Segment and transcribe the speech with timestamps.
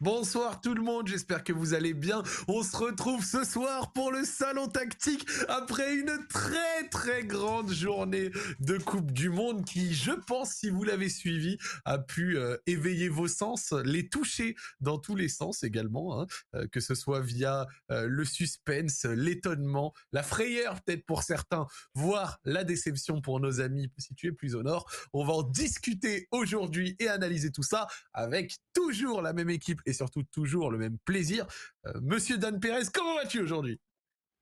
[0.00, 2.22] Bonsoir tout le monde, j'espère que vous allez bien.
[2.48, 8.30] On se retrouve ce soir pour le salon tactique après une très très grande journée
[8.60, 13.10] de Coupe du Monde qui, je pense, si vous l'avez suivi, a pu euh, éveiller
[13.10, 16.26] vos sens, les toucher dans tous les sens également, hein.
[16.54, 22.38] euh, que ce soit via euh, le suspense, l'étonnement, la frayeur peut-être pour certains, voire
[22.46, 24.90] la déception pour nos amis situés plus au nord.
[25.12, 29.92] On va en discuter aujourd'hui et analyser tout ça avec toujours la même équipe et
[29.92, 31.46] surtout toujours le même plaisir.
[31.86, 33.78] Euh, Monsieur Dan Pérez, comment vas-tu aujourd'hui?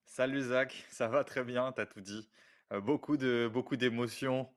[0.04, 2.28] Salut Zach, ça va très bien, t'as tout dit.
[2.72, 3.16] Euh, beaucoup
[3.50, 4.48] beaucoup d'émotions.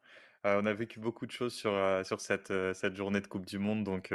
[0.46, 1.72] Euh, on a vécu beaucoup de choses sur,
[2.04, 4.14] sur cette, cette journée de Coupe du Monde, donc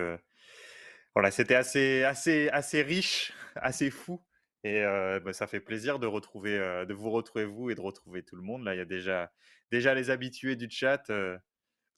[1.14, 4.22] voilà, c'était assez, assez, assez riche, assez fou.
[4.64, 4.82] Et
[5.24, 8.42] bah, ça fait plaisir de retrouver, de vous retrouver vous et de retrouver tout le
[8.42, 8.64] monde.
[8.64, 9.32] Là, il y a déjà,
[9.70, 11.04] déjà les habitués du chat,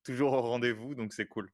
[0.04, 1.50] toujours au rendez-vous, donc c'est cool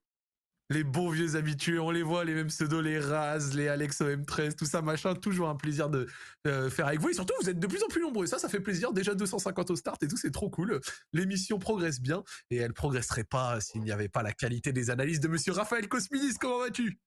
[0.71, 4.57] les bons vieux habitués, on les voit, les mêmes pseudos, les Raz, les Alex OM13,
[4.57, 6.07] tout ça, machin, toujours un plaisir de
[6.47, 7.11] euh, faire avec vous.
[7.11, 8.27] Et surtout, vous êtes de plus en plus nombreux.
[8.27, 8.93] Ça, ça fait plaisir.
[8.93, 10.81] Déjà 250 au start et tout, c'est trop cool.
[11.13, 15.21] L'émission progresse bien et elle progresserait pas s'il n'y avait pas la qualité des analyses
[15.21, 16.35] de monsieur Raphaël Cosminis.
[16.41, 16.99] Comment vas-tu?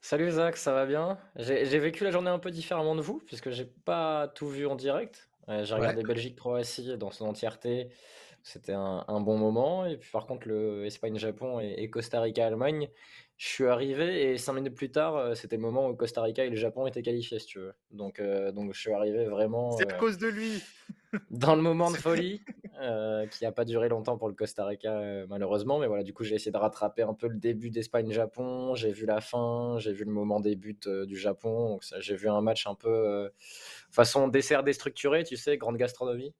[0.00, 1.18] Salut Zach, ça va bien?
[1.36, 4.76] J'ai vécu la journée un peu différemment de vous, puisque j'ai pas tout vu en
[4.76, 5.28] direct.
[5.48, 7.90] j'ai regardé Belgique-Croatie dans son entièreté.
[8.42, 9.84] C'était un, bon moment.
[9.84, 12.88] Et puis par contre, le Espagne-Japon et, Costa Rica-Allemagne,
[13.36, 16.44] je suis arrivé et cinq minutes plus tard, euh, c'était le moment où Costa Rica
[16.44, 17.74] et le Japon étaient qualifiés, si tu veux.
[17.90, 19.72] Donc, euh, donc je suis arrivé vraiment.
[19.72, 20.62] C'est à euh, cause de lui
[21.30, 22.42] Dans le moment de folie,
[23.30, 25.78] qui n'a pas duré longtemps pour le Costa Rica, malheureusement.
[25.78, 28.74] Mais voilà, du coup, j'ai essayé de rattraper un peu le début d'Espagne-Japon.
[28.74, 31.70] J'ai vu la fin, j'ai vu le moment des buts du Japon.
[31.70, 33.30] Donc, j'ai vu un match un peu
[33.90, 36.34] façon dessert déstructuré, tu sais, grande gastronomie.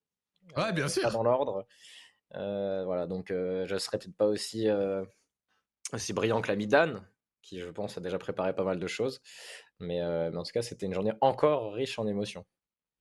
[0.56, 1.02] Ouais, bien sûr.
[1.02, 1.66] Pas dans l'ordre.
[2.34, 5.04] Euh, voilà, donc euh, je serais peut-être pas aussi, euh,
[5.92, 7.02] aussi brillant que l'ami Dan,
[7.42, 9.20] qui je pense a déjà préparé pas mal de choses.
[9.80, 12.44] Mais, en tout cas, c'était une journée encore riche en émotions.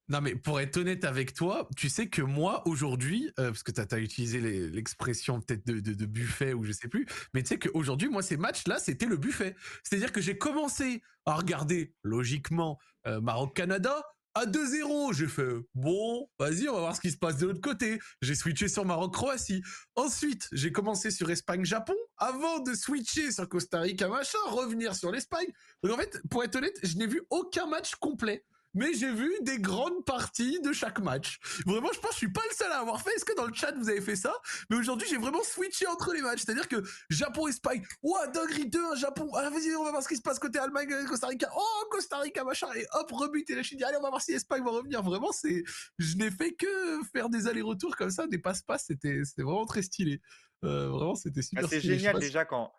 [0.09, 3.81] Non, mais pour être honnête avec toi, tu sais que moi, aujourd'hui, parce que tu
[3.81, 4.39] as, utilisé
[4.69, 8.37] l'expression peut-être de, de, buffet ou je sais plus, mais tu sais qu'aujourd'hui, moi, ces
[8.37, 9.55] matchs-là, c'était le buffet.
[9.83, 14.03] C'est-à-dire que j'ai commencé à regarder, logiquement, Maroc-Canada,
[14.37, 15.13] à 2-0.
[15.13, 17.99] J'ai fait, bon, vas-y, on va voir ce qui se passe de l'autre côté.
[18.21, 19.63] J'ai switché sur Maroc-Croatie.
[19.95, 25.47] Ensuite, j'ai commencé sur Espagne-Japon avant de switcher sur Costa Rica, machin, revenir sur l'Espagne.
[25.81, 29.31] Donc en fait, pour être honnête, je n'ai vu aucun match complet mais j'ai vu
[29.41, 31.39] des grandes parties de chaque match.
[31.65, 33.11] Vraiment, je pense que je suis pas le seul à avoir fait.
[33.15, 34.33] Est-ce que dans le chat vous avez fait ça?
[34.69, 36.43] Mais aujourd'hui, j'ai vraiment switché entre les matchs.
[36.45, 39.29] C'est-à-dire que Japon-Espagne, ouah, dinguerie 2, Japon.
[39.35, 41.49] Ah, vas-y, on va voir ce qui se passe côté Allemagne, Costa Rica.
[41.55, 42.67] Oh, Costa Rica, machin.
[42.75, 43.45] Et hop, rebut.
[43.49, 45.01] Et là, je suis dit, allez, on va voir si l'Espagne va revenir.
[45.01, 45.63] Vraiment, c'est,
[45.97, 48.85] je n'ai fait que faire des allers-retours comme ça, des passe-passe.
[48.87, 50.21] C'était, c'était vraiment très stylé.
[50.63, 52.71] Euh, vraiment, c'était super ah, C'est génial déjà quand,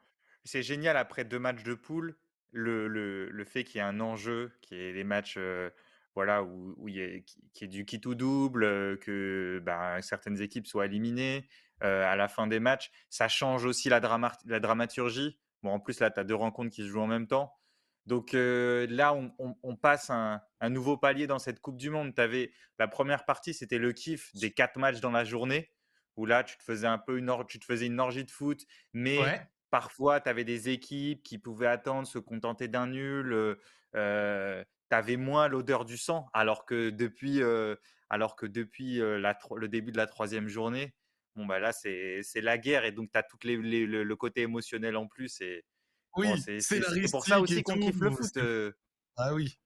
[0.44, 2.16] c'est génial après deux matchs de poule.
[2.50, 5.38] Le, le, le, fait qu'il y ait un enjeu, qu'il y ait des matchs
[6.14, 7.20] voilà, où, où y a,
[7.53, 11.47] qui, est du kit ou double, que bah, certaines équipes soient éliminées
[11.81, 12.91] à la fin des matchs.
[13.10, 14.00] Ça change aussi la,
[14.47, 15.38] la dramaturgie.
[15.62, 17.53] Bon, en plus, là, tu as deux rencontres qui se jouent en même temps.
[18.09, 22.19] Donc là, on, passe un, nouveau palier dans cette Coupe du Monde.
[22.19, 25.70] Avais, la première partie, c'était le kiff des quatre matchs dans la journée,
[26.16, 28.65] où là, tu te faisais un peu une, tu te faisais une orgie de foot,
[28.94, 29.19] mais
[29.70, 33.56] parfois, tu avais des équipes qui pouvaient attendre, se contenter d'un nul
[33.92, 37.42] tu avais moins l'odeur du sang, alors que depuis,
[38.10, 40.94] alors que depuis le début de la troisième journée,
[41.36, 44.96] bon, bah là, c'est la guerre et donc tu as tout les, le, côté émotionnel
[44.96, 45.40] en plus.
[45.40, 45.64] Et,
[46.16, 48.38] oui, c'est pour ça aussi qu'on kiffe le foot.
[49.16, 49.58] Ah oui.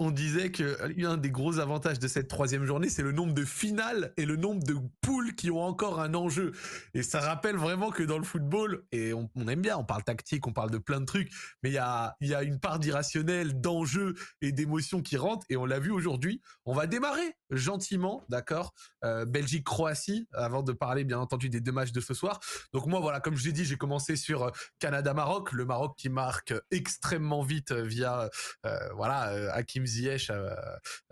[0.00, 3.44] On, disait que un des gros avantages de cette troisième journée, c'est le nombre de
[3.44, 6.50] finales et le nombre de poules qui ont encore un enjeu.
[6.92, 10.48] Et ça rappelle vraiment que dans le football, et on, aime bien, on parle tactique,
[10.48, 11.30] on parle de plein de trucs,
[11.62, 15.46] mais il y a, une part d'irrationnel, d'enjeu et d'émotion qui rentre.
[15.50, 16.42] Et on l'a vu aujourd'hui.
[16.64, 21.92] On va démarrer gentiment, d'accord euh, Belgique-Croatie, avant de parler bien entendu des deux matchs
[21.92, 22.40] de ce soir.
[22.72, 24.50] Donc moi, voilà, comme je l'ai dit, j'ai commencé sur euh,
[24.80, 28.28] Canada-Maroc, le Maroc qui marque extrêmement vite via,
[28.66, 30.54] euh, voilà Hakim Ziyech euh,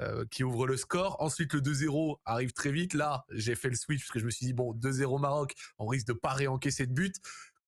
[0.01, 1.17] euh, qui ouvre le score.
[1.21, 2.95] Ensuite, le 2-0 arrive très vite.
[2.95, 5.87] Là, j'ai fait le switch parce que je me suis dit, bon, 2-0 Maroc, on
[5.87, 7.17] risque de pas réencaisser de but.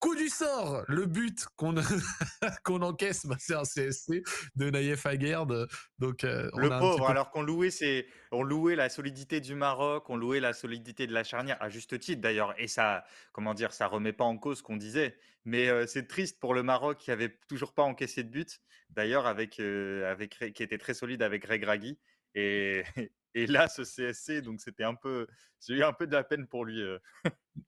[0.01, 1.75] Coup du sort, le but qu'on
[2.65, 4.23] qu'on encaisse, bah, c'est un CSC
[4.57, 5.69] de Naïef Aguerd.
[5.99, 10.17] Donc euh, le pauvre, alors qu'on louait, c'est on louait la solidité du Maroc, on
[10.17, 13.89] louait la solidité de la charnière à juste titre d'ailleurs, et ça, comment dire, ça
[13.89, 15.19] remet pas en cause ce qu'on disait.
[15.45, 18.59] Mais euh, c'est triste pour le Maroc qui avait toujours pas encaissé de but,
[18.89, 21.99] d'ailleurs avec euh, avec qui était très solide avec Greg Ragui.
[22.35, 22.85] Et,
[23.35, 25.27] et là ce CSC, donc c'était un peu,
[25.67, 26.83] j'ai eu un peu de la peine pour lui.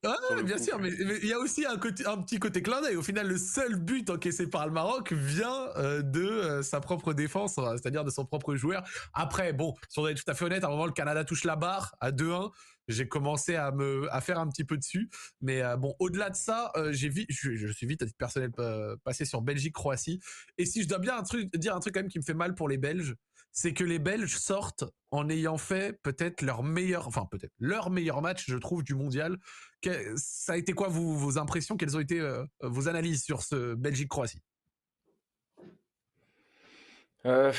[0.04, 2.96] Ah, bien sûr, mais il y a aussi un, côté, un petit côté clin d'œil.
[2.96, 7.12] Au final, le seul but encaissé par le Maroc vient euh, de euh, sa propre
[7.12, 8.84] défense, hein, c'est-à-dire de son propre joueur.
[9.12, 11.44] Après, bon, si on est tout à fait honnête, à un moment, le Canada touche
[11.44, 12.50] la barre à 2-1.
[12.88, 15.08] J'ai commencé à me à faire un petit peu dessus,
[15.40, 18.50] mais euh, bon, au-delà de ça, j'ai vite, je, suis vite à titre personnel
[19.04, 20.20] passé sur Belgique-Croatie.
[20.58, 22.34] Et si je dois bien un truc, dire un truc quand même qui me fait
[22.34, 23.14] mal pour les Belges,
[23.52, 28.22] c'est que les Belges sortent en ayant fait peut-être leur meilleur, enfin peut-être leur meilleur
[28.22, 29.36] match, je trouve, du mondial.
[30.16, 31.76] Ça a été quoi vos impressions?
[31.76, 34.40] Quelles ont été euh, vos analyses sur ce Belgique-Croatie?
[37.24, 37.52] Euh,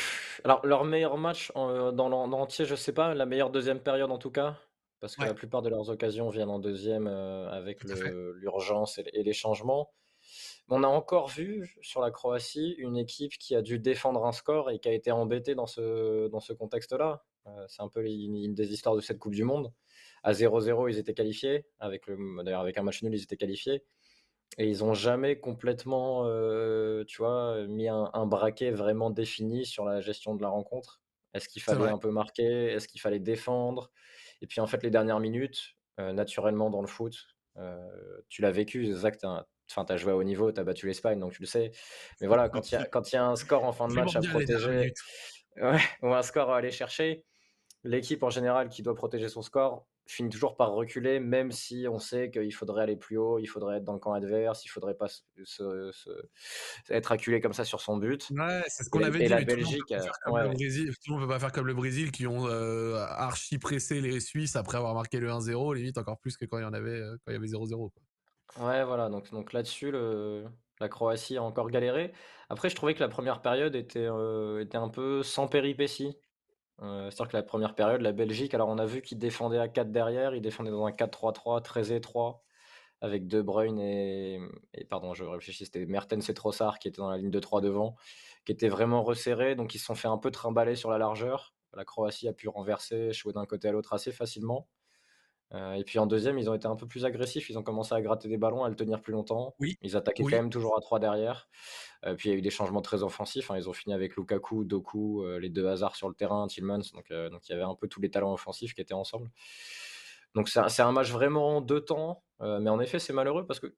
[0.44, 4.18] alors, leur meilleur match en, dans l'entier, je sais pas, la meilleure deuxième période en
[4.18, 4.57] tout cas,
[5.00, 9.34] parce que la plupart de leurs occasions viennent en deuxième euh, avec l'urgence et, les
[9.34, 9.92] changements.
[10.69, 14.71] On a encore vu sur la Croatie une équipe qui a dû défendre un score
[14.71, 17.24] et qui a été embêtée dans ce, dans ce contexte-là.
[17.48, 19.74] Euh, c'est un peu une, des histoires de cette Coupe du Monde.
[20.24, 21.65] À 0-0, ils étaient qualifiés.
[21.80, 22.06] Avec
[22.44, 23.83] d'ailleurs, avec un match nul, ils étaient qualifiés.
[24.57, 30.00] Et ils n'ont jamais complètement, euh, tu vois, mis un, braquet vraiment défini sur la
[30.00, 31.01] gestion de la rencontre.
[31.33, 32.68] Est-ce qu'il fallait un peu marquer?
[32.68, 33.92] Est-ce qu'il fallait défendre?
[34.42, 37.16] Et puis en fait, les dernières minutes, euh, naturellement dans le foot,
[38.30, 39.19] tu l'as vécu, Zach,
[39.69, 41.71] Enfin, tu as joué à haut niveau, tu as battu l'Espagne, donc tu le sais.
[42.21, 44.94] Mais voilà, quand il y, a un score en fin de match à protéger,
[46.01, 47.24] ou un score à aller chercher,
[47.83, 52.00] l'équipe en général qui doit protéger son score finit toujours par reculer, même si on
[52.00, 54.95] sait qu'il faudrait aller plus haut, il faudrait être dans le camp adverse, il faudrait
[54.95, 55.92] pas se,
[56.89, 58.30] être acculé comme ça sur son but.
[58.31, 59.25] Ouais, c'est ce qu'on avait dit.
[59.25, 62.48] Et la Belgique, tout le monde ne peut pas faire comme le Brésil qui ont
[62.48, 66.57] euh, archi pressé les Suisses après avoir marqué le 1-0, limite encore plus que quand
[66.57, 67.89] il y en avait euh, quand il y avait 0-0.
[68.59, 69.91] Ouais, voilà, donc, donc là-dessus,
[70.79, 72.13] la Croatie a encore galéré.
[72.50, 76.17] Après, je trouvais que la première période était, euh, était un peu sans péripéties.
[76.81, 79.67] Euh, c'est-à-dire que la première période, la Belgique, alors on a vu qu'ils défendaient à
[79.69, 82.44] 4 derrière, ils défendaient dans un 4-3-3 très étroit,
[83.01, 84.39] avec De Bruyne et,
[84.89, 87.95] pardon, je réfléchis, c'était Mertens et Trossard qui étaient dans la ligne de 3 devant,
[88.45, 91.56] qui étaient vraiment resserrés, donc ils se sont fait un peu trimballer sur la largeur.
[91.75, 94.69] La Croatie a pu renverser, jouer d'un côté à l'autre assez facilement.
[95.53, 97.50] Euh, et puis en deuxième, ils ont été un peu plus agressifs.
[97.50, 99.55] Ils ont commencé à gratter des ballons, à le tenir plus longtemps.
[99.59, 99.77] Oui.
[99.81, 101.47] Ils attaquaient quand même toujours à 3 derrière.
[102.05, 103.51] Euh, puis il y a eu des changements très offensifs.
[103.51, 103.57] Hein.
[103.57, 106.91] Ils ont fini avec Lukaku, Doku, euh, les deux hasards sur le terrain, Tillmans.
[106.94, 109.29] Donc, donc il y avait un peu tous les talents offensifs qui étaient ensemble.
[110.35, 112.23] Donc c'est un, match vraiment deux temps.
[112.39, 113.75] mais en effet, c'est malheureux parce que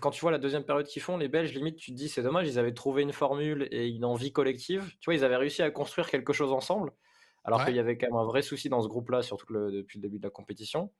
[0.00, 2.22] quand tu vois la deuxième période qu'ils font, les Belges, limite, tu te dis c'est
[2.22, 4.84] dommage, ils avaient trouvé une formule et une envie collective.
[5.00, 6.92] Tu vois, ils avaient réussi à construire quelque chose ensemble.
[7.44, 10.02] Alors qu'il y avait quand même un vrai souci dans ce groupe-là, surtout depuis le
[10.02, 10.92] début de la compétition.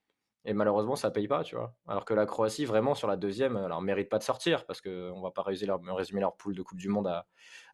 [0.44, 1.74] Et malheureusement, ça paye pas, tu vois.
[1.86, 5.20] Alors que la Croatie, vraiment, sur la deuxième, alors mérite pas de sortir parce qu'on
[5.20, 7.26] va pas résumer leur, résumer leur poule de Coupe du Monde à,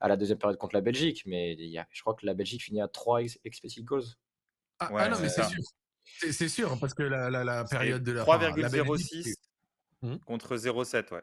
[0.08, 1.22] la deuxième période contre la Belgique.
[1.26, 4.04] Mais il y a, je crois que la Belgique finit à 3 expected goals.
[4.80, 5.62] Ah, ah non, mais c'est sûr.
[6.04, 8.24] C'est sûr, parce que la, la, période de la.
[8.24, 9.34] 3,06
[10.02, 10.16] mmh.
[10.26, 11.22] contre 0,7, ouais.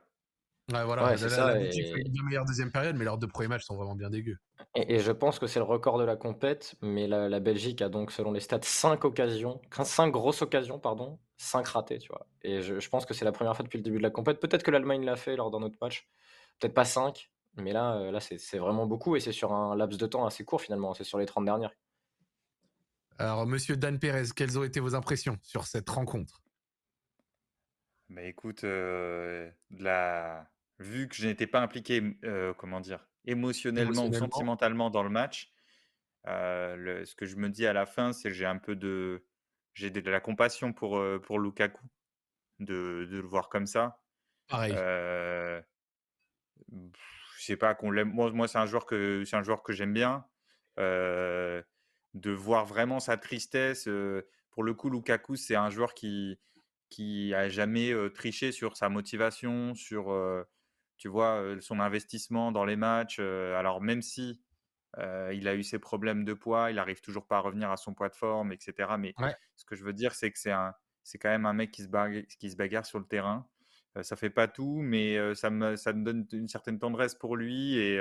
[0.73, 1.17] Ouais, voilà.
[1.17, 1.53] c'est ça.
[1.53, 4.37] La une meilleure deuxième période, mais leurs deux premiers matchs sont vraiment bien dégueux.
[4.73, 8.11] Et, je pense que c'est le record de la compète, mais la, Belgique a donc,
[8.11, 12.25] selon les stats, 5 occasions, 5 grosses occasions, pardon, 5 ratées, tu vois.
[12.41, 14.39] Et je, pense que c'est la première fois depuis le début de la compète.
[14.39, 16.09] Peut-être que l'Allemagne l'a fait lors d'un autre match,
[16.59, 19.99] peut-être pas 5, mais là, euh, là c'est vraiment beaucoup et c'est sur un laps
[19.99, 21.73] de temps assez court finalement, c'est sur les 30 dernières.
[23.17, 26.41] Alors, monsieur Dan Perez, quelles ont été vos impressions sur cette rencontre?
[28.09, 30.49] Bah écoute, euh, la...
[30.81, 35.53] vu que je n'étais pas impliqué, euh, comment dire, émotionnellement, ou sentimentalement dans le match,
[36.27, 39.25] euh, ce que je me dis à la fin, c'est que j'ai un peu de,
[39.73, 41.85] j'ai de la compassion pour, pour Lukaku,
[42.59, 44.01] de, de le voir comme ça.
[44.47, 44.73] Pareil.
[44.73, 45.61] je
[47.37, 48.11] sais pas qu'on l'aime.
[48.11, 50.25] Moi, moi c'est un joueur que c'est un joueur que j'aime bien.
[50.77, 51.63] de
[52.31, 53.87] voir vraiment sa tristesse.
[54.51, 56.39] pour le coup, Lukaku, c'est un joueur qui
[56.89, 60.11] qui a jamais triché sur sa motivation, sur
[61.01, 63.17] tu vois son investissement dans les matchs.
[63.19, 64.39] alors même si
[64.97, 67.95] il a eu ses problèmes de poids, il arrive toujours pas à revenir à son
[67.95, 68.87] poids de forme, etc.
[68.99, 69.15] Mais
[69.55, 71.81] ce que je veux dire, c'est que c'est un, c'est quand même un mec qui
[71.81, 73.47] se bagarre, qui se bagarre sur le terrain.
[74.03, 77.77] ça fait pas tout, mais ça me, ça me donne une certaine tendresse pour lui.
[77.77, 77.99] Et,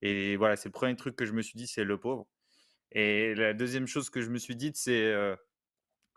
[0.00, 2.26] et voilà, c'est le premier truc que je me suis dit, c'est le pauvre.
[2.92, 5.14] Et la deuxième chose que je me suis dit, c'est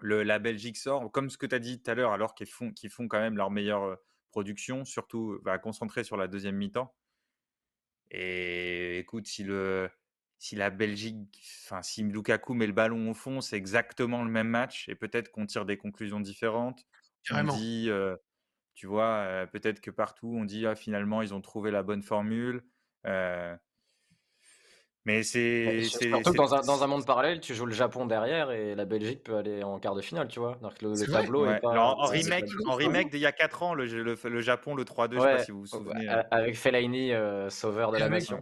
[0.01, 2.72] la Belgique sort, comme ce que tu as dit tout à l'heure, alors qu'ils font,
[2.89, 3.98] font quand même leur meilleure
[4.34, 6.94] production, surtout va concentrer sur la deuxième mi-temps.
[8.10, 9.90] Et écoute, si, le,
[10.40, 14.50] si la Belgique, enfin, si Lukaku met le ballon au fond, c'est exactement le même
[14.50, 16.84] match et peut-être qu'on tire des conclusions différentes.
[17.32, 17.90] On dit,
[18.74, 22.63] tu vois, peut-être que partout on dit ah, finalement ils ont trouvé la bonne formule.
[25.05, 28.74] Mais c'est surtout dans un, dans un monde parallèle, tu joues le Japon derrière et
[28.74, 30.57] la Belgique peut aller en quart de finale, tu vois.
[30.81, 31.77] le, tableau est pas.
[31.77, 35.19] en, remake, en remake d'il y a 4 ans, le, le, Japon, le 3-2, je
[35.19, 36.07] sais pas si vous vous souvenez.
[36.31, 38.41] Avec Fellaini, euh, sauveur de la nation.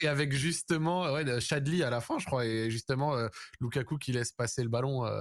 [0.00, 3.26] Et avec justement ouais, Chadli à la fin, je crois, et justement euh,
[3.60, 5.20] Lukaku qui laisse passer le ballon euh,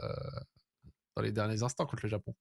[1.15, 2.35] dans les derniers instants contre le Japon.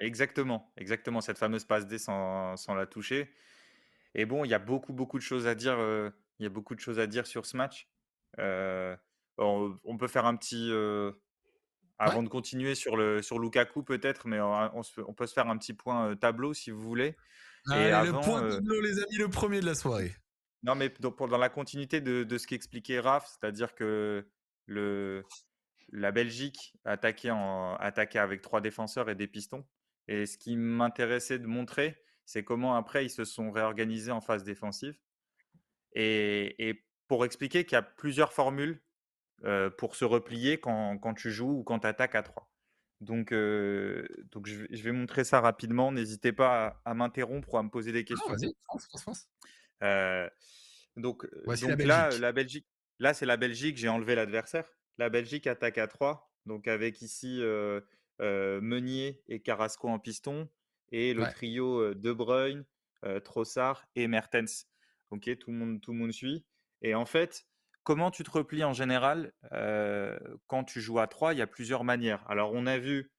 [0.00, 3.30] Exactement, exactement, cette fameuse passe D sans, sans la toucher.
[4.16, 5.78] Et bon, il y a beaucoup, beaucoup de choses à dire
[6.38, 7.88] il y a beaucoup de choses à dire sur ce match.
[8.38, 10.70] on, peut faire un petit.
[11.98, 15.74] avant de continuer sur, le, sur Lukaku, peut-être, mais on, peut se faire un petit
[15.74, 17.16] point tableau si vous voulez.
[17.66, 20.14] le point tableau, les amis, le premier de la soirée.
[20.62, 24.26] Non, mais dans, dans la continuité de, de ce qu'expliquait Raph, c'est-à-dire que
[24.66, 25.24] le,
[25.92, 29.64] la Belgique attaquait, en, attaquait avec trois défenseurs et des pistons.
[30.08, 34.44] Et ce qui m'intéressait de montrer, c'est comment après ils se sont réorganisés en phase
[34.44, 34.98] défensive.
[35.96, 38.82] Et, pour expliquer qu'il y a plusieurs formules
[39.78, 42.48] pour se replier quand, tu joues ou quand tu attaques à 3.
[43.00, 45.92] Donc, donc je, vais montrer ça rapidement.
[45.92, 48.28] N'hésitez pas à, m'interrompre ou à me poser des questions.
[48.28, 49.28] vas-y, France, France,
[50.96, 52.66] donc, donc là, la Belgique,
[52.98, 54.68] là c'est la Belgique, j'ai enlevé l'adversaire.
[54.98, 57.40] La Belgique attaque à 3, donc avec ici
[58.20, 60.48] Meunier et Carrasco en piston,
[60.90, 62.64] et le trio De Bruyne,
[63.22, 64.66] Trossard et Mertens.
[65.10, 66.44] Ok, tout le monde, tout le monde suit.
[66.82, 67.46] Et en fait,
[67.84, 69.32] comment tu te replies en général
[70.46, 72.24] quand tu joues à 3 Il y a plusieurs manières.
[72.28, 73.12] Alors, on a vu,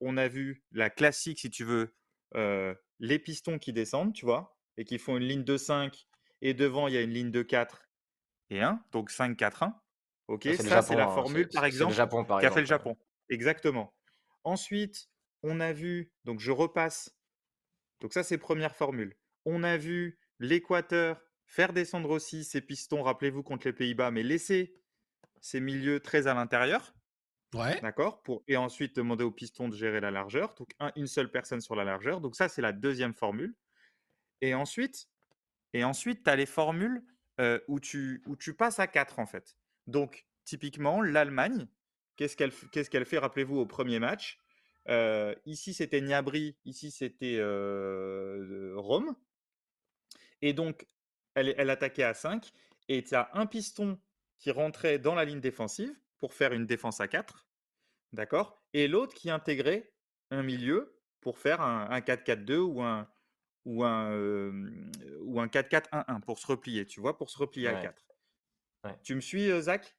[0.00, 1.94] on a vu la classique, si tu veux,
[2.98, 6.06] les pistons qui descendent, tu vois, et qui font une ligne de 5,
[6.40, 7.88] et devant, il y a une ligne de 4
[8.50, 9.74] et 1, donc 5-4-1.
[10.28, 12.96] Ok, ça, c'est la hein, formule, par exemple, qu'a fait le Japon.
[13.28, 13.94] Exactement.
[14.44, 15.08] Ensuite,
[15.42, 17.16] on a vu, donc je repasse.
[18.00, 19.16] Donc ça, c'est première formule.
[19.44, 24.74] On a vu l'Équateur, faire descendre aussi ses pistons, rappelez-vous, contre les Pays-Bas, mais laisser
[25.40, 26.94] ses milieux très à l'intérieur.
[27.54, 27.80] Ouais.
[27.80, 30.54] D'accord pour, Et ensuite demander aux pistons de gérer la largeur.
[30.54, 32.20] Donc une seule personne sur la largeur.
[32.20, 33.54] Donc ça, c'est la deuxième formule.
[34.40, 35.08] Et ensuite,
[35.74, 37.02] et ensuite tu as les formules
[37.68, 39.56] où, tu, où tu passes à 4 en fait.
[39.86, 41.66] Donc typiquement, l'Allemagne,
[42.16, 44.38] qu'est-ce qu'elle qu'est-ce qu'elle fait, rappelez-vous, au premier match
[45.44, 47.38] Ici, c'était Niabri, ici, c'était
[48.76, 49.14] Rome.
[50.42, 50.86] Et donc,
[51.34, 52.52] elle, elle attaquait à 5.
[52.88, 53.98] Et tu as un piston
[54.38, 57.46] qui rentrait dans la ligne défensive pour faire une défense à 4.
[58.12, 59.92] D'accord Et l'autre qui intégrait
[60.30, 63.08] un milieu pour faire un, 4-4-2 ou un,
[63.64, 64.12] ou un,
[65.20, 68.04] ou un 4-4-1-1 pour se replier, tu vois, pour se replier à 4.
[69.04, 69.96] Tu me suis, Zach?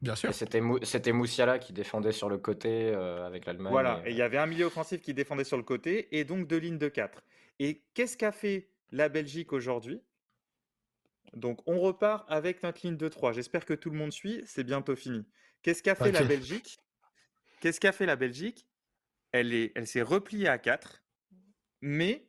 [0.00, 0.32] Bien sûr.
[0.34, 3.72] C'était Moussiala qui défendait sur le côté avec l'Allemagne.
[3.72, 6.48] Voilà, et il y avait un milieu offensif qui défendait sur le côté et donc
[6.48, 7.22] deux lignes de 4.
[7.58, 10.00] Et qu'est-ce qu'a fait la Belgique aujourd'hui.
[11.32, 13.32] Donc, on repart avec notre ligne de 3.
[13.32, 14.42] J'espère que tout le monde suit.
[14.46, 15.26] C'est bientôt fini.
[15.62, 16.78] Qu'est-ce qu'a fait la Belgique?
[17.60, 18.68] Qu'est-ce qu'a fait la Belgique?
[19.32, 21.02] Elle est, elle s'est repliée à 4,
[21.80, 22.28] mais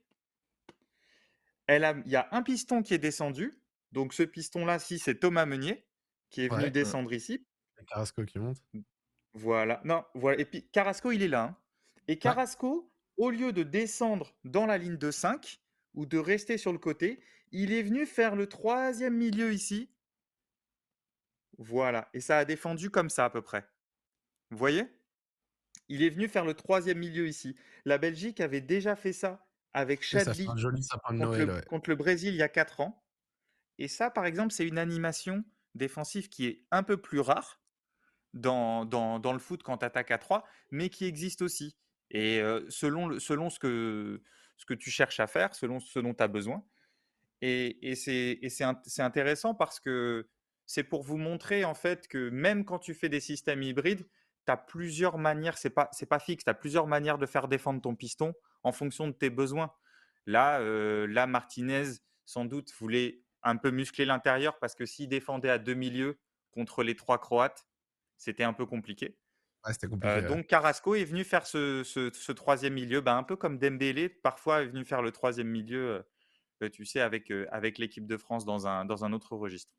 [1.67, 3.53] elle a, il y a un piston qui est descendu.
[3.91, 5.85] Donc, ce piston-là, si c'est Thomas Meunier
[6.29, 7.45] qui est venu descendre ici.
[7.87, 8.57] Carrasco qui monte.
[9.33, 9.81] Voilà.
[9.83, 10.39] Non, voilà.
[10.39, 11.43] Et puis Carrasco, il est là.
[11.43, 11.57] Hein.
[12.07, 15.59] Et Carrasco, au lieu de descendre dans la ligne de 5,
[15.93, 17.21] ou de rester sur le côté.
[17.51, 19.89] Il est venu faire le troisième milieu ici.
[21.57, 22.09] Voilà.
[22.13, 23.67] Et ça a défendu comme ça à peu près.
[24.49, 24.85] Vous voyez?
[25.89, 27.55] Il est venu faire le troisième milieu ici.
[27.85, 32.49] La Belgique avait déjà fait ça avec Chadli contre, contre, le Brésil il y a
[32.49, 33.03] 4 ans.
[33.79, 35.43] Et ça, par exemple, c'est une animation
[35.75, 37.59] défensive qui est un peu plus rare
[38.33, 41.75] dans, dans, le foot quand tu attaques à 3, mais qui existe aussi.
[42.11, 44.21] Et selon, selon ce que,
[44.57, 46.63] ce que tu cherches à faire selon ce dont tu as besoin.
[47.41, 50.27] Et, et c'est intéressant parce que
[50.65, 54.07] c'est pour vous montrer en fait que même quand tu fais des systèmes hybrides,
[54.45, 57.81] tu as plusieurs manières, c'est pas, pas fixe, tu as plusieurs manières de faire défendre
[57.81, 58.33] ton piston
[58.63, 59.73] en fonction de tes besoins.
[60.25, 61.83] Là, euh, là Martinez,
[62.25, 66.19] sans doute, voulait un peu muscler l'intérieur parce que s'il défendait à deux milieux
[66.51, 67.65] contre les trois Croates,
[68.17, 69.17] c'était un peu compliqué.
[70.03, 74.63] Euh, donc Carrasco est venu faire ce, troisième milieu, bah, un peu comme Dembélé, parfois
[74.63, 76.03] est venu faire le troisième milieu,
[76.61, 79.71] euh, tu sais, avec, euh, avec l'équipe de France dans un, dans un autre registre.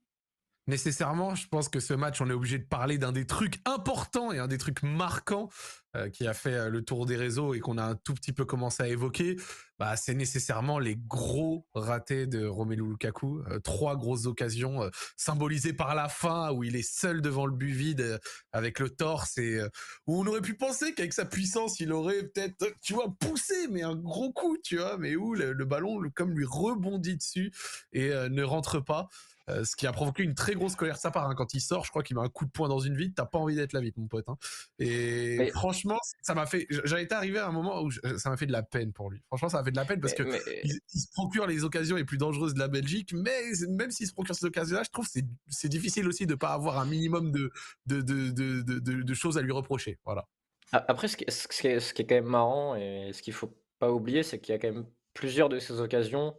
[0.66, 4.32] Nécessairement, je pense que ce match, on est obligé de parler d'un des trucs importants
[4.32, 5.50] et un des trucs marquants
[5.94, 8.32] euh, qui a fait euh, le tour des réseaux et qu'on a un tout petit
[8.32, 9.36] peu commencé à évoquer,
[9.78, 13.42] bah, c'est nécessairement les gros ratés de Romelu Lukaku.
[13.50, 17.72] Euh, trois grosses occasions symbolisées par la fin où il est seul devant le but
[17.72, 18.18] vide
[18.52, 19.60] avec le torse et
[20.06, 23.82] où on aurait pu penser qu'avec sa puissance, il aurait peut-être, tu vois, poussé, mais
[23.82, 27.52] un gros coup, tu vois, mais où le, le ballon, comme lui rebondit dessus
[27.92, 29.08] et ne rentre pas.
[29.50, 31.28] Euh, ce qui a provoqué une très grosse colère de sa part.
[31.28, 31.34] Hein.
[31.34, 33.12] Quand il sort, je crois qu'il met un coup de poing dans une vide.
[33.14, 34.26] T'as pas envie d'être là vite, mon pote.
[34.28, 34.38] Hein.
[34.78, 36.66] Et franchement, ça m'a fait.
[36.70, 39.20] J'avais été arrivé à un moment où ça m'a fait de la peine pour lui.
[39.26, 40.22] Franchement, ça m'a fait de la peine parce que
[40.64, 43.12] Il, se procure les occasions les plus dangereuses de la Belgique.
[43.12, 46.54] Mais même s'il se procure ces occasions-là, je trouve que c'est difficile aussi de pas
[46.54, 47.50] avoir un minimum de
[47.86, 49.98] de, de, de, de, choses à lui reprocher.
[50.06, 50.26] Voilà.
[50.72, 53.34] Après, ce qui, ce qui, est, ce qui est quand même marrant et ce qu'il
[53.34, 56.34] faut pas oublier, c'est qu'il y a quand même plusieurs de ces occasions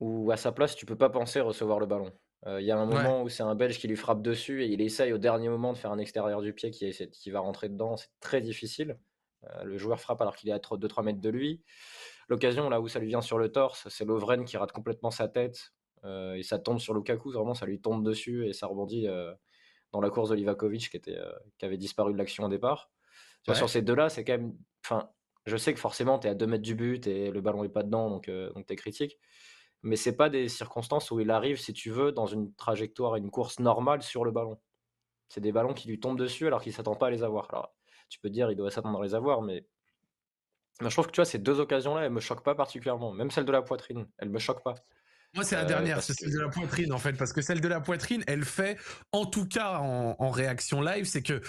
[0.00, 2.10] où à sa place, tu peux pas penser recevoir le ballon.
[2.46, 4.80] Il y a un moment où c'est un Belge qui lui frappe dessus et il
[4.80, 7.96] essaye au dernier moment de faire un extérieur du pied qui, qui va rentrer dedans.
[7.96, 8.98] C'est très difficile.
[9.62, 11.62] le joueur frappe alors qu'il est à 2-3 mètres de lui.
[12.28, 15.28] L'occasion là où ça lui vient sur le torse, c'est Lovren qui rate complètement sa
[15.28, 15.72] tête
[16.04, 17.30] et ça tombe sur Lukaku.
[17.30, 19.06] Vraiment, ça lui tombe dessus et ça rebondit
[19.92, 21.18] dans la course de Livakovic qui, était,
[21.58, 22.90] qui avait disparu de l'action au départ.
[23.52, 24.54] Sur ces deux-là, c'est quand même.
[24.84, 25.10] Enfin,
[25.46, 27.68] je sais que forcément, tu es à 2 mètres du but et le ballon est
[27.68, 29.18] pas dedans, donc, donc tu es critique
[29.82, 33.30] mais c'est pas des circonstances où il arrive, si tu veux, dans une trajectoire, une
[33.30, 34.60] course normale sur le ballon.
[35.28, 37.48] C'est des ballons qui lui tombent dessus alors qu'il s'attend pas à les avoir.
[37.52, 37.74] Alors,
[38.08, 39.64] tu peux dire, il doit s'attendre à les avoir, mais
[40.80, 43.12] je trouve que tu vois, ces deux occasions-là, elles me choquent pas particulièrement.
[43.12, 44.74] Même celle de la poitrine, elle me choque pas.
[45.34, 47.60] Moi, c'est la euh, dernière, c'est celle de la poitrine, en fait, parce que celle
[47.60, 48.76] de la poitrine, elle fait,
[49.12, 51.40] en tout cas en réaction live, c'est que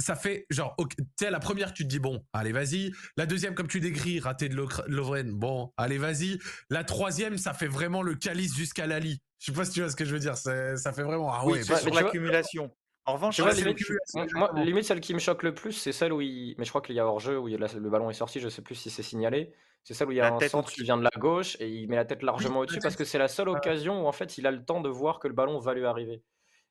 [0.00, 2.90] ça fait genre, tu sais, la première, tu te dis bon, allez, vas-y.
[3.16, 6.38] La deuxième, comme tu décris, raté de Lovren, bon, allez, vas-y.
[6.68, 9.20] La troisième, ça fait vraiment le calice jusqu'à Lali.
[9.38, 10.36] Je sais pas si tu vois ce que je veux dire.
[10.36, 11.32] Ça fait vraiment.
[11.32, 12.70] Ah oui, sur l'accumulation.
[13.06, 16.54] En revanche, moi, limite, celle qui me choque le plus, c'est celle où il.
[16.58, 18.74] Mais je crois qu'il y a hors-jeu, où le ballon est sorti, je sais plus
[18.74, 19.52] si c'est signalé.
[19.82, 21.88] C'est celle où il y a un centre qui vient de la gauche et il
[21.88, 24.46] met la tête largement au-dessus parce que c'est la seule occasion où en fait il
[24.46, 26.22] a le temps de voir que le ballon va lui arriver.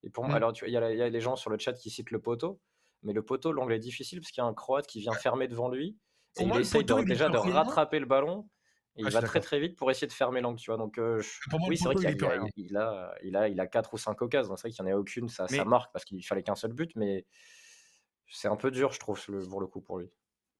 [0.03, 0.37] Et pour moi, mm.
[0.37, 2.59] alors il y, a, y a des gens sur le chat qui citent le poteau.
[3.03, 5.47] Mais le poteau, l'angle est difficile parce qu'il y a un Croate qui vient fermer
[5.47, 5.97] devant lui.
[6.39, 8.47] Et il essaye déjà de rattraper le ballon.
[8.95, 10.77] Et il va très très vite pour essayer de fermer l'angle, tu vois.
[10.77, 11.21] Donc, euh,
[11.67, 12.13] oui, c'est vrai qu'il a,
[12.57, 14.55] il a, il a, il a 4 ou 5 occasions.
[14.57, 16.73] C'est vrai qu'il n'y en a aucune, ça, ça marque parce qu'il fallait qu'un seul
[16.73, 17.25] but, mais
[18.29, 20.09] c'est un peu dur, je trouve, pour le coup, pour lui.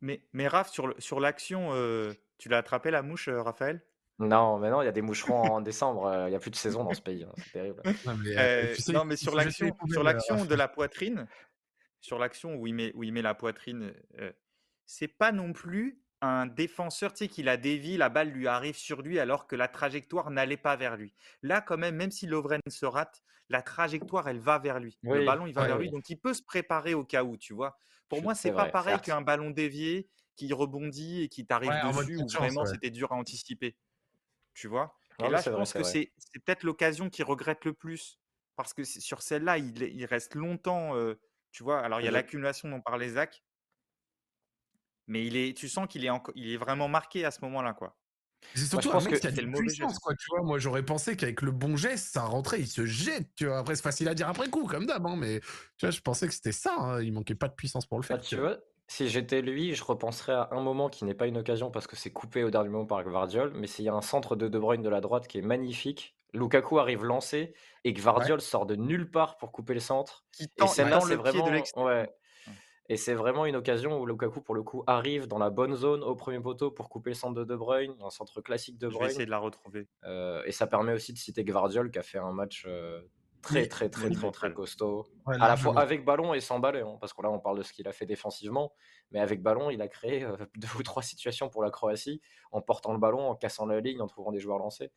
[0.02, 3.84] Mais, mais Raph, sur l'action, euh, tu l'as attrapé la mouche, euh, Raphaël?
[4.20, 6.26] Non, mais non, il y a des moucherons en décembre.
[6.28, 7.24] Il n'y a plus de saison dans ce pays.
[7.24, 7.82] Hein, c'est terrible.
[8.94, 11.26] Non, mais, sur l'action, sur l'action de la poitrine,
[12.02, 13.94] sur l'action où il met, où il met la poitrine,
[14.86, 18.76] c'est pas non plus un défenseur, tu sais, qui la dévie, la balle lui arrive
[18.76, 21.14] sur lui alors que la trajectoire n'allait pas vers lui.
[21.42, 24.98] Là, quand même, même si Lovren se rate, la trajectoire, elle va vers lui.
[25.04, 27.54] le ballon, il va vers lui, donc il peut se préparer au cas où, tu
[27.54, 27.78] vois.
[28.10, 32.28] Pour moi, c'est pas pareil qu'un ballon dévié qui rebondit et qui t'arrive dessus où
[32.28, 33.76] vraiment c'était dur à anticiper.
[34.54, 34.96] Tu vois?
[35.20, 36.12] Et là, je pense que c'est
[36.46, 38.20] peut-être l'occasion qu'il regrette le plus.
[38.56, 40.94] Parce que sur celle-là, il, il, reste longtemps
[41.52, 43.44] tu vois, alors il y a l'accumulation dont parlait Zach,
[45.08, 47.98] mais il est, tu sens qu'il est, il est vraiment marqué à ce moment-là, quoi.
[48.56, 50.00] C'est surtout un mec qui a le mauvais geste.
[50.00, 50.42] quoi, tu vois?
[50.44, 53.60] Moi, j'aurais pensé qu'avec le bon geste, ça rentrait, il se jette, tu vois?
[53.60, 55.40] Après, c'est facile à dire après coup, comme d'hab, hein, mais
[55.78, 56.74] tu vois, je pensais que c'était ça.
[56.78, 58.22] Hein, il manquait pas de puissance pour le bah, faire.
[58.22, 58.58] tu vois,
[58.88, 61.96] si j'étais lui, je repenserais à un moment qui n'est pas une occasion parce que
[61.96, 64.58] c'est coupé au dernier moment par Gvardiol, mais c'est y a un centre de De
[64.58, 68.76] Bruyne de la droite qui est magnifique Lukaku arrive lancé et que Vardiol sort de
[68.76, 70.26] nulle part pour couper le centre.
[70.40, 71.50] et celle-là, c'est vraiment.
[71.78, 72.10] Ouais.
[72.92, 76.04] Et c'est vraiment une occasion où Lukaku, pour le coup, arrive dans la bonne zone
[76.04, 79.02] au premier poteau pour couper le centre de De Bruyne, un centre classique de Bruyne.
[79.02, 79.88] Je vais essayer de la retrouver.
[80.06, 83.00] Euh, et ça permet aussi de citer Gvardiol qui a fait un match euh,
[83.44, 85.06] très, très, très, très, très, costaud.
[85.28, 87.64] à la fois avec ballon et sans ballon, hein, parce que là, on parle de
[87.64, 88.74] ce qu'il a fait défensivement,
[89.12, 92.62] mais avec ballon, il a créé euh, deux ou trois situations pour la Croatie en
[92.62, 94.92] portant le ballon, en cassant la ligne, en trouvant des joueurs lancés.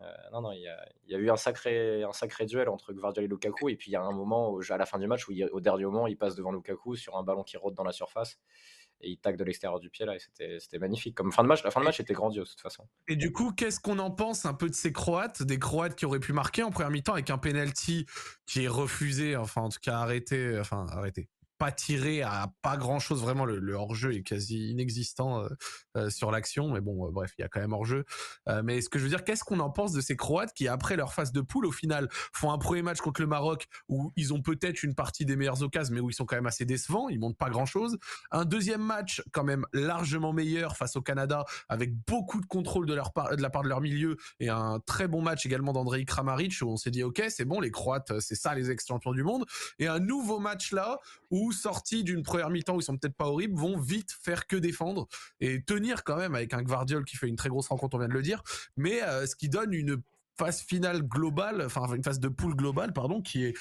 [0.00, 3.28] Euh, non, non, il y, a, eu un sacré, un sacré duel entre Gvardiol et
[3.28, 3.68] Lukaku.
[3.68, 5.84] Et puis il y a un moment, à la fin du match, où au dernier
[5.84, 8.38] moment, il passe devant Lukaku sur un ballon qui rôde dans la surface
[9.00, 10.16] et il tacle de l'extérieur du pied là.
[10.16, 11.14] Et c'était magnifique.
[11.14, 12.88] Comme fin de match, la fin de match était grandiose de toute façon.
[13.08, 16.06] Et du coup, qu'est-ce qu'on en pense un peu de ces Croates, des Croates qui
[16.06, 18.06] auraient pu marquer en première mi-temps avec un penalty
[18.46, 22.98] qui est refusé, enfin en tout cas arrêté, enfin arrêté, pas tiré à pas grand
[22.98, 25.48] chose vraiment le, hors-jeu est quasi inexistant euh,
[25.96, 26.70] euh, sur l'action.
[26.70, 28.04] Mais bon euh, bref il y a quand même hors-jeu.
[28.62, 30.96] Mais ce que je veux dire qu'est-ce qu'on en pense de ces Croates qui après
[30.96, 34.32] leur phase de poule au final font un premier match contre le Maroc où ils
[34.32, 37.08] ont peut-être une partie des meilleures occasions mais où ils sont quand même assez décevants
[37.08, 37.98] ils montent pas grand chose
[38.30, 42.94] un deuxième match quand même largement meilleur face au Canada avec beaucoup de contrôle de
[42.94, 46.54] leur de la part de leur milieu et un très bon match également d'Andrei Kramaric
[46.62, 49.44] où on s'est dit ok c'est bon les Croates c'est ça les ex-champions du monde.
[49.78, 50.98] Et un nouveau match là
[51.30, 54.56] où sortis d'une première mi-temps où ils sont peut-être pas horribles, vont vite faire que
[54.56, 55.08] défendre
[55.40, 58.08] et tenir quand même avec un Gvardiol qui fait une très grosse rencontre, on vient
[58.08, 58.42] de le dire,
[58.76, 60.02] mais ce qui donne une
[60.36, 63.54] phase finale globale, enfin une phase de poule globale, pardon, qui est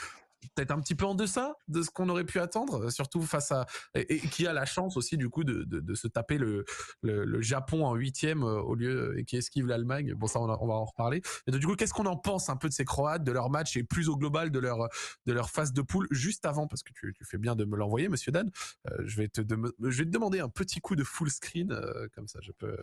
[0.49, 3.65] peut-être un petit peu en deçà de ce qu'on aurait pu attendre, surtout face à
[3.95, 6.65] et, qui a la chance aussi du coup de, de, se taper le,
[7.01, 10.13] le, Japon en huitième euh, au lieu et qui esquive l'Allemagne.
[10.13, 11.21] Bon ça on, va en reparler.
[11.47, 13.49] Et donc, du coup qu'est-ce qu'on en pense un peu de ces Croates, de leur
[13.49, 14.87] match et plus au global de leur
[15.25, 16.67] de leur phase de poule juste avant?
[16.67, 18.49] Parce que tu, fais bien de me l'envoyer Monsieur Dan.
[18.89, 22.07] Euh, je vais te je vais te demander un petit coup de full screen euh,
[22.15, 22.77] comme ça je peux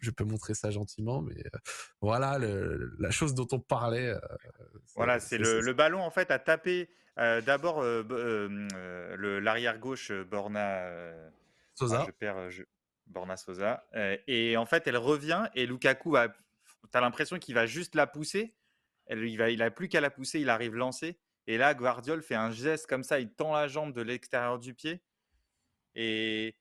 [0.00, 1.42] je peux montrer ça gentiment, mais
[2.00, 2.38] voilà
[2.98, 4.14] la chose dont on parlait.
[4.94, 10.90] voilà, c'est le, ballon en fait a tapé d'abord l'arrière gauche Borna
[11.74, 12.04] Sosa.
[12.06, 12.48] je perds
[13.06, 13.84] Borna Sosa
[14.26, 16.28] et en fait elle revient et Lukaku va.
[16.90, 18.54] T'as l'impression qu'il va juste la pousser.
[19.06, 21.18] Elle, il va, il a plus qu'à la pousser, il arrive lancé.
[21.46, 24.74] Et là, Guardiol fait un geste comme ça, il tend la jambe de l'extérieur du
[24.74, 25.02] pied.
[25.94, 26.54] Et,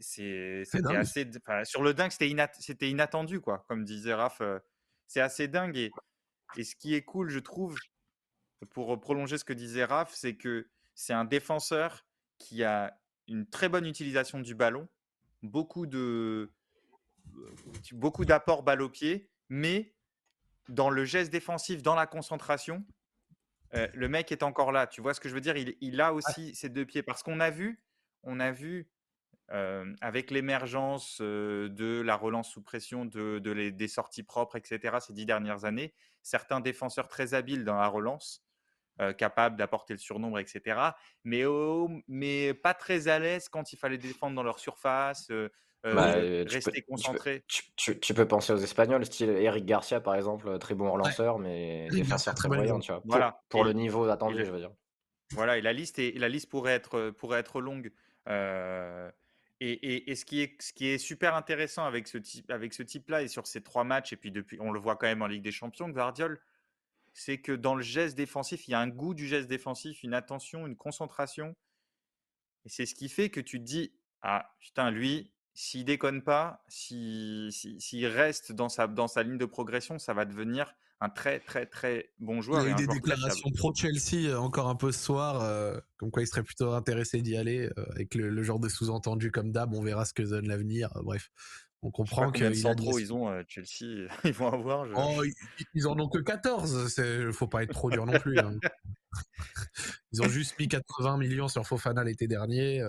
[0.00, 0.62] c'est
[0.96, 1.28] assez
[1.64, 4.42] sur le dingue c'était inattendu quoi comme disait Raph
[5.06, 5.90] c'est assez dingue et,
[6.56, 7.76] et, ce qui est cool je trouve
[8.70, 12.06] pour prolonger ce que disait Raph c'est que c'est un défenseur
[12.38, 12.98] qui a
[13.28, 14.88] une très bonne utilisation du ballon
[15.42, 16.52] beaucoup de
[17.92, 19.94] beaucoup d'apports balle au pied mais
[20.68, 22.84] dans le geste défensif dans la concentration
[23.92, 24.86] le mec est encore là.
[24.86, 25.56] Tu vois ce que je veux dire?
[25.56, 27.02] Il, il a aussi ses deux pieds.
[27.02, 27.82] Parce qu'on a vu
[28.22, 28.88] on a vu
[29.48, 33.38] avec l'émergence de la relance sous pression, de,
[33.70, 38.44] des sorties propres, etc., ces dix dernières années, certains défenseurs très habiles dans la relance,
[39.18, 40.80] capables d'apporter le surnombre, etc.,
[41.24, 41.44] mais,
[42.08, 45.30] mais pas très à l'aise quand il fallait défendre dans leur surface,
[45.94, 47.44] bah, rester concentré.
[47.46, 52.34] Tu peux, penser aux Espagnols, style Eric Garcia, par exemple, très bon relanceur, mais défenseur
[52.34, 54.72] très moyen, tu vois, pour, le niveau attendu, je veux dire.
[55.32, 57.92] Voilà, et la liste, est, la liste pourrait, être, pourrait être longue.
[58.28, 59.10] Euh,
[59.60, 63.62] et, ce, qui est, super intéressant avec ce type, avec ce type-là et sur ces
[63.62, 66.40] trois matchs, et puis depuis, on le voit quand même en Ligue des Champions, Guardiol,
[67.14, 70.12] c'est que dans le geste défensif, il y a un goût du geste défensif, une
[70.12, 71.56] attention, une concentration.
[72.66, 76.62] Et c'est ce qui fait que tu te dis, ah putain, lui, s'il déconne pas,
[76.68, 82.10] s'il si, reste dans sa ligne de progression, ça va devenir un très très très
[82.18, 82.62] bon joueur.
[82.62, 85.78] Il y a eu des déclarations pro Chelsea euh, encore un peu ce soir, euh,
[85.98, 89.52] comme quoi il serait plutôt intéressé d'y aller, euh, avec le, genre de sous-entendu comme
[89.52, 90.90] d'hab, on verra ce que donne l'avenir.
[91.02, 91.30] bref,
[91.82, 94.86] on comprend que centraux ils ont Chelsea, ils vont avoir.
[94.96, 95.22] Oh,
[95.74, 98.38] ils, en ont que 14, il faut pas être trop dur non plus.
[98.38, 98.54] Hein.
[100.12, 102.82] ils ont juste mis 80 millions sur Fofana l'été dernier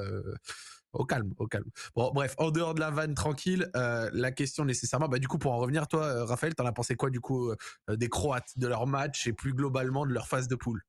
[0.94, 1.70] au calme, au calme.
[1.96, 5.38] Bon, bref, en dehors de la vanne tranquille, euh, la question nécessairement, bah du coup
[5.38, 7.56] pour en revenir, toi, euh, Raphaël, t'en as pensé quoi du coup euh,
[7.90, 10.84] des Croates, de leur match et plus globalement de leur phase de poule?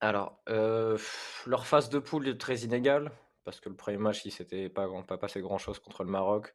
[0.00, 3.10] Alors, leur phase de poule est très inégale
[3.44, 6.54] parce que le premier match, il s'était pas, pas passé grand chose contre le Maroc.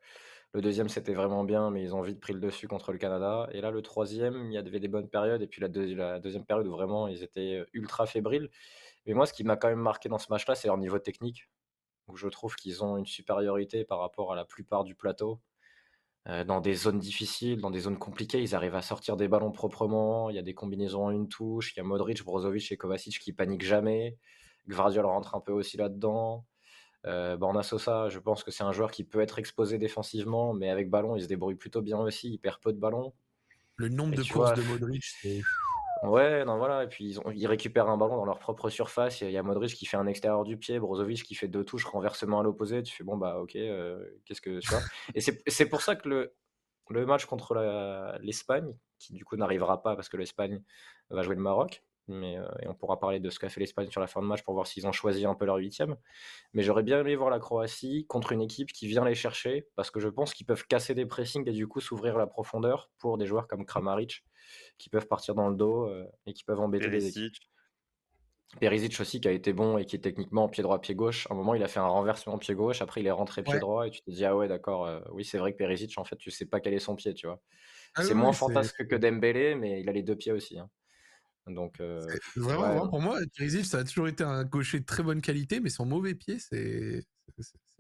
[0.54, 3.48] Le deuxième, c'était vraiment bien, mais ils ont vite pris le dessus contre le Canada.
[3.52, 5.42] Et là, le troisième, il y avait des bonnes périodes.
[5.42, 8.50] Et puis la, la deuxième période où vraiment ils étaient ultra fébriles.
[9.06, 11.50] Mais moi, ce qui m'a quand même marqué dans ce match-là, c'est leur niveau technique
[12.10, 15.40] où je trouve qu'ils ont une supériorité par rapport à la plupart du plateau.
[16.28, 19.52] Euh, dans des zones difficiles, dans des zones compliquées, ils arrivent à sortir des ballons
[19.52, 20.30] proprement.
[20.30, 21.74] Il y a des combinaisons en une touche.
[21.74, 24.18] Il y a Modric, Brozovic et Kovacic qui paniquent jamais.
[24.68, 26.46] Gvardiol rentre un peu aussi là-dedans.
[27.06, 30.70] Euh, Borna Sosa, je pense que c'est un joueur qui peut être exposé défensivement, mais
[30.70, 32.30] avec ballon, il se débrouille plutôt bien aussi.
[32.34, 33.14] Il perd peu de ballons.
[33.78, 35.42] Le nombre de courses de Modric, c'est
[36.02, 36.84] Ouais, non, voilà.
[36.86, 39.20] Et puis ils, ont- ils récupèrent un ballon dans leur propre surface.
[39.22, 41.84] Il y a Modric qui fait un extérieur du pied, Brozovic qui fait deux touches,
[41.86, 42.84] renversement à l'opposé.
[42.84, 44.86] Tu fais bon, bah ok, euh, qu'est-ce que tu vois?
[45.16, 46.34] Et c'est pour ça que le,
[46.90, 47.56] le match contre
[48.22, 50.64] l'Espagne, qui du coup n'arrivera pas parce que l'Espagne
[51.10, 53.90] va jouer le Maroc, mais euh, et on pourra parler de ce qu'a fait l'Espagne
[53.90, 55.96] sur la fin de match pour voir s'ils ont choisi un peu leur huitième.
[56.54, 59.92] Mais j'aurais bien aimé voir la Croatie contre une équipe qui vient les chercher parce
[59.92, 63.18] que je pense qu'ils peuvent casser des pressings et du coup s'ouvrir la profondeur pour
[63.18, 64.26] des joueurs comme Kramaric
[64.78, 67.34] qui peuvent partir dans le dos euh, et qui peuvent embêter les équipes.
[68.60, 71.28] Perisic aussi qui a été bon et qui est techniquement pied droit pied gauche.
[71.30, 73.60] À un moment il a fait un renversement pied gauche, après il est rentré pied
[73.60, 76.04] droit et tu te dis ah ouais d'accord, euh, oui c'est vrai que Perisic en
[76.04, 77.42] fait tu sais pas quel est son pied tu vois.
[77.96, 80.58] Ah c'est moins fantasque que Dembélé mais il a les deux pieds aussi.
[80.58, 80.70] Hein.
[81.50, 85.22] Donc euh, vraiment, pour moi Perisic ça a toujours été un gaucher de très bonne
[85.22, 87.04] qualité mais son mauvais pied c'est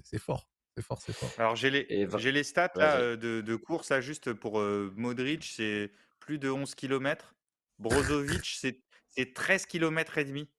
[0.03, 0.49] c'est fort.
[0.75, 1.29] C'est fort, c'est fort.
[1.37, 5.91] Alors j'ai les, j'ai les stats là, de, de, course là, juste pour Modric, c'est
[6.19, 7.35] plus de 11 km.
[7.79, 8.45] Brozovic,
[9.15, 10.49] c'est 13 km et demi.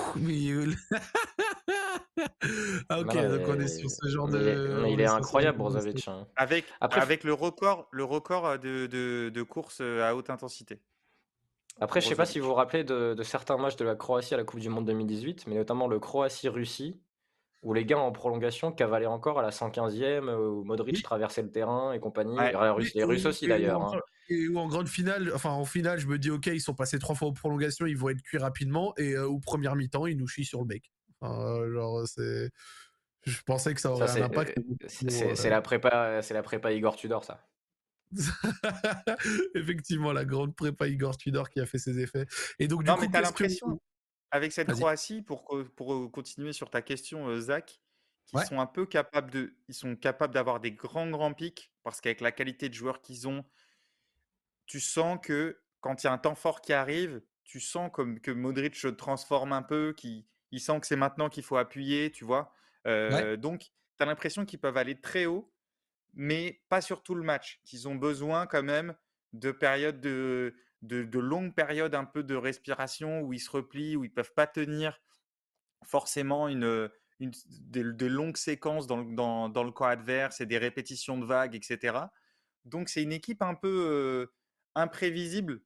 [2.90, 4.86] ah ok, donc on est sur ce genre de.
[4.90, 6.08] Il est, incroyable, Brozovic.
[6.08, 6.28] Hein.
[6.36, 10.82] Avec, avec le record, le record de, de, de course à haute intensité.
[11.80, 14.38] Après, je sais pas si vous vous rappelez de, certains matchs de la Croatie à
[14.38, 17.00] la Coupe du Monde 2018, mais notamment le Croatie-Russie,
[17.64, 21.94] où les gars en prolongation cavalaient encore à la 115e, où Modric traversait le terrain
[21.94, 22.38] et compagnie.
[22.96, 23.82] les Russes aussi d'ailleurs.
[23.82, 24.00] Hein.
[24.30, 27.00] Et où en grande finale, enfin en finale, je me dis ok, ils sont passés
[27.00, 30.18] trois fois en prolongation, ils vont être cuits rapidement, et euh, au première mi-temps, ils
[30.18, 30.92] nous chient sur le bec.
[31.22, 32.50] genre c'est,
[33.26, 34.58] je pensais que ça aurait un impact.
[34.58, 37.40] Euh, c'est la prépa, c'est la prépa Igor Tudor ça.
[39.56, 42.26] Effectivement, la grande prépa Igor Tudor qui a fait ses effets.
[42.60, 43.82] Et donc, du non, mais t'as l'impression,
[44.32, 47.82] avec cette Croatie, pour, pour continuer sur ta question, Zach,
[48.26, 52.02] qu'ils sont un peu capables de, ils sont capables d'avoir des grands grands pics parce
[52.02, 53.46] qu'avec la qualité de joueurs qu'ils ont,
[54.66, 58.20] tu sens que quand il y a un temps fort qui arrive, tu sens comme
[58.20, 62.12] que Modric se transforme un peu, qui il sent que c'est maintenant qu'il faut appuyer,
[62.12, 62.54] tu vois.
[62.86, 65.52] Donc, tu as l'impression qu'ils peuvent aller très haut
[66.18, 68.96] mais pas sur tout le match, qu'ils ont besoin quand même
[69.34, 74.04] de périodes de, de, longues périodes un peu de respiration où ils se replient, où
[74.04, 75.00] ils peuvent pas tenir
[75.86, 81.20] forcément une, une des, longues séquences dans, dans, dans, le camp adverse et des répétitions
[81.20, 82.00] de vagues, etc.
[82.66, 84.28] Donc c'est une équipe un peu
[84.74, 85.62] imprévisible,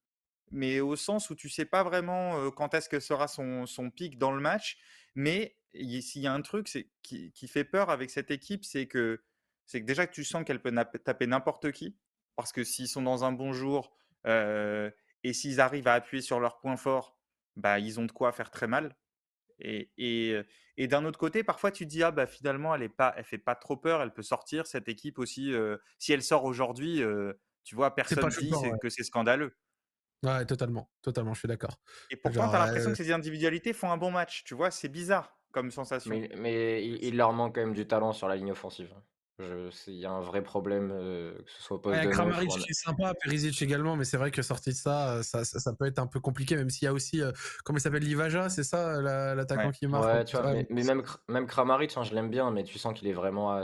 [0.52, 4.18] mais au sens où tu sais pas vraiment quand est-ce que sera son, son pic
[4.18, 4.78] dans le match.
[5.16, 6.68] Mais s'il y a un truc
[7.04, 9.24] qui, qui, fait peur avec cette équipe, c'est que
[9.72, 10.74] c'est que déjà que tu sens qu'elle peut
[11.06, 11.96] taper n'importe qui,
[12.36, 16.60] parce que s'ils sont dans un bon jour et s'ils arrivent à appuyer sur leurs
[16.60, 17.18] points forts,
[17.56, 18.98] bah, ils ont de quoi faire très mal.
[19.60, 23.24] Et, et, d'un autre côté, parfois tu dis ah bah finalement elle est pas, elle
[23.24, 25.54] fait pas trop peur, elle peut sortir cette équipe aussi.
[26.00, 27.02] si elle sort aujourd'hui,
[27.64, 29.56] tu vois, personne dit que c'est scandaleux.
[30.24, 31.80] Ouais, totalement, totalement, je suis d'accord.
[32.10, 34.90] Et pourtant, tu as l'impression que ces individualités font un bon match, tu vois, c'est
[34.90, 36.12] bizarre comme sensation.
[36.12, 38.94] Mais, mais il, il, leur manque quand même du talent sur la ligne offensive.
[39.88, 42.06] Il y a un vrai problème, que ce soit pas.
[42.08, 45.86] Kramaric, c'est sympa, Perisic également, mais c'est vrai que sorti de ça ça, ça, peut
[45.86, 47.22] être un peu compliqué, même s'il y a aussi,
[47.64, 51.48] comment il s'appelle, Livaja, c'est ça, l'attaquant qui marque Ouais, tu vois, mais, même, même
[51.48, 53.58] Kramaric, hein, je l'aime bien, mais tu sens qu'il est vraiment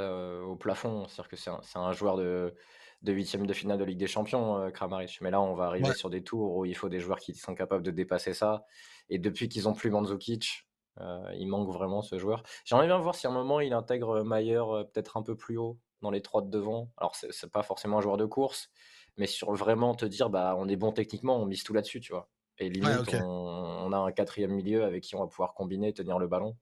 [0.43, 1.07] au plafond.
[1.07, 2.53] C'est-à-dire que c'est un, un, joueur de,
[3.01, 5.19] de huitième de finale de Ligue des Champions, Kramaric.
[5.21, 7.55] Mais là, on va arriver sur des tours où il faut des joueurs qui sont
[7.55, 8.65] capables de dépasser ça.
[9.09, 10.66] Et depuis qu'ils ont plus Mandzukic,
[10.99, 12.43] euh, il manque vraiment ce joueur.
[12.65, 15.57] J'aimerais bien voir si à un moment il intègre Mayer euh, peut-être un peu plus
[15.57, 16.91] haut dans les trois de devant.
[16.97, 18.69] Alors c'est pas forcément un joueur de course,
[19.17, 22.13] mais sur vraiment te dire bah on est bon techniquement, on mise tout là-dessus, tu
[22.13, 22.29] vois.
[22.59, 26.27] Et limite on, a un quatrième milieu avec qui on va pouvoir combiner, tenir le
[26.27, 26.57] ballon.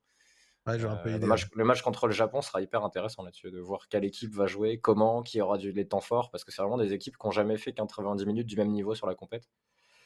[0.65, 3.87] Ouais, euh, le, match, le, match, contre le Japon sera hyper intéressant là-dessus, de voir
[3.87, 6.79] quelle équipe va jouer, comment, qui aura du, les temps forts, parce que c'est vraiment
[6.79, 9.47] des équipes qui n'ont jamais fait 90 minutes du même niveau sur la compète.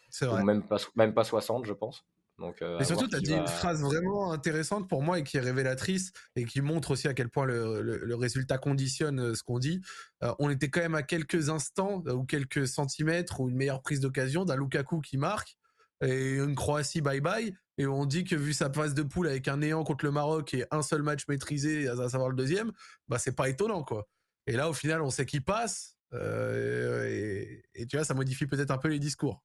[0.10, 0.42] C'est vrai.
[0.42, 2.06] Ou même pas, même pas 60, je pense.
[2.40, 5.38] Donc, euh, et surtout, tu as dit une phrase vraiment intéressante pour moi et qui
[5.38, 9.60] est révélatrice et qui montre aussi à quel point le, résultat conditionne euh, ce qu'on
[9.60, 9.82] dit.
[10.24, 14.00] Euh, on était quand même à quelques instants ou quelques centimètres ou une meilleure prise
[14.00, 15.58] d'occasion d'un Lukaku qui marque
[16.02, 17.54] et une Croatie bye bye.
[17.78, 20.54] Et on dit que vu sa phase de poule avec un néant contre le Maroc
[20.54, 22.72] et un seul match maîtrisé, à savoir le deuxième,
[23.08, 24.08] bah c'est pas étonnant quoi.
[24.48, 25.96] Et là, au final, on sait qui passe.
[26.14, 29.44] et, tu vois, ça modifie peut-être un peu les discours.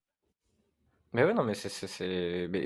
[1.14, 1.68] Mais ouais, non, mais c'est,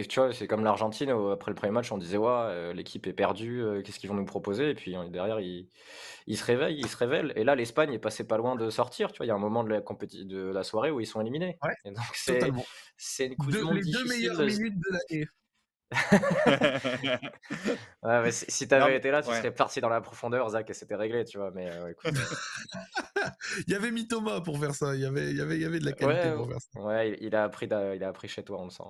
[0.09, 3.13] tu vois, c'est comme l'Argentine, après le premier match, on disait, ouais, euh, l'équipe est
[3.13, 4.71] perdue, euh, qu'est-ce qu'ils vont nous proposer?
[4.71, 5.69] Et puis derrière, ils,
[6.35, 7.35] se réveillent, ils se révèlent.
[7.37, 9.39] Et là, l'Espagne est passée pas loin de sortir, tu vois, il y a un
[9.39, 11.59] moment de la, de la soirée où ils sont éliminés.
[11.63, 12.41] Ouais, Et donc, c'est,
[12.97, 15.29] c'est une coupe Les deux meilleures minutes de l'année.
[18.03, 20.75] ouais, mais si, tu avais été là, tu serais parti dans la profondeur, Zach, et
[20.75, 21.51] c'était réglé, tu vois.
[21.51, 22.13] Mais euh, écoute,
[23.67, 24.95] il y avait mis Thomas pour faire ça.
[24.95, 26.81] Il y avait, il y avait, il y avait de la qualité pour faire ça.
[26.81, 28.83] Ouais, il, a appris, il a appris chez toi, on le sent.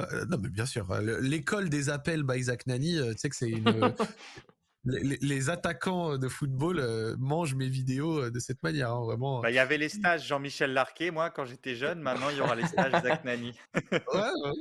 [0.00, 0.90] Euh, non, mais bien sûr.
[0.90, 3.64] Euh, l'école des appels by Zach Nani, tu sais que c'est une.
[4.84, 9.40] les, attaquants de football mangent mes vidéos de cette manière, hein, vraiment.
[9.40, 12.00] Bah, il y avait les stages Jean-Michel Larquet, moi, quand j'étais jeune.
[12.00, 13.54] Maintenant, il y aura les stages Zach Nani.
[13.74, 14.52] ouais, ouais.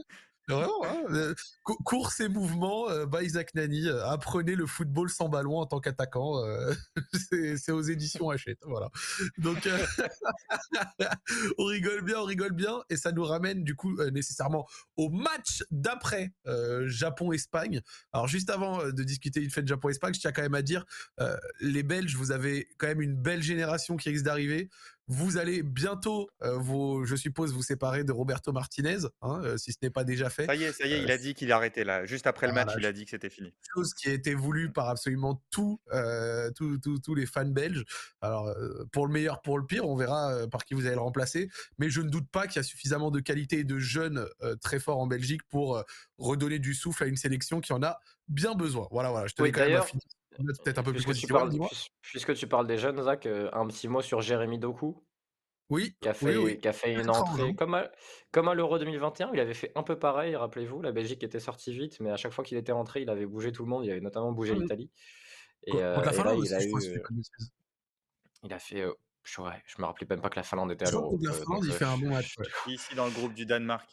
[0.52, 1.34] Vraiment, hein,
[1.64, 3.88] course et mouvement euh, by Isaac Nani.
[3.88, 6.44] Euh, apprenez le football sans ballon en tant qu'attaquant.
[6.44, 6.74] Euh,
[7.58, 8.60] c'est aux éditions Hachette.
[8.64, 8.90] Voilà.
[9.38, 9.68] Donc,
[11.58, 12.82] on rigole bien, on rigole bien.
[12.90, 16.34] Et ça nous ramène du coup nécessairement au match d'après
[16.86, 17.82] Japon-Espagne.
[18.14, 20.86] Alors, juste avant de discuter une fête Japon-Espagne, je tiens quand même à dire,
[21.60, 24.70] les Belges, vous avez quand même une belle génération qui risque d'arriver.
[25.14, 29.78] Vous allez bientôt, euh, je suppose, vous séparer de Roberto Martinez, hein, euh, si ce
[29.82, 30.46] n'est pas déjà fait.
[30.46, 32.06] Ça y est, ça y est, il a euh, dit qu'il arrêtait là.
[32.06, 33.54] Juste après le match, il a dit que c'était fini.
[33.76, 37.84] Chose qui a été voulue par absolument tous les fans belges.
[38.22, 38.56] Alors,
[38.94, 41.50] pour le meilleur, pour le pire, on verra par qui vous allez le remplacer.
[41.78, 44.26] Mais je ne doute pas qu'il y a suffisamment de qualité et de jeunes
[44.62, 45.84] très forts en Belgique pour
[46.20, 48.88] redonner du souffle à une sélection qui en a bien besoin.
[48.92, 49.28] Voilà, voilà.
[49.28, 50.04] Je tenais quand même à finir
[50.38, 51.52] peut-être un peu plus puisque tu, parles,
[52.02, 55.04] puisque tu parles des jeunes, Zach, euh, un petit mot sur Jérémy Doku.
[55.70, 56.60] Oui, qui a oui, fait, oui.
[56.60, 57.90] qui a fait une entrée comme à,
[58.32, 59.32] comme à l'Euro 2021.
[59.34, 60.82] Il avait fait un peu pareil, rappelez-vous.
[60.82, 63.54] La Belgique était sortie vite, mais à chaque fois qu'il était rentré, il avait bougé
[63.54, 63.86] tout le monde.
[63.86, 64.62] Il avait notamment bougé Mmh.
[64.62, 64.90] l'Italie.
[65.68, 67.04] Et, euh, la et là, Finlande il aussi, a eu, euh,
[68.44, 68.82] il a fait.
[68.82, 71.18] euh, je, ouais, je me rappelais même pas que la Finlande était à l'Euro.
[71.22, 72.36] la Finlande, donc, il fait un bon je- match.
[72.68, 73.88] Ici, dans le groupe du Danemark.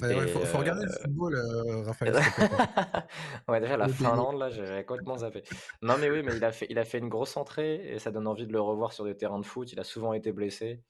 [0.00, 2.14] Ouais, Et, faut, faut regarder le euh, football, euh, Raphaël,
[3.48, 3.88] ouais, déjà, la.
[3.88, 5.42] Finlande, là, j'avais complètement zappé.
[5.82, 8.12] Non, mais oui, mais il a fait, il a fait une grosse entrée et ça
[8.12, 9.72] donne envie de le revoir sur des terrains de foot.
[9.72, 10.82] Il a souvent été blessé.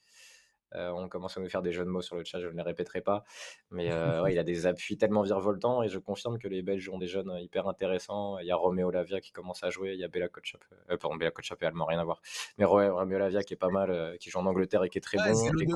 [0.75, 2.53] Euh, on commence à nous faire des jeux de mots sur le chat, je ne
[2.53, 3.25] les répéterai pas.
[3.71, 6.89] Mais euh, ouais, il a des appuis tellement virevoltants et je confirme que les Belges
[6.89, 8.39] ont des jeunes hyper intéressants.
[8.39, 10.97] Il y a Roméo Lavia qui commence à jouer, il y a Bella Kotchap, euh,
[10.97, 12.21] pardon, Bella Kotchap, allemand, rien à voir.
[12.59, 14.99] Mais ouais, Roméo Lavia qui est pas mal, euh, qui joue en Angleterre et qui
[14.99, 15.35] est très Ouais, bon.
[15.35, 15.67] c'est Et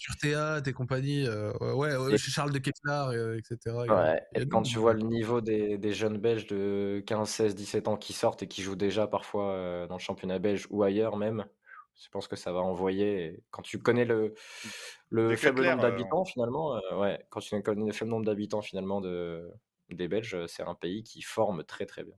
[0.00, 1.26] tu Théâtre et compagnie.
[1.26, 3.76] euh, ouais, ouais, Et- Charles de euh, etc.
[3.76, 7.88] Ouais, et quand tu vois le niveau des, des jeunes Belges de 15, 16, 17
[7.88, 11.46] ans qui sortent et qui jouent déjà parfois dans le championnat belge ou ailleurs même,
[12.00, 13.40] je pense que ça va envoyer.
[13.50, 14.34] quand tu connais le,
[15.10, 18.62] le Des faible nombre d'habitants finalement, euh, ouais, quand tu connais le faible nombre d'habitants
[18.62, 19.50] finalement de,
[19.90, 22.14] des Belges, c'est un pays qui forme très très bien.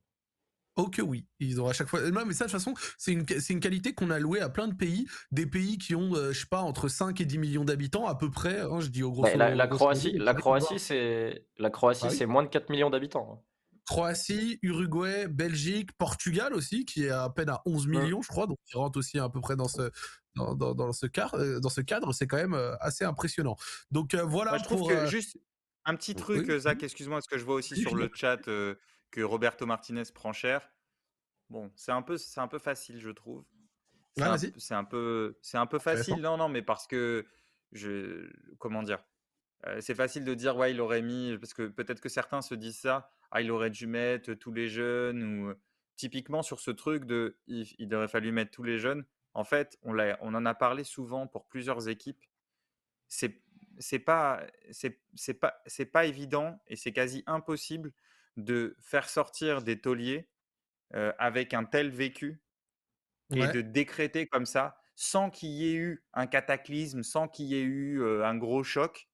[0.76, 2.00] Oh que oui, ils ont à chaque fois.
[2.10, 4.48] Non, mais ça, de toute façon, c'est une, c'est une qualité qu'on a louée à
[4.48, 7.38] plein de pays, des pays qui ont, euh, je sais pas, entre 5 et 10
[7.38, 8.60] millions d'habitants à peu près.
[8.60, 9.22] hein, je dis au gros.
[9.22, 12.16] Bah, la, la Croatie, la Croatie, c'est la Croatie, Ah oui.
[12.16, 13.44] c'est moins de 4 millions d'habitants.
[13.86, 18.58] Croatie, Uruguay, Belgique, Portugal aussi, qui est à peine à 11 millions, je crois, donc
[18.66, 19.90] qui rentre aussi à peu près dans ce,
[20.36, 22.12] dans, dans, dans ce, cadre, euh, dans ce cadre.
[22.12, 23.56] C'est quand même euh, assez impressionnant.
[23.90, 24.88] Donc euh, voilà je trouve pour.
[24.88, 25.38] que juste
[25.84, 26.60] un petit truc, oui.
[26.60, 28.74] Zach, excuse-moi, parce que je vois aussi Oui, sur je le chat euh,
[29.10, 30.70] que Roberto Martinez prend cher.
[31.48, 33.44] Bon, c'est un peu, c'est un peu facile, je trouve.
[34.16, 36.16] C'est Ouais, un, un peu, c'est un peu facile.
[36.20, 37.26] Non, non, mais parce que
[37.72, 39.04] je, comment dire,
[39.66, 42.54] euh, c'est facile de dire ouais, il aurait mis, parce que peut-être que certains se
[42.54, 45.54] disent ça, ah, il aurait dû mettre tous les jeunes ou
[45.96, 49.04] typiquement sur ce truc de, il, il aurait fallu mettre tous les jeunes.
[49.34, 52.24] En fait, on l'a, on en a parlé souvent pour plusieurs équipes.
[53.08, 53.42] C'est,
[53.78, 57.92] c'est pas, c'est, c'est pas, c'est pas évident et c'est quasi impossible
[58.36, 60.30] de faire sortir des tauliers
[60.94, 62.42] euh, avec un tel vécu
[63.34, 63.48] et Ouais.
[63.48, 67.62] de décréter comme ça, sans qu'il y ait eu un cataclysme, sans qu'il y ait
[67.62, 69.09] eu euh, un gros choc,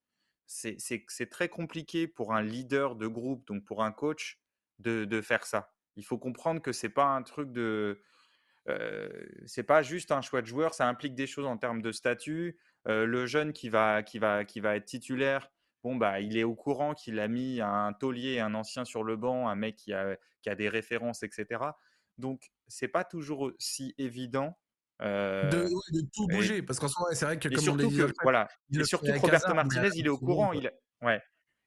[0.46, 4.38] c'est très compliqué pour un leader de groupe, donc pour un coach,
[4.78, 5.72] de, faire ça.
[5.96, 8.00] Il faut comprendre que c'est pas un truc de,
[9.46, 12.58] c'est pas juste un choix de joueur, ça implique des choses en termes de statut.
[12.84, 15.50] Le jeune qui va, qui, va, qui va être titulaire,
[15.82, 19.16] bon, bah, il est au courant qu'il a mis un taulier, un ancien sur le
[19.16, 21.64] banc, un mec qui a, qui a des références, etc.
[22.18, 24.58] Donc, c'est pas toujours si évident.
[25.00, 27.54] De, euh, ouais, de tout et, bouger, parce qu'en soi, ouais, c'est vrai que et
[27.54, 30.10] comme on l'a surtout dit que, voilà, il et surtout que Roberto Martinez, il est
[30.10, 31.20] au courant, il, ouais,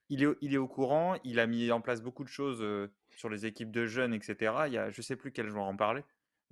[0.09, 2.91] il, est, il est au courant, il a mis en place beaucoup de choses euh,
[3.11, 4.53] sur les équipes de jeunes, etc.
[4.65, 6.03] Il y a, je sais plus quel joueur en parlait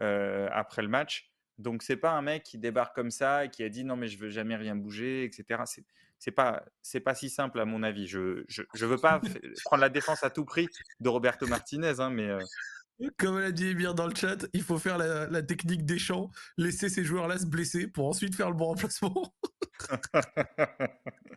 [0.01, 1.31] euh, après le match.
[1.57, 4.07] Donc c'est pas un mec qui débarque comme ça et qui a dit non mais
[4.07, 5.63] je veux jamais rien bouger, etc.
[5.65, 5.83] C'est
[6.19, 8.05] c'est pas c'est pas si simple à mon avis.
[8.05, 9.19] Je je, je veux pas
[9.65, 10.67] prendre la défense à tout prix
[10.99, 12.29] de Roberto Martinez, hein, mais
[13.17, 16.31] Comme l'a dit Emir dans le chat, il faut faire la, la technique des champs,
[16.57, 19.33] laisser ces joueurs-là se blesser pour ensuite faire le bon remplacement.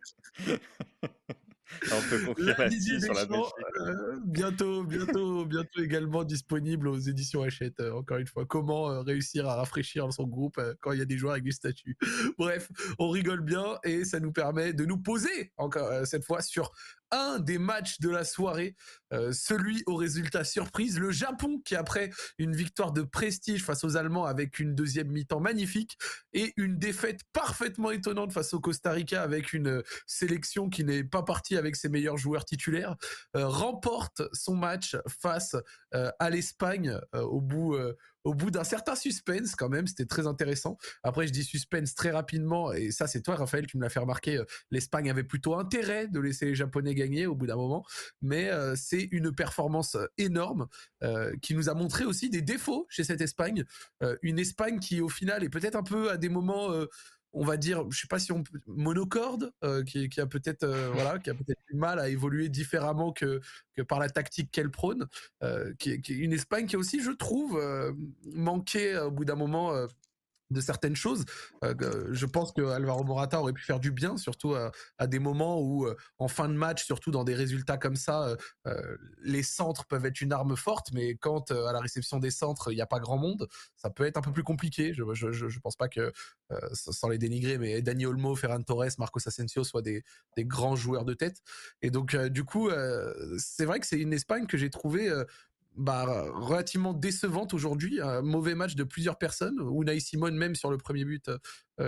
[1.93, 2.71] on peut La
[3.01, 7.81] sur la euh, bientôt, bientôt, bientôt également disponible aux éditions Hachette.
[7.81, 11.07] euh, encore une fois, comment euh, réussir à rafraîchir son groupe quand il y a
[11.07, 11.97] des joueurs avec des statuts.
[12.39, 16.73] Bref, on rigole bien et ça nous permet de nous poser encore cette fois sur
[17.11, 18.77] un des matchs de la soirée,
[19.13, 23.97] euh, celui au résultat surprise, le Japon qui après une victoire de prestige face aux
[23.97, 25.99] Allemands avec une deuxième mi-temps magnifique
[26.33, 31.23] et une défaite parfaitement étonnante face au Costa Rica avec une sélection qui n'est pas
[31.23, 32.97] partie avec ses meilleurs joueurs titulaires,
[33.37, 35.57] euh, remporte son match face
[35.95, 37.77] euh, à l'Espagne au bout
[38.25, 40.77] au bout d'un certain suspense quand même, c'était très intéressant.
[41.03, 44.01] Après, je dis suspense très rapidement, et ça c'est toi Raphaël qui me l'a fait
[44.01, 47.85] remarquer, euh, l'Espagne avait plutôt intérêt de laisser les Japonais gagner au bout d'un moment,
[48.23, 50.67] mais euh, c'est une performance euh, énorme
[51.41, 53.65] qui nous a montré aussi des défauts chez cette Espagne,
[54.21, 56.71] une Espagne qui au final est peut-être un peu à des moments...
[57.33, 60.65] on va dire, je sais pas si on peut, monocorde, euh, qui, qui a peut-être
[60.65, 63.41] euh, voilà, qui a peut-être du mal à évoluer différemment que
[63.77, 65.07] que par la tactique qu'elle prône,
[65.43, 67.61] euh, qui, est- qui est une Espagne qui aussi, je trouve,
[68.35, 69.73] manquait euh, au bout d'un moment.
[70.51, 71.25] Euh, de certaines choses.
[71.65, 75.07] Euh, que- je pense que Alvaro Morata aurait pu faire du bien, surtout à, à
[75.07, 78.37] des moments où, euh, en fin de match, surtout dans des résultats comme ça, euh,
[78.67, 82.31] euh, les centres peuvent être une arme forte, mais quand euh, à la réception des
[82.31, 84.93] centres, il n'y a pas grand monde, ça peut être un peu plus compliqué.
[84.95, 86.13] Je je, je, je pense pas que,
[86.53, 90.05] euh, sans les dénigrer, mais Dani Olmo, Ferran Torres, Marcos Asensio soient des,
[90.37, 91.39] des grands joueurs de tête.
[91.83, 95.09] Et donc, euh, du coup, euh, c'est vrai que c'est une Espagne que j'ai trouvé
[95.09, 95.25] euh,
[95.77, 98.01] bah, relativement décevante aujourd'hui.
[98.01, 99.59] Un mauvais match de plusieurs personnes.
[99.73, 101.31] Unai Simon, même sur le premier but,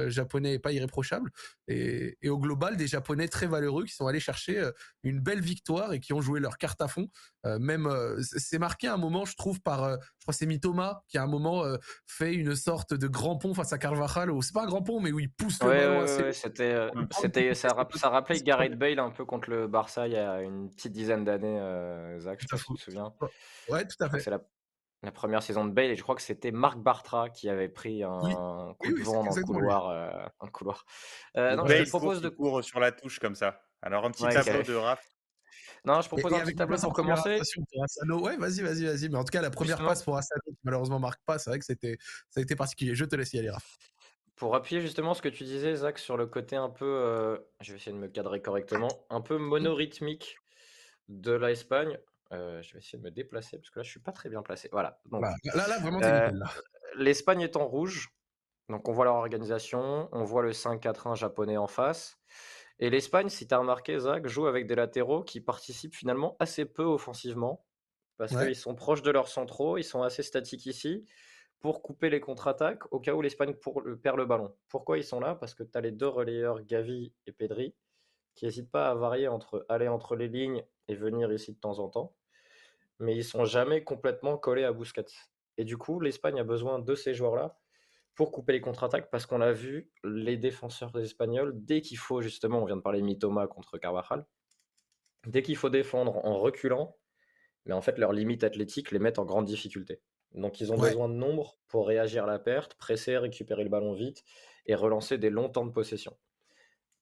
[0.09, 1.31] japonais pas irréprochable.
[1.69, 4.71] Et, et, au global, des Japonais très valeureux qui sont allés chercher
[5.03, 7.09] une belle victoire et qui ont joué leur carte à fond.
[7.45, 7.89] même,
[8.21, 11.65] c'est marqué un moment, je trouve, par, je crois c'est Mitoma qui à un moment
[12.07, 14.31] fait une sorte de grand pont face à Carvajal.
[14.43, 16.01] C'est pas un grand pont, mais où il pousse le ballon.
[16.01, 16.89] Ouais, c'était,
[17.21, 20.71] c'était, ça, ça rappelait Gareth Bale un peu contre le Barça il y a une
[20.71, 21.61] petite dizaine d'années,
[22.19, 23.13] Zach, je te souviens.
[23.69, 24.21] Ouais, tout à fait.
[24.21, 24.41] C'est la,
[25.03, 28.03] la, première saison de Bale et je crois que c'était Marc Bartra qui avait pris
[28.03, 29.89] un coup de vent dans le couloir.
[29.89, 30.85] Euh, couloir.
[31.37, 33.61] Euh, non, Bale je propose de cours sur la touche comme ça.
[33.83, 35.05] Alors un petit tableau de Raph.
[35.85, 37.41] Non, je propose un petit tableau pour commencer.
[38.09, 39.09] Ouais, vas-y, vas-y, vas-y.
[39.09, 41.59] Mais en tout cas, la première passe pour Asano, qui malheureusement marque pas, c'est vrai
[41.59, 41.99] que c'était,
[42.31, 42.95] ça a été particulier.
[42.95, 43.79] Je te laisse y aller, Raph.
[44.37, 47.73] Pour appuyer justement ce que tu disais, Zach, sur le côté un peu, euh, je
[47.73, 50.37] vais essayer de me cadrer correctement, un peu monorhythmique
[51.09, 51.99] de l'Espagne.
[52.33, 54.43] Euh, je vais essayer de me déplacer parce que là, je suis pas très bien
[54.43, 54.69] placé.
[54.73, 55.01] Voilà.
[55.07, 56.31] Donc, là, là, vraiment, euh,
[56.97, 58.09] L'Espagne est en rouge.
[58.69, 60.09] Donc, on voit leur organisation.
[60.13, 62.19] On voit le 5-4-1 japonais en face.
[62.79, 66.65] Et l'Espagne, si tu as remarqué, Zach, joue avec des latéraux qui participent finalement assez
[66.65, 67.65] peu offensivement.
[68.17, 69.79] Parce qu'ils sont proches de leurs centraux.
[69.79, 71.05] Ils sont assez statiques ici
[71.61, 73.55] pour couper les contre-attaques au cas où l'Espagne
[74.03, 74.55] perd le ballon.
[74.69, 75.35] Pourquoi ils sont là?
[75.35, 77.75] Parce que tu as les deux relayeurs, Gavi et Pedri,
[78.35, 81.79] qui n'hésitent pas à varier entre aller entre les lignes et venir ici de temps
[81.79, 82.15] en temps
[83.03, 85.05] mais ils sont jamais complètement collés à Busquets.
[85.59, 87.59] Et du coup, l'Espagne a besoin de ces joueurs-là
[88.15, 92.63] pour couper les contre-attaques parce qu'on l'a vu, les défenseurs espagnols, dès qu'il faut justement,
[92.63, 94.25] on vient de parler Mitoma contre Carvajal,
[95.27, 96.97] dès qu'il faut défendre en reculant,
[97.67, 100.01] mais en fait leurs limites athlétiques les mettent en grande difficulté.
[100.35, 103.95] Donc ils ont besoin de nombre pour réagir à la perte, presser, récupérer le ballon
[103.95, 104.23] vite
[104.67, 106.17] et relancer des longs temps de possession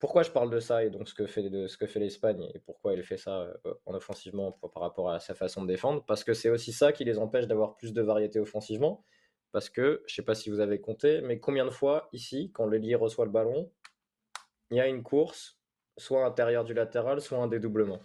[0.01, 2.51] pourquoi je parle de ça et donc ce que fait, de, ce que fait l'Espagne
[2.55, 6.05] et pourquoi elle fait ça euh, en offensivement par rapport à sa façon de défendre?
[6.07, 9.05] Parce que c'est aussi ça qui les empêche d'avoir plus de variété offensivement.
[9.53, 12.51] Parce que, je ne sais pas si vous avez compté, mais combien de fois ici,
[12.55, 13.71] quand l'ailier reçoit le ballon,
[14.71, 15.59] il y a une course,
[15.99, 18.01] soit intérieur du latéral, soit un dédoublement?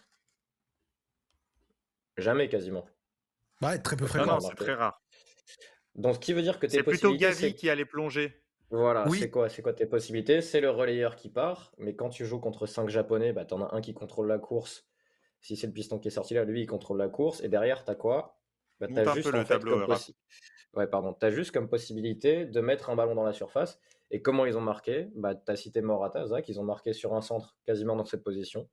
[2.17, 2.85] Jamais quasiment.
[3.61, 4.25] Ouais, très peu fréquent.
[4.25, 5.01] Non, c'est très rare.
[5.93, 8.43] Donc, ce qui veut dire que c'est plutôt Gavi qui allait plonger.
[8.71, 10.41] Voilà, c'est quoi, c'est quoi tes possibilités?
[10.41, 13.75] C'est le relayeur qui part, mais quand tu joues contre 5 japonais, bah, t'en as
[13.75, 14.87] un qui contrôle la course.
[15.39, 17.41] Si c'est le piston qui est sorti là, lui, il contrôle la course.
[17.43, 18.39] Et derrière, t'as quoi?
[18.79, 19.85] Bah, t'as juste, en fait, comme
[20.73, 21.13] ouais, pardon.
[21.13, 23.79] T'as juste comme possibilité de mettre un ballon dans la surface.
[24.11, 25.09] Et comment ils ont marqué?
[25.15, 28.67] Bah, t'as cité Morata, Zach, ils ont marqué sur un centre quasiment dans cette position.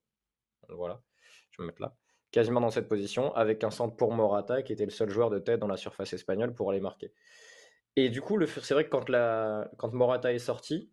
[0.68, 1.03] Voilà,
[1.51, 1.95] je vais me mettre là.
[2.30, 5.38] Quasiment dans cette position, avec un centre pour Morata, qui était le seul joueur de
[5.38, 7.12] tête dans la surface espagnole pour aller marquer.
[7.97, 10.90] Et du coup, c'est vrai que quand, la, quand Morata est sorti,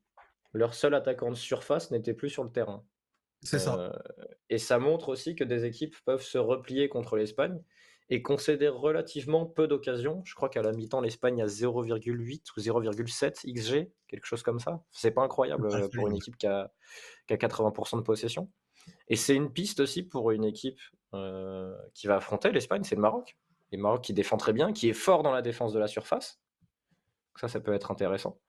[0.53, 2.83] leur seul attaquant de surface n'était plus sur le terrain.
[3.41, 3.75] C'est ça.
[3.79, 3.91] Euh,
[4.49, 7.61] et ça montre aussi que des équipes peuvent se replier contre l'Espagne
[8.09, 10.21] et concéder relativement peu d'occasions.
[10.25, 14.83] Je crois qu'à la mi-temps, l'Espagne a 0,8 ou 0,7 XG, quelque chose comme ça.
[14.91, 16.71] C'est pas incroyable euh, pour une équipe qui a,
[17.27, 18.49] qui a 80% de possession.
[19.07, 20.79] Et c'est une piste aussi pour une équipe
[21.13, 23.37] euh, qui va affronter l'Espagne, c'est le Maroc.
[23.71, 26.41] Le Maroc qui défend très bien, qui est fort dans la défense de la surface,
[27.35, 28.39] ça, ça peut être intéressant.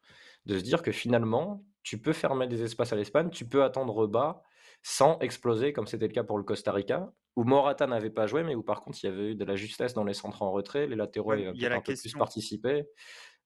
[0.46, 4.06] De se dire que finalement, tu peux fermer des espaces à l'Espagne, tu peux attendre
[4.06, 4.42] bas
[4.82, 8.42] sans exploser, comme c'était le cas pour le Costa Rica, où Morata n'avait pas joué,
[8.42, 10.50] mais où par contre il y avait eu de la justesse dans les centres en
[10.50, 12.86] retrait, les latéraux avaient un peu plus participé.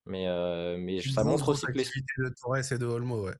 [0.06, 1.84] Mais, euh, mais ça montre aussi que les.
[1.84, 3.34] de Torres et de Olmo, ouais.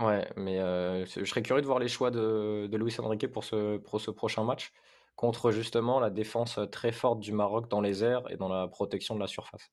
[0.00, 3.44] Ouais, mais euh, je serais curieux de voir les choix de, de Luis Enrique pour
[3.44, 4.72] ce, pour ce prochain match,
[5.14, 9.14] contre justement la défense très forte du Maroc dans les airs et dans la protection
[9.14, 9.70] de la surface.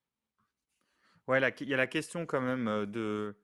[1.27, 3.35] Ouais, il y a la question quand même de,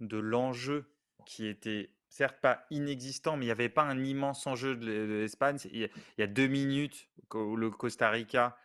[0.00, 0.94] de l'enjeu
[1.26, 5.58] qui était certes pas inexistant, mais il n'y avait pas un immense enjeu de l'Espagne.
[5.70, 8.56] Il y a deux minutes où le Costa Rica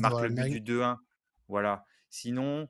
[0.00, 0.98] marque le but du 2-1.
[1.48, 1.84] Voilà.
[2.10, 2.68] Sinon,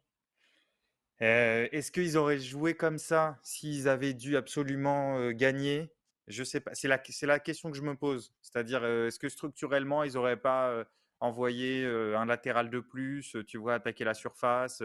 [1.18, 5.92] est-ce qu'ils auraient joué comme ça s'ils avaient dû absolument gagner?
[6.28, 6.74] Je sais pas.
[6.74, 8.34] C'est la, la question que je me pose.
[8.42, 10.84] C'est-à-dire, est-ce que structurellement, ils n'auraient pas
[11.20, 14.82] envoyer un latéral de plus, tu vois, attaquer la surface,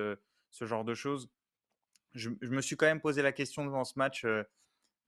[0.50, 1.30] ce genre de choses.
[2.14, 4.26] Je, me suis quand même posé la question devant ce match.
[4.26, 4.44] Eh,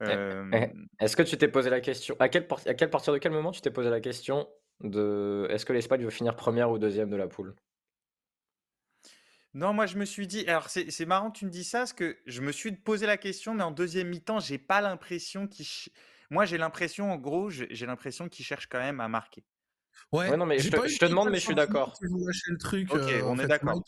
[0.02, 0.68] eh,
[1.00, 3.52] est-ce que tu t'es posé la question à quel, à quel partir de quel moment
[3.52, 4.48] tu t'es posé la question
[4.82, 7.56] de est-ce que l'Espagne veut finir première ou deuxième de la poule?
[9.54, 11.94] Non, moi je me suis dit, alors c'est marrant que tu me dis ça, parce
[11.94, 15.68] que je me suis posé la question, mais en deuxième mi-temps, j'ai pas l'impression qu'il.
[16.32, 19.44] Moi j'ai l'impression, en gros, j'ai l'impression qu'il cherche quand même à marquer.
[20.12, 21.94] Ouais, non, mais je te, demande, mais je suis d'accord.
[22.02, 22.94] le truc.
[22.94, 23.82] Ok, euh, on est d'accord.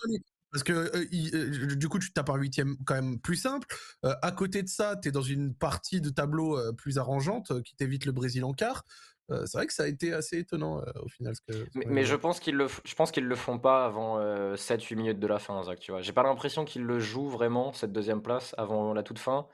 [0.52, 3.68] Parce que euh, euh, du coup, tu tapes un huitième quand même plus simple.
[4.04, 8.06] à côté de ça, tu es dans une partie de tableau plus arrangeante qui t'évite
[8.06, 8.86] le Brésil en quart.
[9.30, 11.34] c'est vrai que ça a été assez étonnant au final.
[11.76, 14.20] mais, je pense qu'ils le, je pense qu'ils le font pas avant
[14.56, 15.80] 7-8 minutes de la fin, Zach.
[15.80, 19.20] Tu vois, j'ai pas l'impression qu'ils le jouent vraiment cette deuxième place avant la toute
[19.20, 19.48] fin.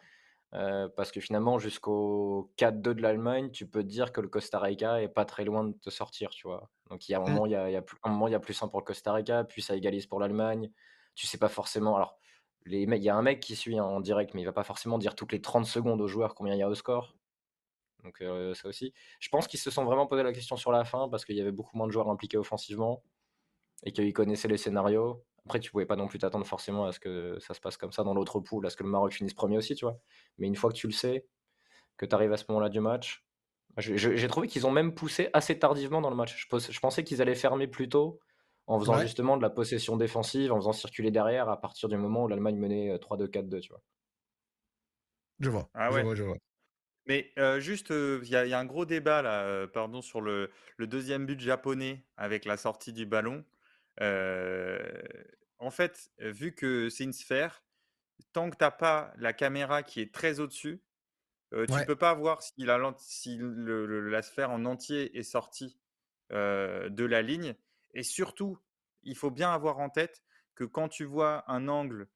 [0.52, 5.02] Parce que finalement, jusqu'au 4-2 de l'Allemagne, tu peux te dire que le Costa Rica
[5.02, 6.70] est pas très loin de te sortir, tu vois.
[6.90, 8.32] Donc il y a un moment, il y a, il y a un moment, il
[8.32, 10.72] y a plus 1 pour le Costa Rica, puis ça égalise pour l'Allemagne.
[11.16, 11.96] Tu sais pas forcément.
[11.96, 12.18] Alors,
[12.66, 14.98] les il y a un mec qui suit en direct, mais il va pas forcément
[14.98, 17.16] dire toutes les 30 secondes aux joueurs combien il y a au score.
[18.04, 18.24] Donc
[18.56, 18.94] ça aussi.
[19.20, 21.42] Je pense qu'ils se sont vraiment posé la question sur la fin parce qu'il y
[21.42, 23.04] avait beaucoup moins de joueurs impliqués offensivement
[23.84, 25.24] et qu'ils connaissaient les scénarios.
[25.46, 27.92] Après, tu pouvais pas non plus t'attendre forcément à ce que ça se passe comme
[27.92, 30.00] ça dans l'autre poule, à ce que le Maroc finisse premier aussi, tu vois.
[30.38, 31.26] Mais une fois que tu le sais,
[31.98, 33.26] que tu arrives à ce moment-là du match,
[33.78, 36.48] j'ai trouvé qu'ils ont même poussé assez tardivement dans le match.
[36.50, 38.20] Je, pensais qu'ils allaient fermer plus tôt
[38.68, 42.24] en faisant justement de la possession défensive, en faisant circuler derrière à partir du moment
[42.24, 43.82] où l'Allemagne menait 3-2-4-2, tu vois.
[45.40, 45.70] Je vois.
[45.74, 46.02] Ah ouais.
[46.02, 46.38] Je vois, je vois.
[47.08, 52.06] Mais juste, il y a un gros débat là, pardon, sur le deuxième but japonais
[52.16, 53.44] avec la sortie du ballon.
[54.00, 57.64] En fait, vu que c'est une sphère,
[58.34, 60.82] tant que tu as pas la caméra qui est très au-dessus,
[61.52, 65.80] tu ne peux pas voir si la si le la sphère en entier est sortie,
[66.30, 67.56] de la ligne
[67.94, 68.58] et surtout,
[69.04, 70.24] il faut bien avoir en tête
[70.56, 72.08] que quand tu vois un angle,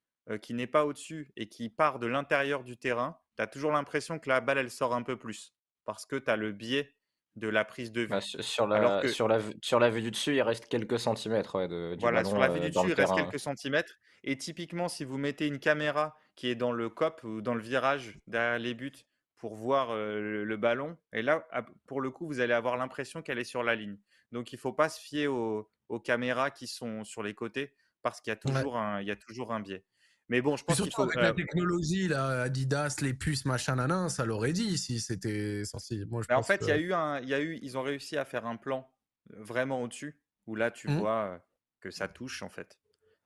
[0.41, 4.17] qui n'est pas au-dessus et qui part de l'intérieur du terrain, tu as toujours l'impression
[4.17, 5.53] que la balle, elle sort un peu plus
[5.84, 6.95] parce que tu as le biais
[7.36, 8.08] de la prise de vue.
[8.08, 11.68] Bah, sur, la, sur, la, sur la vue du dessus, il reste quelques centimètres.
[11.68, 13.96] de, voilà, sur la vue du dessus, il reste quelques centimètres.
[14.24, 17.62] Et typiquement, si vous mettez une caméra qui est dans le cop ou dans le
[17.62, 19.06] virage derrière les buts
[19.38, 21.48] pour voir le, ballon, et là,
[21.86, 23.98] pour le coup, vous allez avoir l'impression qu'elle est sur la ligne.
[24.32, 25.70] Donc, il ne faut pas se fier aux,
[26.04, 29.16] caméras qui sont sur les côtés parce qu'il y, a toujours un, il y a
[29.16, 29.84] toujours un biais.
[30.30, 31.03] Mais bon, je pense qu'il faut.
[31.03, 36.03] Avec la technologie, là, Adidas, les puces, machin, nanan, ça l'aurait dit si c'était censé.
[36.05, 37.84] Moi, je en fait, il y a eu un, il y a eu, ils ont
[37.84, 38.89] réussi à faire un plan
[39.30, 40.97] vraiment au-dessus où là, tu mmh.
[40.97, 41.39] vois
[41.80, 42.80] que ça touche en fait.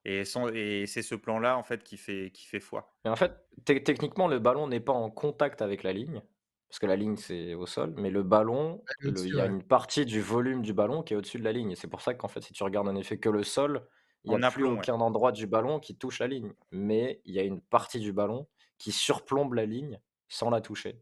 [0.05, 0.23] Et,
[0.53, 2.93] et c'est ce plan-là en fait qui fait, qui fait foi.
[3.03, 3.33] Mais en fait,
[3.65, 6.21] techniquement, le ballon n'est pas en contact avec la ligne
[6.69, 10.05] parce que la ligne c'est au sol, mais le ballon, il y a une partie
[10.05, 11.71] du volume du ballon qui est au-dessus de la ligne.
[11.71, 13.87] Et c'est pour ça qu'en fait, si tu regardes en effet que le sol,
[14.25, 17.39] il n'y a plus aucun endroit du ballon qui touche la ligne, mais il y
[17.39, 18.47] a une partie du ballon
[18.77, 21.01] qui surplombe la ligne sans la toucher.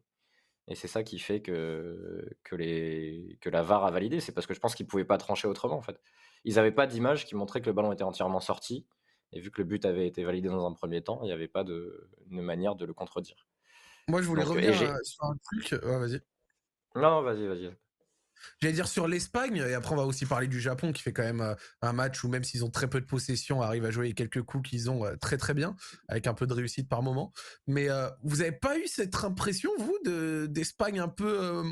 [0.67, 4.19] Et c'est ça qui fait que, que, les, que la VAR a validé.
[4.19, 5.99] C'est parce que je pense qu'ils ne pouvaient pas trancher autrement, en fait.
[6.43, 8.85] Ils n'avaient pas d'image qui montrait que le ballon était entièrement sorti.
[9.31, 11.47] Et vu que le but avait été validé dans un premier temps, il n'y avait
[11.47, 13.47] pas de, manière de le contredire.
[14.09, 15.73] Moi, je voulais revenir sur un truc.
[15.83, 16.21] vas-y.
[16.95, 17.71] Non, vas-y, vas-y.
[18.61, 21.23] J'allais dire sur l'Espagne, et après on va aussi parler du Japon qui fait quand
[21.23, 24.13] même euh, un match où même s'ils ont très peu de possession, arrivent à jouer
[24.13, 25.75] quelques coups qu'ils ont euh, très très bien,
[26.07, 27.33] avec un peu de réussite par moment.
[27.67, 31.63] Mais euh, vous n'avez pas eu cette impression, vous, d'Espagne un peu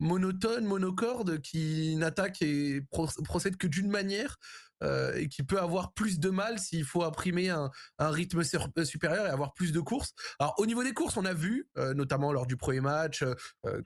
[0.00, 2.82] monotone, monocorde, qui n'attaque et
[3.24, 4.38] procède que d'une manière
[4.82, 8.42] euh, et qui peut avoir plus de mal s'il faut imprimer un, rythme
[8.78, 10.14] euh, supérieur et avoir plus de courses.
[10.38, 13.24] Alors au niveau des courses, on a vu, euh, notamment lors du premier match,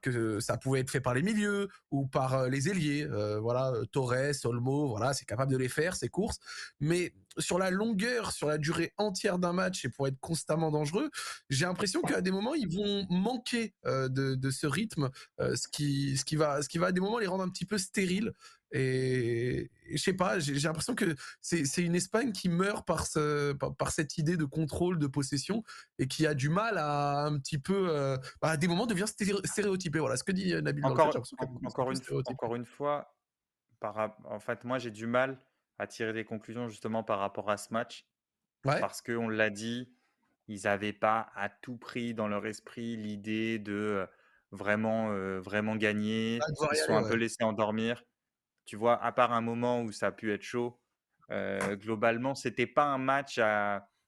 [0.02, 3.06] que ça pouvait être fait par les milieux ou par les ailiers.
[3.40, 6.38] voilà, Torres, Olmo, voilà, c'est capable de les faire ces courses.
[6.80, 11.10] Mais sur la longueur, sur la durée entière d'un match et pour être constamment dangereux,
[11.48, 16.68] j'ai l'impression qu'à des moments ils vont manquer de, ce rythme, ce qui va, ce
[16.68, 18.32] qui va à des moments les rendre un petit peu stériles.
[18.72, 23.90] Et, je sais pas, j'ai l'impression que c'est une Espagne qui meurt par, ce, par,
[23.90, 25.62] cette idée de contrôle, de possession,
[25.98, 29.06] et qui a du mal à un petit peu, euh, bah, à des moments, devient
[29.06, 29.98] stéréotypé.
[29.98, 30.84] Voilà ce que dit euh, Nabil.
[30.86, 31.14] Encore,
[31.64, 33.14] encore, une, encore une fois,
[33.78, 35.38] par, en fait, moi j'ai du mal
[35.78, 38.06] à tirer des conclusions justement par rapport à ce match.
[38.62, 39.92] Parce qu'on l'a dit,
[40.46, 44.06] ils n'avaient pas à tout prix dans leur esprit l'idée de euh,
[44.52, 46.38] vraiment, vraiment gagner.
[46.70, 48.02] Ils sont un peu laissés endormir.
[48.64, 50.80] Tu vois, à part un moment où ça a pu être chaud,
[51.30, 53.40] euh, globalement, c'était pas un match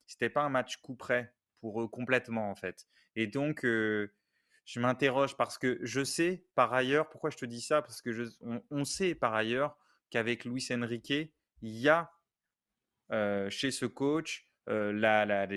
[0.07, 2.87] c'était pas un match coup près pour eux complètement en fait.
[3.15, 7.81] Et donc, je m'interroge parce que je sais par ailleurs, pourquoi je te dis ça?
[7.81, 8.29] Parce que
[8.69, 9.77] on, sait par ailleurs
[10.11, 12.11] qu'avec Luis Enrique, il y a
[13.49, 15.47] chez ce coach la, la,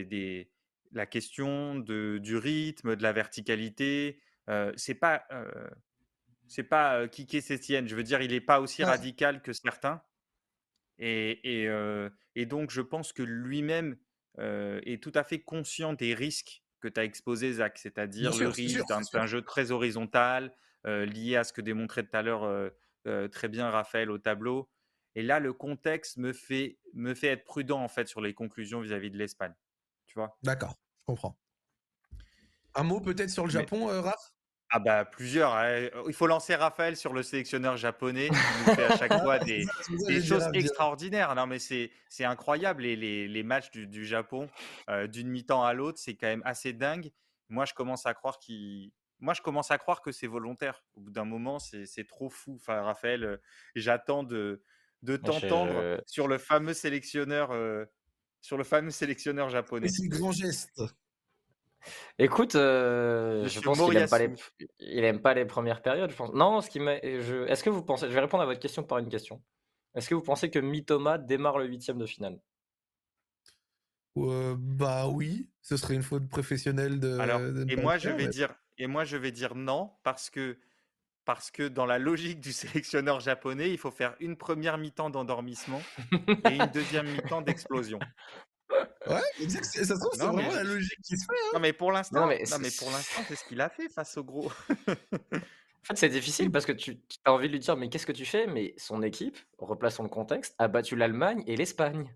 [0.93, 4.23] la question de, du rythme, de la verticalité.
[4.77, 5.27] c'est pas
[6.49, 7.89] c'est pas Kike Sétienne.
[7.89, 10.03] Je veux dire, il n'est pas aussi radical que certains.
[10.99, 11.69] Et,
[12.35, 13.97] et, donc, je pense que lui-même
[14.39, 18.81] est tout à fait conscient des risques que tu as exposés, Zach, c'est-à-dire le risque
[19.13, 20.53] d'un jeu très horizontal,
[20.85, 22.73] lié à ce que démontrait tout à l'heure
[23.31, 24.71] très bien Raphaël au tableau.
[25.15, 28.81] Et là, le contexte me fait, me fait être prudent en fait sur les conclusions
[28.81, 29.55] vis-à-vis de l'Espagne.
[30.07, 30.39] Tu vois?
[30.43, 31.39] D'accord, je comprends.
[32.75, 34.33] Un mot peut-être sur le Japon, Raph?
[34.71, 35.55] Ah bah plusieurs.
[35.55, 35.89] Hein.
[36.07, 38.35] Il faut lancer Raphaël sur le sélectionneur japonais qui
[38.67, 39.65] nous fait à chaque fois des,
[40.07, 41.35] des choses extraordinaires.
[41.35, 41.91] Non mais c'est
[42.21, 44.49] incroyable les, les, les, matchs du, du Japon
[44.91, 47.11] euh, d'une mi-temps à l'autre, c'est quand même assez dingue.
[47.49, 50.85] Moi je commence à croire qu'il moi, je commence à croire que c'est volontaire.
[50.95, 52.55] Au bout d'un moment, c'est trop fou.
[52.61, 53.37] Enfin, Raphaël, euh,
[53.75, 54.63] j'attends de,
[55.03, 57.85] de t'entendre sur le fameux sélectionneur, euh,
[58.41, 59.89] sur le fameux sélectionneur japonais.
[59.89, 60.83] C'est grand geste.
[62.19, 64.35] Écoute, euh, je pense qu'il aime pas les,
[64.81, 66.11] il aime pas les premières périodes.
[66.11, 66.33] Je pense.
[66.33, 67.47] Non, ce qui je...
[67.47, 69.43] est-ce que vous pensez, je vais répondre à votre question par une question.
[69.95, 72.39] Est-ce que vous pensez que Mitoma démarre le huitième de finale?
[74.17, 77.19] Bah oui, ce serait une faute professionnelle de.
[77.19, 80.59] Alors, et moi je vais dire, et moi je vais dire non parce que
[81.25, 85.83] parce que dans la logique du sélectionneur japonais, il faut faire une première mi-temps d'endormissement
[86.51, 87.99] et une deuxième mi-temps d'explosion.
[89.07, 91.33] Ouais, ça se trouve, c'est vraiment la logique qui se fait.
[91.33, 91.51] Hein.
[91.55, 92.45] Non, mais pour l'instant, mais,
[92.79, 94.51] pour l'instant, c'est ce qu'il a fait face au gros.
[94.69, 98.13] en fait, c'est difficile parce que tu, as envie de lui dire, mais qu'est-ce que
[98.13, 98.47] tu fais?
[98.47, 102.15] Mais son équipe, replaçons le contexte, a battu l'Allemagne et l'Espagne.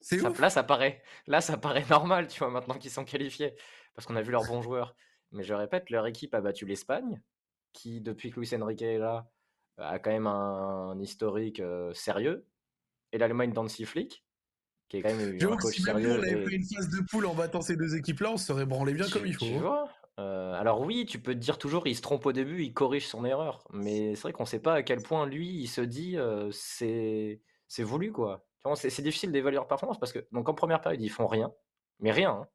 [0.00, 3.54] C'est Là, ça paraît, là, ça paraît normal, tu vois, maintenant qu'ils sont qualifiés,
[3.94, 4.94] parce qu'on a vu leurs bons joueurs.
[5.32, 7.20] Mais je répète, leur équipe a battu l'Espagne,
[7.72, 9.30] qui, depuis que Luis Enrique est là,
[9.78, 12.46] a quand même un, historique euh, sérieux,
[13.12, 14.23] et l'Allemagne d'Ansi Flick,
[14.88, 16.18] qui est quand même un coach si sérieux.
[16.18, 18.66] on avait pris une phase de poule en battant ces deux équipes-là, on se serait
[18.66, 19.46] branlé bien comme il faut.
[19.46, 19.60] Tu hein.
[19.60, 19.88] vois
[20.20, 23.06] euh, alors oui, tu peux te dire toujours, il se trompe au début, il corrige
[23.06, 23.64] son erreur.
[23.72, 26.50] Mais c'est vrai qu'on ne sait pas à quel point lui, il se dit, euh,
[26.52, 28.46] c'est c'est voulu quoi.
[28.76, 31.52] C'est difficile d'évaluer leur performance parce que donc en première période ils font rien,
[31.98, 32.30] mais rien.
[32.30, 32.48] Hein.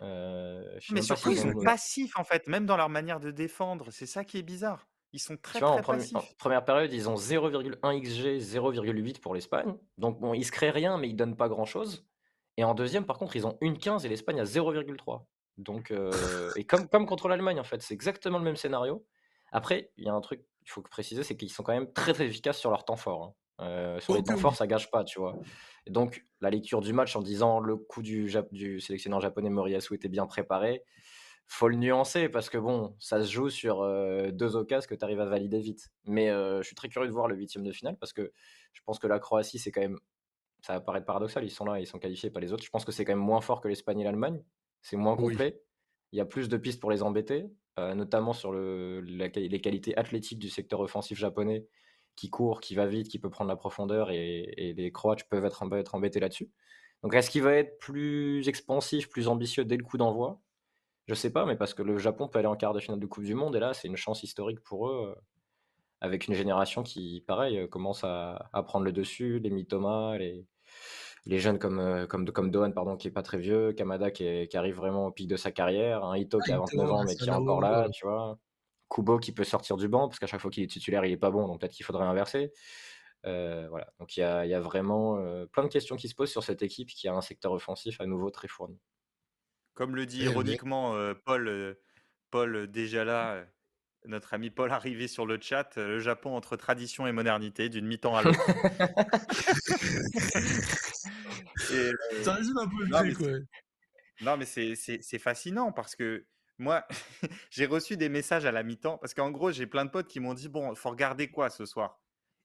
[0.00, 3.90] Euh, mais surtout ils sont passifs en fait, même dans leur manière de défendre.
[3.90, 4.87] C'est ça qui est bizarre.
[5.12, 6.14] Ils sont très, très en, passifs.
[6.14, 9.74] en première période, ils ont 0,1 XG, 0,8 pour l'Espagne.
[9.96, 12.06] Donc bon, ils se créent rien, mais ils donnent pas grand-chose.
[12.58, 15.24] Et en deuxième, par contre, ils ont une 15 et l'Espagne a 0,3.
[15.56, 16.12] Donc, euh,
[16.56, 19.06] et comme, comme contre l'Allemagne, en fait, c'est exactement le même scénario.
[19.50, 22.12] Après, il y a un truc qu'il faut préciser, c'est qu'ils sont quand même très
[22.12, 23.22] très efficaces sur leur temps fort.
[23.22, 23.34] Hein.
[23.60, 25.36] Euh, sur les temps forts, ça gâche pas, tu vois.
[25.86, 29.94] Et donc, la lecture du match en disant le coup du, du sélectionneur japonais Moriyasu
[29.94, 30.84] était bien préparé,
[31.48, 33.82] faut le nuancer parce que bon, ça se joue sur
[34.32, 35.88] deux occasions que tu arrives à valider vite.
[36.04, 38.32] Mais je suis très curieux de voir le huitième de finale parce que
[38.72, 39.98] je pense que la Croatie, c'est quand même.
[40.60, 42.64] Ça va paraître paradoxal, ils sont là, ils sont qualifiés, pas les autres.
[42.64, 44.42] Je pense que c'est quand même moins fort que l'Espagne et l'Allemagne.
[44.82, 45.60] C'est moins complet.
[46.12, 47.46] Il y a plus de pistes pour les embêter,
[47.76, 51.66] notamment sur le, les qualités athlétiques du secteur offensif japonais
[52.18, 55.64] qui court, qui va vite, qui peut prendre la profondeur et, les Croates peuvent être,
[55.74, 56.50] être embêtés là-dessus.
[57.04, 60.40] Donc est-ce qu'il va être plus expansif, plus ambitieux dès le coup d'envoi?
[61.08, 63.06] Je sais pas, mais parce que le Japon peut aller en quart de finale de
[63.06, 65.20] Coupe du Monde, et là, c'est une chance historique pour eux, euh,
[66.02, 70.46] avec une génération qui, pareil, euh, commence à, prendre le dessus, les Mitoma, les,
[71.24, 74.54] les jeunes comme, euh, comme, comme Dohan, pardon, qui est pas très vieux, Kamada qui,
[74.54, 77.26] arrive vraiment au pic de sa carrière, un Ito qui a 29 ans, mais qui
[77.26, 78.38] est encore là, tu vois.
[78.90, 81.16] Kubo qui peut sortir du banc, parce qu'à chaque fois qu'il est titulaire, il est
[81.16, 82.52] pas bon, donc peut-être qu'il faudrait inverser.
[83.24, 85.16] voilà, donc il y a, y a, vraiment
[85.52, 88.06] plein de questions qui se posent sur cette équipe qui a un secteur offensif à
[88.06, 88.78] nouveau très fourni.
[89.78, 91.78] Comme le dit ironiquement Paul,
[92.32, 93.44] Paul déjà là,
[94.06, 98.16] notre ami Paul arrivé sur le chat, le Japon entre tradition et modernité, d'une mi-temps
[98.16, 98.40] à l'autre.
[102.24, 103.46] Ça résume un peu le truc,
[104.20, 106.26] Non, mais c'est fascinant parce que
[106.58, 106.84] moi,
[107.50, 110.18] j'ai reçu des messages à la mi-temps parce qu'en gros, j'ai plein de potes qui
[110.18, 112.02] m'ont dit Bon, il faut regarder quoi ce soir?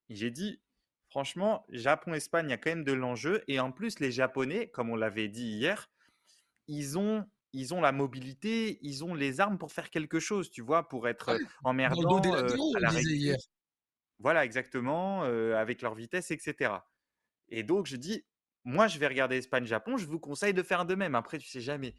[0.08, 0.62] J'ai dit
[1.10, 3.44] Franchement, Japon-Espagne, il y a quand même de l'enjeu.
[3.48, 5.90] Et en plus, les Japonais, comme on l'avait dit hier,
[6.68, 10.62] ils ont ils ont la mobilité, ils ont les armes pour faire quelque chose, tu
[10.62, 13.38] vois, pour être emmerdant à la hier.
[14.20, 16.74] Voilà, exactement, avec leur vitesse, etc.
[17.50, 18.26] Et donc, je dis,
[18.64, 21.14] moi, je vais regarder Espagne-Japon, je vous conseille de faire de même.
[21.14, 21.94] Après, tu sais jamais.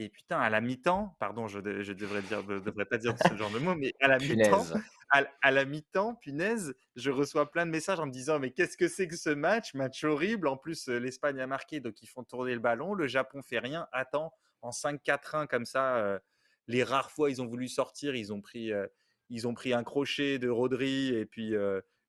[0.00, 3.58] Et putain, à la mi-temps, pardon, je, devrais dire, devrais pas dire ce genre de
[3.58, 4.64] mots, mais à la mi-temps,
[5.10, 8.88] à, la mi-temps, punaise, je reçois plein de messages en me disant mais qu'est-ce que
[8.88, 10.48] c'est que ce match, match horrible.
[10.48, 12.94] En plus, l'Espagne a marqué, donc ils font tourner le ballon.
[12.94, 13.88] Le Japon fait rien.
[13.92, 14.32] Attends,
[14.62, 16.18] en 5-4-1 comme ça,
[16.66, 18.72] les rares fois ils ont voulu sortir, ils ont pris,
[19.28, 21.54] ils ont pris un crochet de Rodri et puis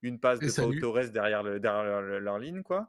[0.00, 2.88] une passe de Pau Torres derrière, leur, ligne, quoi.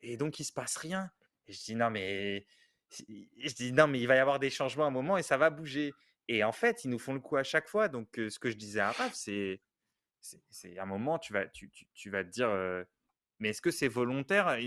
[0.00, 1.10] Et donc il se passe rien.
[1.48, 2.46] Et je dis non mais
[2.90, 5.36] je dis non mais il va y avoir des changements à un moment et ça
[5.36, 5.92] va bouger.
[6.28, 7.88] Et en fait, ils nous font le coup à chaque fois.
[7.88, 9.60] Donc ce que je disais à Raph, c'est
[10.50, 12.48] c'est un moment tu vas te dire
[13.38, 14.58] mais est-ce que c'est volontaire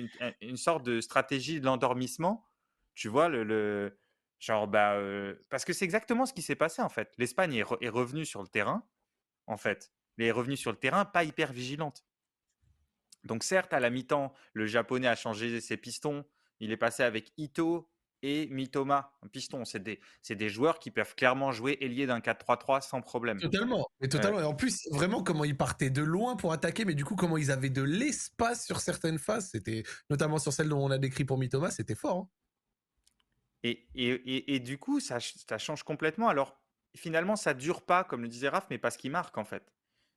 [0.41, 2.45] une, sorte de stratégie de l'endormissement?
[2.93, 3.97] Tu vois le,
[4.39, 4.97] Genre, bah,
[5.49, 7.13] parce que c'est exactement ce qui s'est passé en fait.
[7.17, 8.84] L'Espagne est, revenue sur le terrain,
[9.45, 9.91] en fait.
[10.17, 12.05] Elle est revenue sur le terrain, pas hyper vigilante.
[13.24, 16.26] Donc certes, à la mi-temps, le Japonais a changé ses pistons.
[16.59, 17.88] Il est passé avec Ito
[18.24, 19.65] et Mitoma, un piston.
[19.65, 19.99] C'est des,
[20.30, 23.39] des joueurs qui peuvent clairement jouer ailier d'un 4-3-3 sans problème.
[23.39, 23.88] Totalement.
[24.01, 24.39] Et totalement.
[24.39, 27.38] Et en plus, vraiment, comment ils partaient de loin pour attaquer, mais du coup, comment
[27.38, 31.26] ils avaient de l'espace sur certaines phases, c'était notamment sur celle dont on a décrit
[31.26, 32.17] pour Mitoma, c'était fort.
[32.17, 32.30] Hein.
[33.63, 36.30] Et, et, et, du coup, ça, ça change complètement.
[36.30, 36.59] Alors,
[36.95, 39.72] finalement, ça dure pas, comme le disait Raph, mais parce qu'ils marquent, en fait.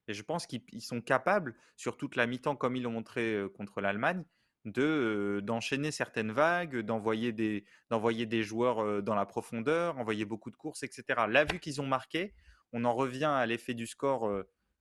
[0.09, 3.81] Et je pense qu'ils sont capables, sur toute la mi-temps, comme ils l'ont montré contre
[3.81, 4.25] l'Allemagne,
[4.65, 10.57] de d'enchaîner certaines vagues, d'envoyer des d'envoyer des joueurs dans la profondeur, envoyer beaucoup de
[10.57, 11.05] courses, etc.
[11.29, 12.35] Là, vu qu'ils ont marqué,
[12.73, 14.31] on en revient à l'effet du score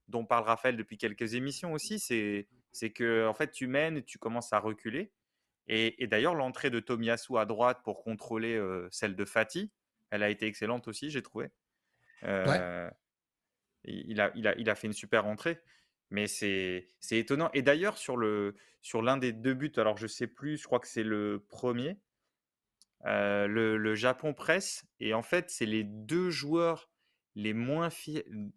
[0.08, 1.98] dont parle Raphaël depuis quelques émissions aussi.
[1.98, 5.12] C'est c'est que en fait tu mènes, et tu commences à reculer.
[5.66, 8.60] Et, d'ailleurs, l'entrée de Tomiyasu à droite pour contrôler
[8.90, 9.72] celle de Fatih,
[10.10, 11.50] elle a été excellente aussi, j'ai trouvé.
[12.22, 15.60] il, a, il, a, il a fait une super entrée.
[16.14, 17.50] Mais c'est étonnant.
[17.54, 18.52] Et d'ailleurs, sur l'un
[18.82, 21.98] sur des deux buts, alors je sais plus, je crois que c'est le premier,
[23.04, 24.84] euh, le, le, Japon presse.
[25.00, 26.88] Et en fait, c'est les deux joueurs
[27.34, 27.88] les moins,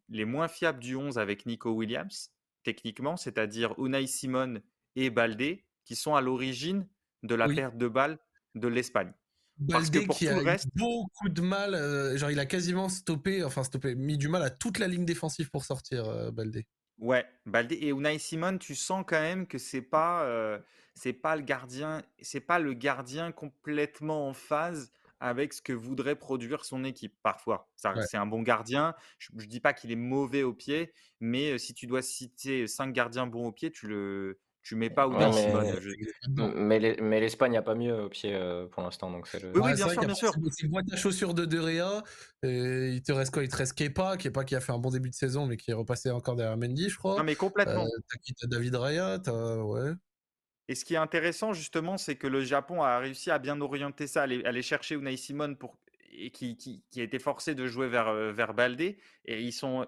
[0.10, 2.30] les moins fiables du 11 avec Nico Williams,
[2.62, 4.62] techniquement, c'est-à-dire Unai Simon
[4.96, 6.88] et Baldé, qui sont à l'origine
[7.24, 8.20] de la perte de balle
[8.54, 9.12] de l'Espagne.
[9.58, 13.96] Baldé qui a eu beaucoup de mal, euh, genre il a quasiment stoppé, enfin stoppé,
[13.96, 16.68] mis du mal à toute la ligne défensive pour sortir, euh, Baldé.
[17.00, 20.28] Ouais, Baldé et Unai Simon, tu sens quand même que c'est pas
[20.96, 26.16] c'est pas le gardien, c'est pas le gardien complètement en phase avec ce que voudrait
[26.16, 27.70] produire son équipe parfois.
[27.76, 28.96] C'est un bon gardien.
[29.20, 32.94] Je, ne dis pas qu'il est mauvais au pied, mais si tu dois citer cinq
[32.94, 36.52] gardiens bons au pied, tu le tu mets pas Unai Simon.
[36.56, 38.38] Mais, mais l'Espagne n'a pas mieux au pied
[38.72, 39.10] pour l'instant.
[39.10, 39.52] Donc le...
[39.56, 40.34] Oui, oui, bien sûr, bien sûr.
[40.52, 42.04] C'est moi ta chaussure de De Réa.
[42.44, 43.44] il te reste quoi?
[43.44, 45.72] Il te reste Kepa, Kepa qui a fait un bon début de saison, mais qui
[45.72, 47.18] est repassé encore derrière Mendy, je crois.
[47.18, 47.86] Non, mais complètement.
[47.86, 49.22] Euh, t'as quitté David Raya,
[49.64, 49.94] ouais.
[50.68, 54.06] Et ce qui est intéressant, justement, c'est que le Japon a réussi à bien orienter
[54.06, 55.78] ça, aller, aller chercher Unai Simon pour,
[56.12, 58.98] et qui, qui, qui, a été forcé de jouer vers, vers Baldé.
[59.24, 59.88] Et ils sont,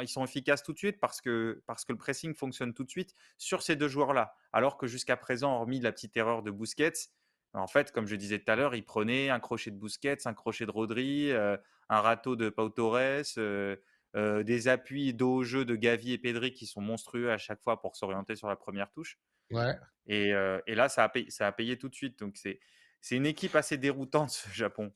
[0.00, 2.90] ils sont efficaces tout de suite parce que, parce que le pressing fonctionne tout de
[2.90, 4.34] suite sur ces deux joueurs-là.
[4.52, 7.10] Alors que jusqu'à présent, hormis la petite erreur de Busquets,
[7.54, 10.34] en fait, comme je disais tout à l'heure, ils prenaient un crochet de Busquets, un
[10.34, 11.56] crochet de Rodri, euh,
[11.88, 13.76] un râteau de Pau Torres, euh,
[14.16, 17.62] euh, des appuis dos au jeu de Gavi et Pedri qui sont monstrueux à chaque
[17.62, 19.18] fois pour s'orienter sur la première touche.
[19.50, 19.74] Ouais.
[20.06, 20.30] Et,
[20.66, 22.18] et là, ça a, payé, ça a payé tout de suite.
[22.18, 24.92] Donc, c'est une équipe assez déroutante, ce Japon.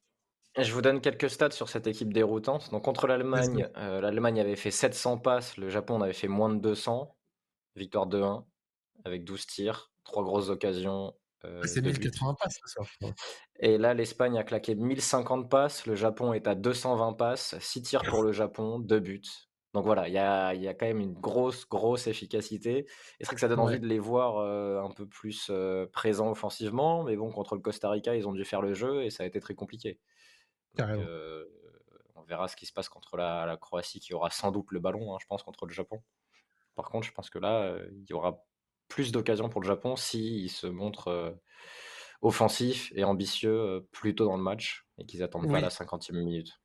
[0.59, 2.71] Je vous donne quelques stats sur cette équipe déroutante.
[2.71, 6.51] Donc contre l'Allemagne, euh, l'Allemagne avait fait 700 passes, le Japon en avait fait moins
[6.51, 7.17] de 200.
[7.75, 8.45] Victoire 2-1
[9.05, 11.15] avec 12 tirs, 3 grosses occasions.
[11.45, 12.83] Euh, c'est 1080 passes ça.
[13.61, 18.03] Et là, l'Espagne a claqué 1050 passes, le Japon est à 220 passes, 6 tirs
[18.03, 19.23] pour le Japon, 2 buts.
[19.73, 22.81] Donc voilà, il y a, y a, quand même une grosse, grosse efficacité.
[22.81, 22.87] Et
[23.21, 25.51] c'est vrai que ça donne envie de les voir euh, un peu plus
[25.93, 27.05] présents offensivement?
[27.05, 29.27] Mais bon, contre le Costa Rica, ils ont dû faire le jeu et ça a
[29.27, 29.99] été très compliqué.
[30.81, 31.45] Euh,
[32.14, 35.14] on verra ce qui se passe contre la, Croatie qui aura sans doute le ballon,
[35.14, 36.03] hein, je pense, contre le Japon.
[36.75, 38.45] Par contre, je pense que là, euh, il y aura
[38.89, 41.33] plus d'occasions pour le Japon s'ils se montrent euh,
[42.23, 46.62] offensifs et ambitieux plus tôt dans le match et qu'ils attendent pas la 50e minute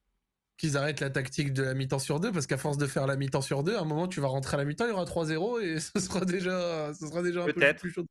[0.58, 3.16] qu'ils arrêtent la tactique de la mi-temps sur deux, parce qu'à force de faire la
[3.16, 5.06] mi-temps sur deux, à un moment, tu vas rentrer à la mi-temps, il y aura
[5.06, 8.06] 3-0 et ce sera déjà, ce sera déjà un peu plus chaud.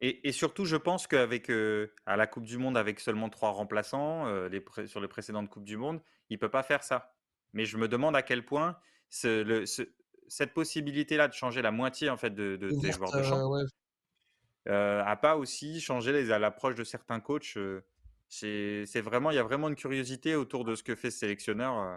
[0.00, 3.50] Et, et, surtout, je pense qu'avec euh, à la Coupe du Monde, avec seulement trois
[3.50, 7.14] remplaçants euh, les sur les précédentes Coupes du Monde, il peut pas faire ça.
[7.52, 8.76] Mais je me demande à quel point
[9.08, 9.64] ce, le,
[10.28, 13.52] cette possibilité-là de changer la moitié en fait de, des joueurs de champ
[14.68, 17.56] euh, a pas aussi changé les, à l'approche de certains coachs
[18.28, 21.78] c'est vraiment, il y a vraiment une curiosité autour de ce que fait ce sélectionneur
[21.78, 21.96] euh,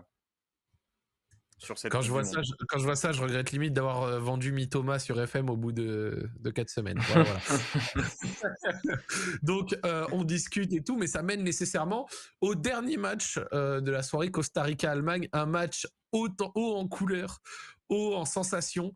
[1.58, 1.92] sur cette.
[1.92, 4.54] Quand je vois ça, je, quand je vois ça, je regrette limite d'avoir euh, vendu
[4.54, 7.00] Mitoma sur FM au bout de, de 4 semaines.
[9.44, 12.08] Donc euh, on discute et tout, mais ça mène nécessairement
[12.40, 17.42] au dernier match de la soirée Costa Rica-Allemagne, un match haut en couleur,
[17.90, 18.94] haut en sensation,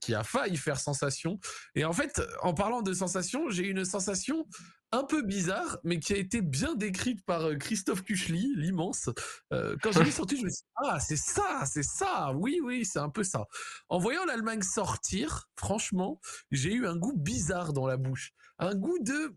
[0.00, 1.38] qui a failli faire sensation.
[1.74, 4.46] Et en fait, en parlant de sensation, j'ai une sensation
[4.92, 9.08] un peu bizarre, mais qui a été bien décrite par euh, Christophe Kuchli, l'immense.
[9.52, 12.60] Euh, quand j'ai vu sortir, je me suis dit, ah, c'est ça, c'est ça, oui,
[12.62, 13.46] oui, c'est un peu ça.
[13.88, 16.20] En voyant l'Allemagne sortir, franchement,
[16.50, 18.32] j'ai eu un goût bizarre dans la bouche.
[18.58, 19.36] Un goût de...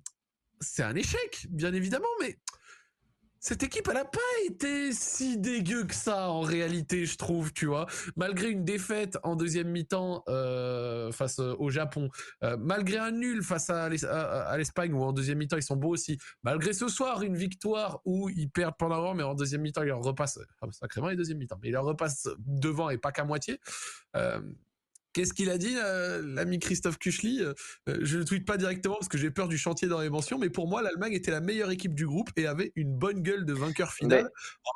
[0.59, 2.39] C'est un échec, bien évidemment, mais
[3.43, 7.65] cette équipe, elle a pas été si dégueu que ça en réalité, je trouve, tu
[7.65, 7.87] vois.
[8.15, 12.07] Malgré une défaite en deuxième mi-temps euh, face au Japon,
[12.45, 16.17] euh, malgré un nul face à l'Espagne où en deuxième mi-temps ils sont beaux aussi,
[16.43, 19.87] malgré ce soir une victoire où ils perdent pendant l'avant, mais en deuxième mi-temps ils
[19.87, 23.25] leur repassent ah, sacrément les deuxième mi-temps, mais ils leur repassent devant et pas qu'à
[23.25, 23.59] moitié.
[24.15, 24.39] Euh,
[25.13, 27.53] Qu'est-ce qu'il a dit, euh, l'ami Christophe Kuchli euh,
[27.87, 30.39] euh, Je ne tweete pas directement parce que j'ai peur du chantier dans les mentions,
[30.39, 33.45] mais pour moi, l'Allemagne était la meilleure équipe du groupe et avait une bonne gueule
[33.45, 34.29] de vainqueur final.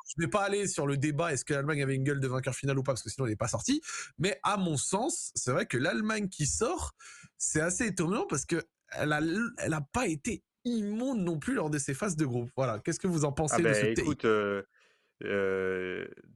[0.07, 2.27] je ne vais pas aller sur le débat est-ce que l'Allemagne avait une gueule de
[2.27, 3.81] vainqueur final ou pas, parce que sinon elle n'est pas sortie.
[4.19, 6.93] Mais à mon sens, c'est vrai que l'Allemagne qui sort,
[7.38, 9.21] c'est assez étonnant parce que elle a,
[9.57, 12.51] elle a pas été immonde non plus lors de ces phases de groupe.
[12.55, 12.79] Voilà.
[12.79, 14.25] Qu'est-ce que vous en pensez ah de ben, ce écoute,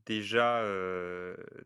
[0.05, 0.63] déjà,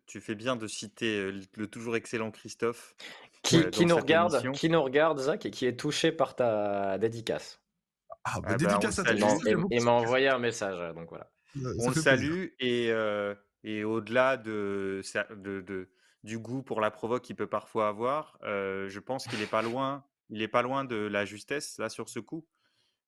[0.05, 2.95] tu fais bien de citer le toujours excellent Christophe.
[3.43, 7.61] Qui, qui nous regarde, qui nous regarde, Zach, et qui est touché par ta dédicace.
[8.24, 11.30] Ah, bah, ah bah dédicace à ta Et, m'a envoyé un message, donc voilà.
[11.80, 12.91] on le salue et,
[13.63, 15.01] et au-delà de,
[15.36, 15.89] de, de,
[16.24, 20.03] du goût pour la provoque qu'il peut parfois avoir, je pense qu'il est pas loin.
[20.32, 22.47] Il est pas loin de la justesse là sur ce coup.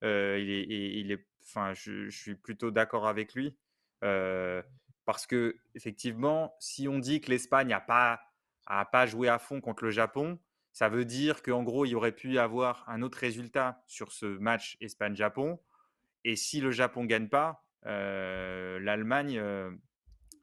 [0.03, 3.57] il est, il est, enfin, je, je suis plutôt d'accord avec lui
[4.01, 8.21] parce que effectivement, si on dit que l'Espagne n'a pas,
[8.65, 10.39] a pas joué à fond contre le Japon,
[10.73, 14.11] ça veut dire qu'en gros, il y aurait pu y avoir un autre résultat sur
[14.11, 15.59] ce match Espagne-Japon.
[16.23, 19.41] Et si le Japon gagne pas, l'Allemagne,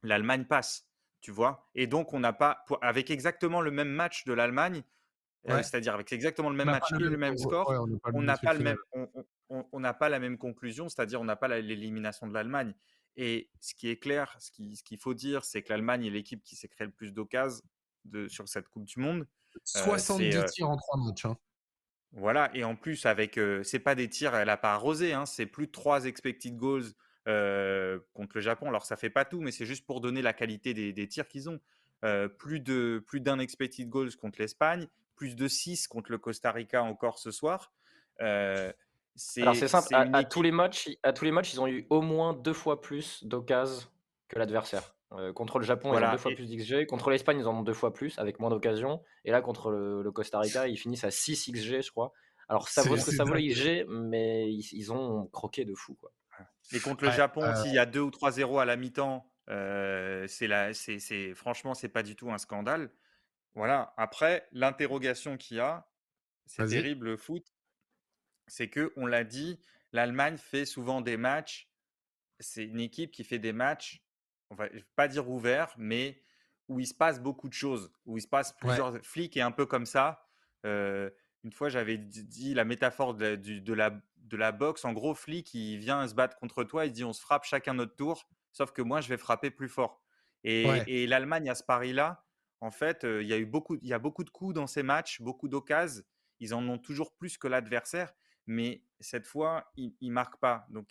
[0.02, 0.88] l'Allemagne passe,
[1.20, 1.68] tu vois?
[1.74, 4.82] Et donc, on n'a pas, avec exactement le même match de l'Allemagne,
[5.46, 7.70] c'est-à-dire avec exactement le même match et le même score,
[8.14, 8.78] on n'a pas, le même,
[9.50, 12.74] on n'a pas la même conclusion, c'est-à-dire on n'a pas l'élimination de l'Allemagne.
[13.17, 16.43] Et ce qui est clair, ce qu'il ce faut dire, c'est que l'Allemagne est l'équipe
[16.43, 17.62] qui s'est créé le plus d'occasions
[18.29, 19.27] sur cette Coupe du Monde.
[19.65, 21.25] 70 euh, tirs en trois matchs.
[21.25, 21.37] Hein.
[22.12, 25.27] Voilà, et en plus, avec, euh, c'est pas des tirs, elle n'a pas arrosé, hein,
[25.27, 26.93] c'est plus de 3 expected goals
[27.27, 28.69] euh, contre le Japon.
[28.69, 31.29] Alors, ça fait pas tout, mais c'est juste pour donner la qualité des, des tirs
[31.29, 31.61] qu'ils ont.
[32.39, 34.87] plus de plus d'un expected goals contre l'Espagne,
[35.17, 37.73] plus de 6 contre le Costa Rica encore ce soir.
[39.39, 42.01] Alors c'est simple, à, tous les matchs, à tous les matchs, ils ont eu au
[42.01, 43.89] moins deux fois plus d'occasions
[44.29, 44.95] que l'adversaire.
[45.12, 46.87] Euh, contre le Japon, ils ont deux fois plus d'XG.
[46.87, 49.03] Contre l'Espagne, ils en ont deux fois plus, avec moins d'occasions.
[49.25, 52.12] Et là, contre le, Costa Rica, ils finissent à 6 XG, je crois.
[52.49, 55.95] Alors ça vaut ce que ça vaut les XG, mais ils, ont croqué de fou.
[55.95, 56.11] Quoi.
[56.73, 60.27] Et contre le Japon, euh s'il y a 2 ou 3-0 à la mi-temps, euh,
[60.27, 62.91] c'est franchement, c'est pas du tout un scandale.
[63.55, 63.95] Voilà.
[63.97, 65.87] Après, l'interrogation qu'il y a,
[66.47, 67.53] c'est terrible le foot,
[68.47, 69.59] c'est que on l'a dit,
[69.92, 71.68] l'Allemagne fait souvent des matchs.
[72.40, 74.03] C'est une équipe qui fait des matchs,
[74.51, 74.66] on va
[74.97, 76.20] pas dire ouverts, mais
[76.68, 78.99] où il se passe beaucoup de choses, où il se passe plusieurs.
[79.05, 80.26] Flics et un peu comme ça.
[80.64, 84.84] une fois, j'avais dit la métaphore de, la, de la boxe.
[84.84, 87.74] En gros, flic, il vient se battre contre toi, il dit on se frappe chacun
[87.74, 90.03] notre tour, sauf que moi, je vais frapper plus fort.
[90.42, 92.24] Et, et l'Allemagne, à ce pari-là,
[92.61, 94.82] en fait, il y a eu beaucoup, il y a beaucoup de coups dans ces
[94.82, 96.03] matchs, beaucoup d'occasions.
[96.40, 98.12] Ils en ont toujours plus que l'adversaire
[98.47, 100.66] mais cette fois, il ne marque pas.
[100.70, 100.88] Donc,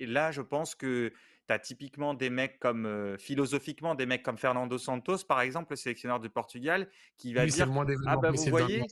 [0.00, 1.12] et là, je pense que
[1.46, 5.76] tu as typiquement des mecs comme, philosophiquement, des mecs comme Fernando Santos, par exemple, le
[5.76, 7.68] sélectionneur du Portugal, qui va dire
[8.06, 8.82] Ah ben, vous voyez,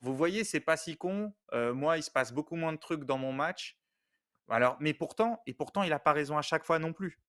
[0.00, 1.34] vous voyez, c'est pas si con.
[1.52, 3.78] moi, il se passe beaucoup moins de trucs dans mon match.
[4.48, 7.20] Alors, mais pourtant, et pourtant, il n'a pas raison à chaque fois non plus.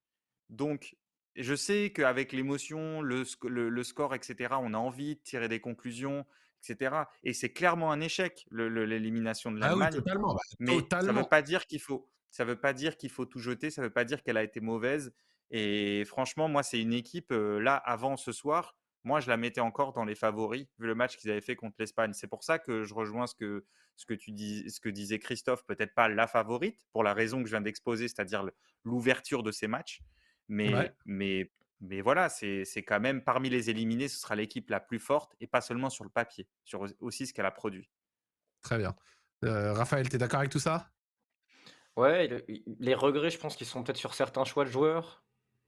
[0.49, 0.95] Donc,
[1.35, 6.25] je sais qu'avec l'émotion, le, le, score, etc., on a envie de tirer des conclusions
[6.61, 6.95] etc.
[7.23, 9.89] Et c'est clairement un échec, l'élimination de l'Allemagne.
[9.91, 10.33] Ah oui, totalement.
[10.33, 13.25] Bah, mais ça ne veut pas dire qu'il faut, ça veut pas dire qu'il faut
[13.25, 15.13] tout jeter, ça ne veut pas dire qu'elle a été mauvaise.
[15.51, 19.93] Et franchement, moi, c'est une équipe, là, avant ce soir, moi, je la mettais encore
[19.93, 22.11] dans les favoris, vu le match qu'ils avaient fait contre l'Espagne.
[22.13, 25.17] C'est pour ça que je rejoins ce que, ce que, tu dis, ce que disait
[25.17, 28.45] Christophe, peut-être pas la favorite, pour la raison que je viens d'exposer, c'est-à-dire
[28.83, 30.01] l'ouverture de ces matchs.
[30.49, 34.99] Mais, mais mais voilà, c'est quand même parmi les éliminés, ce sera l'équipe la plus
[34.99, 37.89] forte et pas seulement sur le papier, sur aussi ce qu'elle a produit.
[38.61, 38.95] Très bien.
[39.45, 40.89] Euh, Raphaël, tu es d'accord avec tout ça?
[41.95, 42.45] Ouais,
[42.79, 45.23] les regrets, je pense qu'ils sont peut-être sur certains choix de joueurs.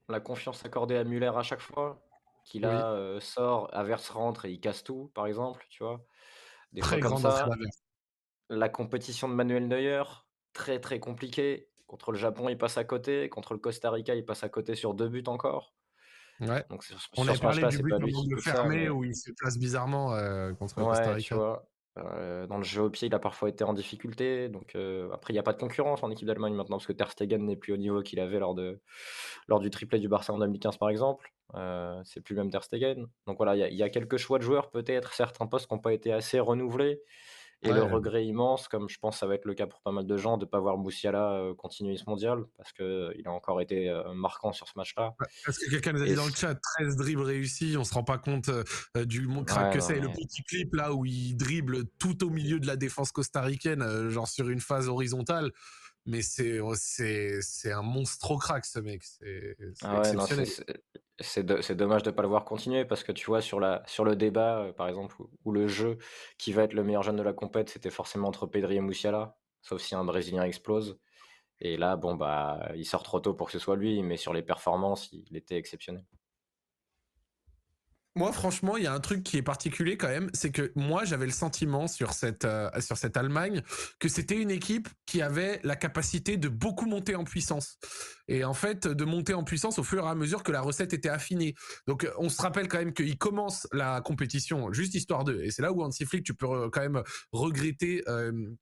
[0.07, 2.03] La confiance accordée à Muller à chaque fois,
[2.43, 6.03] qui là euh, sort, Averse rentre et il casse tout, par exemple, tu vois?
[6.71, 7.47] Des très comme ça.
[8.49, 10.03] La compétition de Manuel Neuer,
[10.53, 11.69] très très compliquée.
[11.85, 13.29] Contre le Japon, il passe à côté.
[13.29, 15.75] Contre le Costa Rica, il passe à côté sur deux buts encore.
[16.41, 16.63] Ouais.
[16.69, 16.85] Donc,
[17.17, 21.13] on a parlé du but de fermé où il se place bizarrement euh, contre Costa
[21.13, 21.27] Rica.
[21.27, 21.67] Tu vois,
[21.97, 24.47] euh, dans le jeu au pied, il a parfois été en difficulté.
[24.47, 26.93] Donc euh, après, il n'y a pas de concurrence en équipe d'Allemagne maintenant parce que
[26.93, 28.79] Ter Stegen n'est plus au niveau qu'il avait lors, de,
[29.47, 31.33] lors du triplé du Barça en 2015 par exemple.
[32.05, 33.07] c'est plus le même Ter Stegen.
[33.27, 35.81] Donc voilà, il y, y, a quelques choix de joueurs peut-être, certains postes qui n'ont
[35.81, 37.01] pas été assez renouvelés.
[37.61, 39.91] Et le regret immense, comme je pense que ça va être le cas pour pas
[39.91, 43.59] mal de gens, de ne pas voir Moussiala continuer ce mondial, parce qu'il a encore
[43.59, 45.13] été marquant sur ce match-là.
[45.45, 48.03] Parce que quelqu'un nous a dit dans le chat, 13 dribbles réussis, on se rend
[48.03, 48.49] pas compte
[48.95, 49.99] du crack que c'est.
[49.99, 54.27] Le petit clip là où il dribble tout au milieu de la défense costaricaine, genre
[54.27, 55.51] sur une phase horizontale.
[56.09, 59.03] Mais c'est, oh, c'est, c'est un monstre au crack, ce mec.
[59.83, 60.01] Ah
[61.21, 64.05] c'est dommage de ne pas le voir continuer parce que tu vois, sur, la, sur
[64.05, 65.97] le débat, euh, par exemple, où, le jeu
[66.37, 69.37] qui va être le meilleur jeune de la compète, c'était forcément entre Pedri et Moussiala,
[69.61, 70.97] sauf si un Brésilien explose.
[71.59, 74.33] Et là, bon, bah, il sort trop tôt pour que ce soit lui, mais sur
[74.33, 76.05] les performances, il était exceptionnel.
[78.15, 81.05] Moi, franchement, il y a un truc qui est particulier quand même, c'est que moi,
[81.05, 83.61] j'avais le sentiment sur cette, euh, sur cette Allemagne
[83.99, 87.77] que c'était une équipe qui avait la capacité de beaucoup monter en puissance.
[88.27, 90.91] Et en fait, de monter en puissance au fur et à mesure que la recette
[90.91, 91.53] était affinée.
[91.87, 95.43] Donc, euh, on se rappelle quand même qu'il commence la compétition juste histoire d'eux.
[95.43, 98.03] Et c'est là où Hansi Flick, tu peux euh, quand même regretter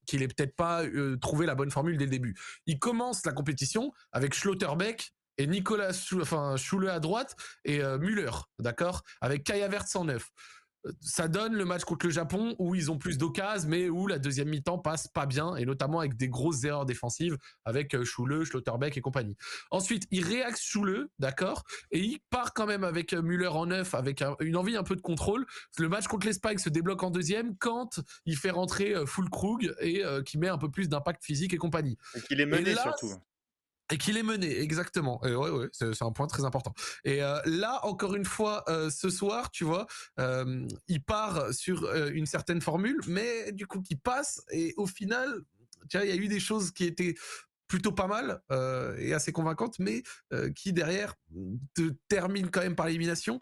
[0.05, 0.83] qu'il ait peut-être pas
[1.21, 2.35] trouvé la bonne formule dès le début.
[2.65, 8.31] Il commence la compétition avec Schlotterbeck et Nicolas enfin, Schule à droite et euh, Müller,
[8.59, 10.29] d'accord Avec Kaya Verts en neuf.
[10.85, 14.07] Euh, ça donne le match contre le Japon où ils ont plus d'occasions, mais où
[14.07, 18.03] la deuxième mi-temps passe pas bien, et notamment avec des grosses erreurs défensives avec euh,
[18.03, 19.35] Schule, Schlotterbeck et compagnie.
[19.69, 24.23] Ensuite, il réaxe Schule, d'accord Et il part quand même avec Müller en neuf, avec
[24.39, 25.45] une envie un peu de contrôle.
[25.77, 30.37] Le match contre l'Espagne se débloque en deuxième quand il fait rentrer Fulkrug et qui
[30.37, 31.97] met un peu plus d'impact physique et compagnie.
[32.15, 33.13] Et qu'il est mené surtout.
[33.91, 35.21] Et qu'il est mené, exactement.
[35.25, 35.33] Et
[35.71, 36.73] c'est un point très important.
[37.05, 39.87] Et euh, là, encore une fois, euh, ce soir, tu vois,
[40.19, 44.43] euh, il part sur une certaine formule, mais du coup, qui passe.
[44.51, 45.41] Et au final,
[45.89, 47.15] tu il y a eu des choses qui étaient
[47.67, 48.41] plutôt pas mal
[48.97, 50.03] et assez convaincantes, mais
[50.55, 51.15] qui derrière
[51.75, 53.39] te terminent quand même par l'élimination.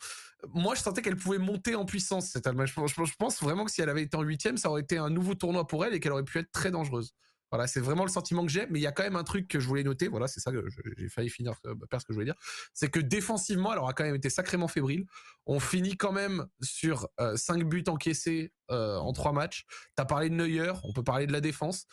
[0.53, 2.67] Moi, je sentais qu'elle pouvait monter en puissance cette Allemagne.
[2.67, 2.73] Je,
[3.05, 5.33] je, pense vraiment que si elle avait été en huitième, ça aurait été un nouveau
[5.33, 7.13] tournoi pour elle et qu'elle aurait pu être très dangereuse.
[7.51, 8.67] Voilà, c'est vraiment le sentiment que j'ai.
[8.67, 10.07] Mais il y a quand même un truc que je voulais noter.
[10.07, 10.65] Voilà, c'est ça que
[10.97, 12.35] j'ai failli finir euh, par ce que je voulais dire.
[12.73, 15.05] C'est que défensivement, elle aura quand même été sacrément fébrile.
[15.45, 19.65] On finit quand même sur 5 euh, buts encaissés euh, en 3 matchs.
[19.95, 21.85] Tu as parlé de Neuer, on peut parler de la défense.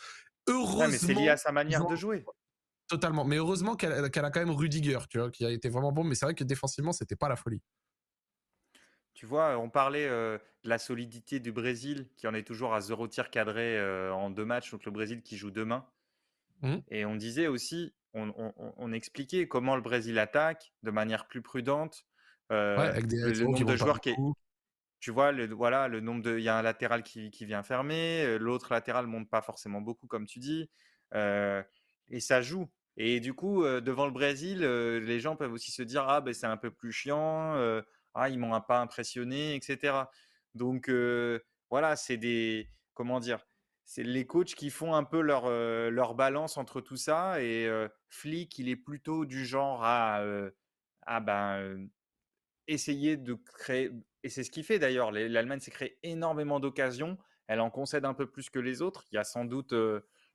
[0.47, 0.89] Heureusement.
[0.89, 2.25] mais c'est lié à sa manière de jouer.
[2.87, 3.23] Totalement.
[3.23, 6.03] Mais heureusement qu'elle a quand même Rudiger, tu vois, qui a été vraiment bon.
[6.03, 7.61] Mais c'est vrai que défensivement, c'était pas la folie.
[9.23, 13.07] Tu vois, on parlait de la solidité du Brésil, qui en est toujours à zéro
[13.07, 15.87] tir cadré en deux matchs, donc le Brésil qui joue demain.
[16.61, 16.75] Mmh.
[16.89, 22.05] Et on disait aussi, on, expliquait comment le Brésil attaque de manière plus prudente.
[22.49, 24.13] avec des le, nombre de joueurs qui
[24.99, 26.37] Tu vois, le, voilà, le nombre de.
[26.37, 30.25] Il y a un latéral qui, vient fermer, l'autre latéral monte pas forcément beaucoup, comme
[30.25, 30.69] tu dis.
[31.13, 32.69] et ça joue.
[32.97, 36.45] Et du coup, devant le Brésil, les gens peuvent aussi se dire Ah, ben c'est
[36.45, 37.55] un peu plus chiant
[38.13, 39.95] ah, ils m'ont pas impressionné, etc.
[40.55, 40.89] Donc
[41.69, 43.45] voilà, c'est des comment dire,
[43.85, 47.41] c'est les coachs qui font un peu leur, leur balance entre tout ça.
[47.41, 47.69] Et
[48.09, 50.21] Flick, il est plutôt du genre à,
[51.21, 51.87] ben,
[52.67, 53.91] essayer de créer.
[54.23, 55.11] Et c'est ce qu'il fait d'ailleurs.
[55.11, 57.17] L'Allemagne s'est créé énormément d'occasions.
[57.47, 59.05] Elle en concède un peu plus que les autres.
[59.11, 59.73] Il y a sans doute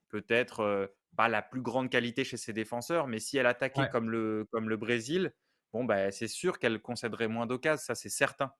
[0.09, 4.47] peut-être pas la plus grande qualité chez ses défenseurs, mais si elle attaquait comme, le,
[4.51, 5.33] comme le Brésil,
[5.73, 8.51] bon, bah, c'est sûr qu'elle concéderait moins d'occasions, ça c'est certain.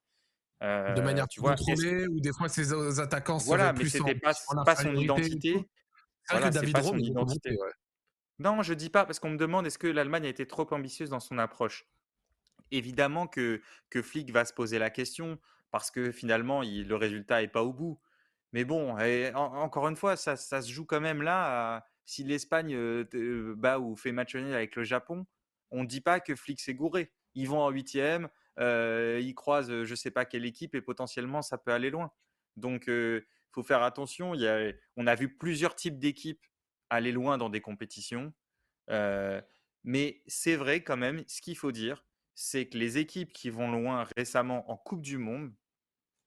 [0.61, 4.33] de manière tu vois, contrôlée, ou des fois ses attaquants voilà, mais c'était pas,
[4.65, 5.69] pas son identité.
[6.29, 7.57] Voilà, c'est pas son identité.
[8.39, 11.09] Non, je dis pas parce qu'on me demande est-ce que l'Allemagne a été trop ambitieuse
[11.09, 11.85] dans son approche?
[12.71, 15.39] Évidemment que, que Flick va se poser la question
[15.71, 17.99] parce que finalement il, le résultat est pas au bout.
[18.53, 18.97] Mais bon,
[19.35, 21.85] encore une fois, ça, ça, se joue quand même là.
[22.05, 23.03] si l'Espagne
[23.55, 25.27] bat ou fait match nul avec le Japon,
[25.71, 27.11] on ne dit pas que Flick s'est gouré.
[27.35, 31.41] Ils vont en huitième, euh, ils croisent je ne sais pas quelle équipe et potentiellement
[31.41, 32.11] ça peut aller loin.
[32.57, 34.33] Donc il euh, faut faire attention.
[34.33, 36.45] Il on a vu plusieurs types d'équipes
[36.89, 38.33] aller loin dans des compétitions.
[38.89, 39.41] Euh,
[39.83, 42.03] mais c'est vrai quand même, ce qu'il faut dire,
[42.35, 45.53] c'est que les équipes qui vont loin récemment en Coupe du Monde,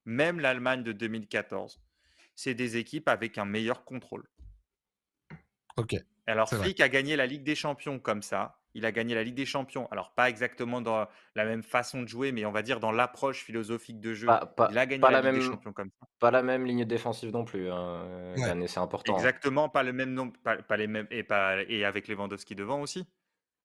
[0.05, 1.83] même l'Allemagne de 2014,
[2.35, 4.29] c'est des équipes avec un meilleur contrôle.
[5.77, 5.97] Ok.
[6.27, 9.35] Alors Flick a gagné la Ligue des Champions comme ça il a gagné la Ligue
[9.35, 9.89] des Champions.
[9.91, 13.45] Alors, pas exactement dans la même façon de jouer, mais on va dire dans l'approche
[13.45, 14.29] philosophique de jeu.
[14.71, 16.07] il a gagné la, Ligue des Champions comme ça.
[16.19, 17.71] Pas la même ligne défensive non plus.
[17.71, 18.35] Hein,
[18.67, 19.15] c'est important.
[19.15, 19.17] Hein.
[19.17, 23.07] Exactement, pas le même nombre, pas, les mêmes, et, pas, et avec Lewandowski devant aussi.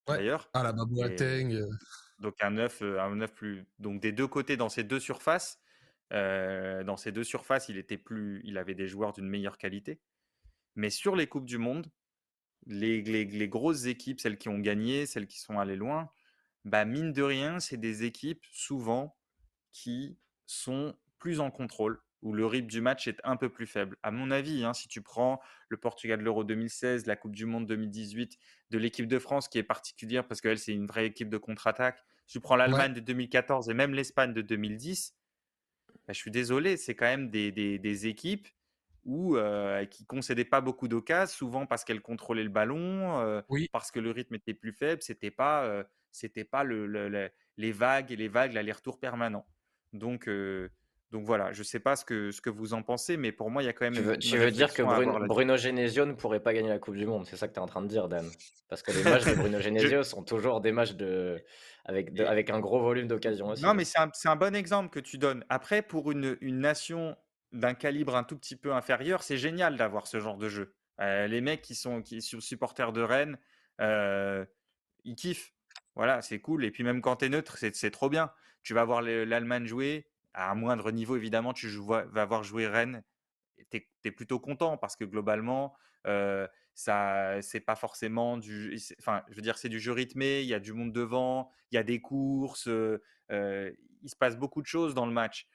[0.08, 0.50] D'ailleurs.
[0.54, 1.68] Ah, la euh.
[2.20, 3.66] Donc, un 9, euh, un 9 plus.
[3.80, 5.60] Donc, des deux côtés, dans ces deux surfaces,
[6.14, 10.00] euh, dans ces deux surfaces, il, était plus, il avait des joueurs d'une meilleure qualité.
[10.76, 11.88] Mais sur les Coupes du Monde,
[12.68, 16.10] les, grosses équipes, celles qui ont gagné, celles qui sont allées loin,
[16.66, 19.18] bah mine de rien, c'est des équipes souvent
[19.72, 23.98] qui sont plus en contrôle, où le rythme du match est un peu plus faible.
[24.04, 25.40] À mon avis, hein, si tu prends
[25.70, 28.38] le Portugal de l'Euro 2016, la Coupe du Monde 2018,
[28.72, 32.04] de l'équipe de France qui est particulière parce qu'elle, c'est une vraie équipe de contre-attaque,
[32.26, 35.16] si tu prends l'Allemagne de 2014 et même l'Espagne de 2010,
[36.06, 38.48] bah, je suis désolé, c'est quand même des, des équipes
[39.08, 39.38] ou
[39.90, 43.42] qui concédait pas beaucoup d'occasions, souvent parce qu'elle contrôlait le ballon,
[43.72, 45.02] parce que le rythme était plus faible.
[45.02, 49.48] C'était pas, c'était pas le, les vagues et les vagues, l'aller-retour permanent.
[49.94, 50.30] Donc,
[51.12, 53.64] donc voilà, je sais pas ce que, ce que vous en pensez, mais pour moi,
[53.64, 53.94] il y a quand même.
[53.94, 54.84] Tu veux, tu veux dire que
[55.26, 57.64] Bruno, Genesio ne pourrait pas gagner la Coupe du Monde C'est ça que tu es
[57.64, 58.26] en train de dire, Dan?
[58.68, 61.42] Parce que les matchs de Bruno Genesio sont toujours des matchs de...
[61.86, 63.64] Avec, avec un gros volume d'occasion aussi.
[63.64, 65.46] Non, mais c'est un, un, bon exemple que tu donnes.
[65.48, 67.16] Après, pour une, une nation
[67.52, 70.74] d'un calibre un tout petit peu inférieur, c'est génial d'avoir ce genre de jeu.
[71.00, 73.38] Euh, les mecs qui sont, qui sont supporters de Rennes,
[73.82, 74.46] euh,
[75.04, 75.54] ils kiffent.
[75.96, 76.66] Voilà, c'est cool.
[76.66, 78.32] Et puis même quand tu es neutre, c'est trop bien.
[78.64, 83.04] Tu vas voir l'Allemagne jouer, à un moindre niveau, évidemment, tu vas voir jouer Rennes.
[83.72, 85.76] Tu es, plutôt content parce que globalement,
[86.06, 88.78] euh, ça c'est pas forcément du.
[89.00, 91.76] Enfin, je veux dire, c'est du jeu rythmé, il y a du monde devant, il
[91.76, 95.48] y a des courses, il se passe beaucoup de choses dans le match.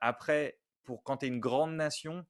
[0.00, 0.58] après,
[0.88, 2.24] pour quand tu es une grande nation,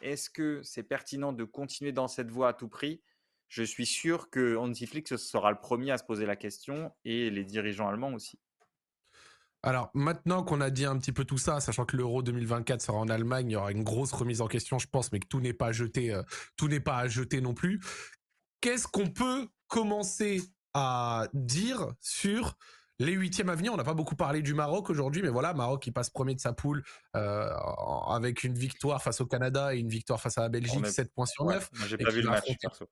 [0.00, 3.02] est-ce que c'est pertinent de continuer dans cette voie à tout prix?
[3.48, 7.28] Je suis sûr que Hansi Flick sera le premier à se poser la question et
[7.28, 8.40] les dirigeants allemands aussi.
[9.62, 12.96] Alors maintenant qu'on a dit un petit peu tout ça, sachant que l'Euro 2024 sera
[12.96, 15.42] en Allemagne, il y aura une grosse remise en question, je pense, mais que tout
[15.42, 16.22] n'est pas jeté, euh,
[16.56, 17.80] tout n'est pas à jeter non plus.
[18.62, 20.40] Qu'est-ce qu'on peut commencer
[20.72, 22.56] à dire sur
[23.00, 25.82] les huitièmes à venir On n'a pas beaucoup parlé du Maroc aujourd'hui, mais voilà, Maroc
[25.82, 26.84] qui passe premier de sa poule
[27.16, 27.48] euh,
[28.08, 31.26] avec une victoire face au Canada et une victoire face à la Belgique, 7 points
[31.26, 31.70] sur 9.
[31.88, 32.86] j'ai pas vu le match, perso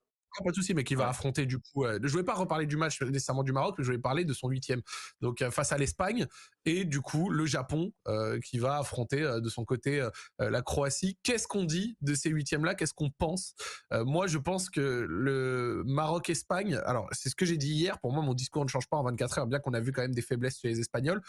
[0.45, 1.85] pas de souci, mais qui va affronter du coup.
[1.85, 4.25] Euh, je ne vais pas reparler du match nécessairement du Maroc, mais je vais parler
[4.25, 4.83] de son huitième.
[5.21, 6.27] Donc euh, face à l'Espagne
[6.65, 10.07] et du coup le Japon euh, qui va affronter de son côté
[10.39, 11.19] la Croatie.
[11.23, 13.55] Qu'est-ce qu'on dit de ces huitièmes là Qu'est-ce qu'on pense?
[13.91, 16.81] Moi, je pense que le Maroc-Espagne.
[16.85, 17.99] Alors c'est ce que j'ai dit hier.
[18.01, 20.03] Pour moi, mon discours ne change pas en 24 heures, bien qu'on a vu quand
[20.03, 21.23] même des faiblesses chez les Espagnols.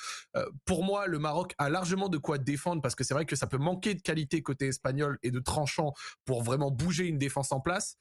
[0.65, 3.47] pour moi, le Maroc a largement de quoi défendre parce que c'est vrai que ça
[3.47, 5.93] peut manquer de qualité côté espagnol et de tranchant
[6.25, 7.97] pour vraiment bouger une défense en place.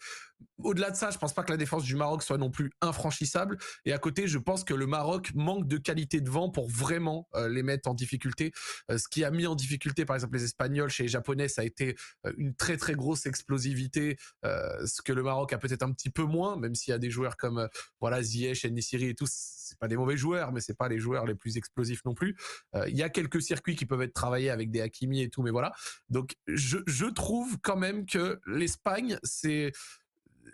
[0.58, 3.58] Au-delà de ça, je pense pas que la défense du Maroc soit non plus infranchissable.
[3.84, 7.28] Et à côté, je pense que le Maroc manque de qualité de vent pour vraiment
[7.34, 8.52] euh, les mettre en difficulté.
[8.90, 11.62] Euh, ce qui a mis en difficulté, par exemple, les Espagnols chez les Japonais, ça
[11.62, 14.16] a été euh, une très très grosse explosivité.
[14.42, 17.10] ce que le Maroc a peut-être un petit peu moins, même s'il y a des
[17.10, 17.68] joueurs comme
[18.00, 21.26] voilà Ziyech, Nissiri et tout, c'est pas des mauvais joueurs, mais c'est pas les joueurs
[21.26, 22.36] les plus explosifs non plus.
[22.86, 25.50] Il y a quelques circuits qui peuvent être travaillés avec des Hakimi et tout, mais
[25.50, 25.72] voilà.
[26.08, 29.72] Donc je, je trouve quand même que l'Espagne, c'est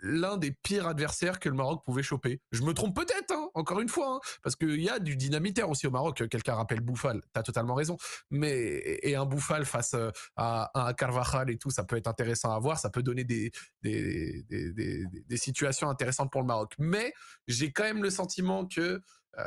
[0.01, 2.41] l'un des pires adversaires que le Maroc pouvait choper.
[2.51, 5.69] Je me trompe peut-être, hein, encore une fois, hein, parce qu'il y a du dynamitaire
[5.69, 6.27] aussi au Maroc.
[6.29, 7.97] Quelqu'un rappelle Bouffal, t'as totalement raison.
[8.29, 12.53] Mais et un Bouffal face euh, à, un Carvajal et tout, ça peut être intéressant
[12.53, 12.79] à voir.
[12.79, 16.73] Ça peut donner des des, des, situations intéressantes pour le Maroc.
[16.79, 17.13] Mais
[17.47, 19.01] j'ai quand même le sentiment que
[19.37, 19.43] euh,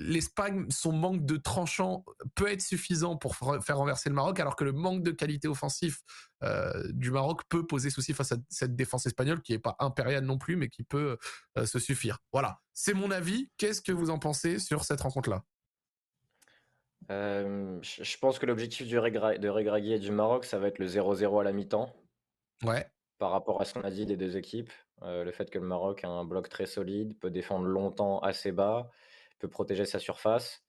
[0.00, 4.64] l'Espagne, son manque de tranchant peut être suffisant pour faire renverser le Maroc, alors que
[4.64, 5.98] le manque de qualité offensive
[6.42, 10.24] euh, du Maroc peut poser souci face à cette défense espagnole qui n'est pas impériale
[10.24, 11.18] non plus, mais qui peut
[11.58, 12.18] euh, se suffire.
[12.32, 13.50] Voilà, c'est mon avis.
[13.58, 15.42] Qu'est-ce que vous en pensez sur cette rencontre-là?
[17.10, 18.98] Euh, Je pense que l'objectif de
[19.48, 21.94] Regragui et du Maroc, ça va être le 0-0 à la mi-temps.
[22.64, 22.86] Ouais.
[23.18, 24.72] Par rapport à ce qu'on a dit des deux équipes,
[25.02, 28.90] le fait que le Maroc a un bloc très solide, peut défendre longtemps assez bas
[29.40, 30.62] peut protéger sa surface.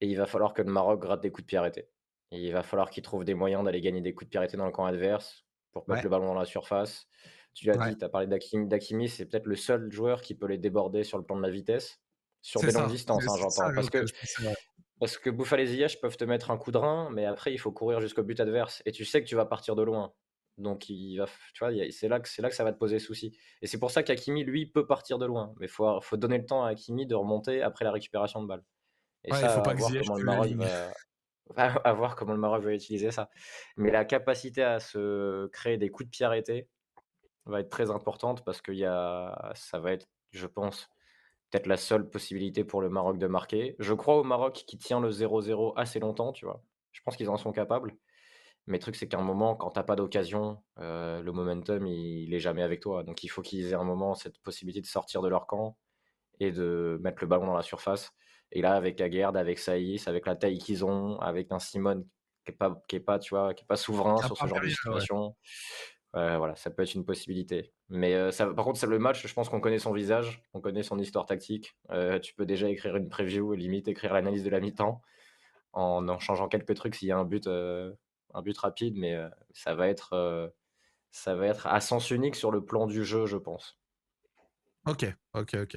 [0.00, 1.88] Et il va falloir que le Maroc gratte des coups de pied arrêtés.
[2.30, 4.66] il va falloir qu'il trouve des moyens d'aller gagner des coups de pied arrêtés dans
[4.66, 7.08] le camp adverse pour mettre le ballon dans la surface.
[7.54, 9.08] Tu l'as dit, tu as parlé d'Akimi.
[9.08, 12.00] c'est peut-être le seul joueur qui peut les déborder sur le plan de la vitesse.
[12.42, 13.74] Sur des longues distances, hein, j'entends.
[13.74, 14.04] Parce que,
[14.98, 17.72] parce que Bouffal et peuvent te mettre un coup de rein, mais après, il faut
[17.72, 18.82] courir jusqu'au but adverse.
[18.86, 20.12] Et tu sais que tu vas partir de loin.
[20.60, 23.36] Donc, il va, tu vois, c'est là, que, là que ça va te poser souci.
[23.62, 25.54] Et c'est pour ça qu'Akimi, lui, peut partir de loin.
[25.58, 28.46] Mais il faut, faut donner le temps à Hakimi de remonter après la récupération de
[28.46, 28.62] balle.
[29.24, 32.72] Et ça, faut pas voir comment le Maroc va, à voir comment le Maroc va
[32.72, 33.30] utiliser ça.
[33.76, 36.68] Mais la capacité à se créer des coups de pied arrêtés
[37.46, 40.88] va être très importante parce que y a, ça va être, je pense,
[41.50, 43.76] peut-être la seule possibilité pour le Maroc de marquer.
[43.78, 46.62] Je crois au Maroc qui tient le 0-0 assez longtemps, tu vois.
[46.92, 47.94] Je pense qu'ils en sont capables.
[48.70, 52.32] Mais le truc, c'est qu'à un moment, quand t'as pas d'occasion, euh, le momentum, il,
[52.32, 53.02] est jamais avec toi.
[53.02, 55.76] Donc il faut qu'ils aient un moment cette possibilité de sortir de leur camp
[56.38, 58.12] et de mettre le ballon dans la surface.
[58.52, 62.06] Et là, avec Aguerd, avec Saïs, avec la taille qu'ils ont, avec un Simone
[62.44, 64.60] qui est pas, qui est pas, tu vois, qui est pas souverain sur ce genre
[64.60, 65.36] de situation,
[66.12, 67.72] voilà, ça peut être une possibilité.
[67.88, 70.60] Mais euh, ça, par contre, c'est le match, je pense qu'on connaît son visage, on
[70.60, 71.76] connaît son histoire tactique.
[71.90, 75.02] Euh, tu peux déjà écrire une preview, limite écrire l'analyse de la mi-temps
[75.72, 77.48] en, en changeant quelques trucs s'il y a un but
[78.34, 79.18] un but rapide, mais
[79.52, 80.52] ça va être
[81.10, 83.78] ça va être à sens unique sur le plan du jeu, je pense.
[84.86, 85.76] Ok, ok, ok.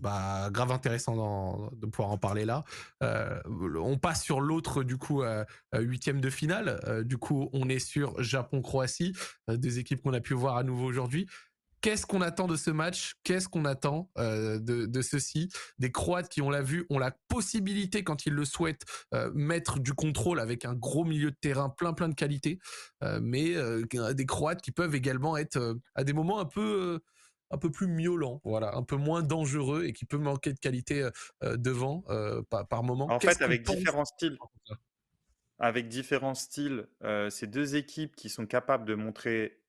[0.00, 2.64] Bah, grave intéressant de pouvoir en parler là.
[3.00, 5.22] on passe sur l'autre du coup
[5.72, 7.04] huitième de finale.
[7.04, 9.16] du coup, on est sur Japon-Croatie,
[9.48, 11.26] des équipes qu'on a pu voir à nouveau aujourd'hui.
[11.84, 13.16] Qu'est-ce qu'on attend de ce match?
[13.24, 15.50] Qu'est-ce qu'on attend de, de, ceci?
[15.78, 18.86] Des Croates qui, on l'a vu, ont la possibilité, quand ils le souhaitent,
[19.34, 22.58] mettre du contrôle avec un gros milieu de terrain plein plein de qualité,
[23.20, 23.54] mais
[23.92, 27.00] des Croates qui peuvent également être à des moments un peu
[27.50, 31.06] un peu plus miaulant, voilà, un peu moins dangereux et qui peut manquer de qualité
[31.42, 32.02] devant
[32.48, 33.10] par, par, moment.
[33.10, 34.38] En fait, avec différents styles.
[35.58, 36.88] Avec différents styles,
[37.28, 39.60] ces deux équipes qui sont capables de montrer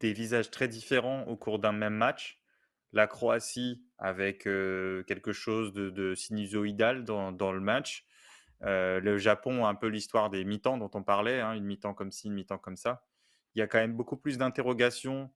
[0.00, 2.40] des visages très différents au cours d'un même match.
[2.92, 8.06] La Croatie avec quelque chose de, sinusoïdal dans, le match.
[8.60, 12.28] le Japon, un peu l'histoire des mi-temps dont on parlait, hein, une mi-temps comme ci,
[12.28, 13.04] une mi-temps comme ça.
[13.54, 15.30] Il y a quand même beaucoup plus d'interrogations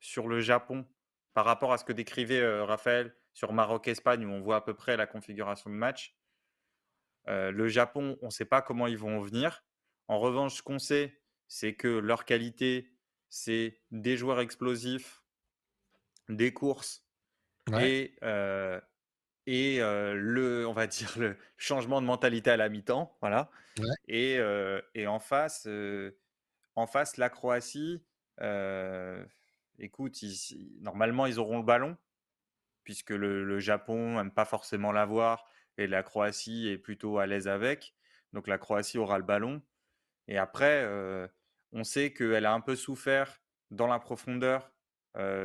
[0.00, 0.86] sur le Japon
[1.34, 4.96] par rapport à ce que décrivait Raphaël sur Maroc-Espagne, où on voit à peu près
[4.96, 6.16] la configuration de match.
[7.26, 9.62] le Japon, on ne sait pas comment ils vont venir.
[10.08, 12.90] En revanche, ce qu'on sait, c'est que leur qualité,
[13.28, 15.22] c'est des joueurs explosifs,
[16.28, 17.04] des courses
[17.80, 18.14] et,
[19.46, 23.16] et le, on va dire, le changement de mentalité à la mi-temps.
[23.20, 23.50] Voilà.
[24.06, 24.38] Et,
[24.94, 25.68] et, en, face,
[26.74, 28.02] en face, la Croatie,
[29.78, 30.18] écoute,
[30.80, 31.96] normalement, ils auront le ballon,
[32.84, 35.46] puisque le, Japon n'aime pas forcément l'avoir
[35.76, 37.94] et la Croatie est plutôt à l'aise avec.
[38.32, 39.62] Donc la Croatie aura le ballon.
[40.26, 40.84] Et après,
[41.72, 43.40] on sait qu'elle a un peu souffert
[43.70, 44.72] dans la profondeur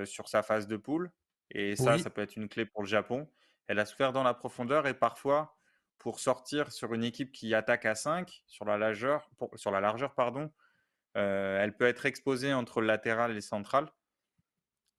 [0.05, 1.11] sur sa phase de poule.
[1.51, 3.29] Et ça, ça peut être une clé pour le Japon.
[3.67, 5.57] Elle a souffert dans la profondeur et parfois,
[5.99, 10.15] pour sortir sur une équipe qui attaque à 5 sur la largeur, sur la largeur
[10.15, 10.51] pardon,
[11.13, 13.91] elle peut être exposée entre le latéral et central.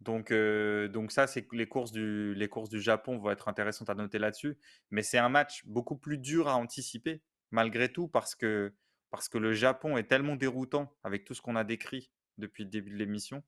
[0.00, 3.94] Donc, donc ça, c'est les courses du les courses du Japon vont être intéressantes à
[3.94, 4.58] noter là-dessus.
[4.90, 8.74] Mais c'est un match beaucoup plus dur à anticiper malgré tout parce que
[9.14, 12.70] parce que le Japon est tellement déroutant avec tout ce qu'on a décrit depuis le
[12.70, 13.44] début de l'émission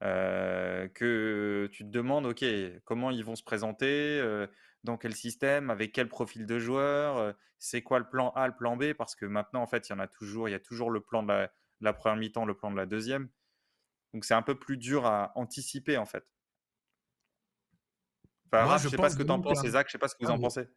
[0.00, 2.44] que tu te demandes, ok,
[2.84, 4.46] comment ils vont se présenter,
[4.84, 8.76] dans quel système, avec quel profil de joueur, c'est quoi le plan A, le plan
[8.76, 10.92] B, parce que maintenant, en fait, il y en a toujours, il y a toujours
[10.92, 11.50] le plan de la, de
[11.80, 13.28] la première mi-temps, le plan de la deuxième.
[14.14, 16.24] Donc c'est un peu plus dur à anticiper en fait.
[18.52, 20.24] Enfin, je, sais pas ce que tu en penses, Isaac, je sais pas ce que
[20.24, 20.68] vous en pensez.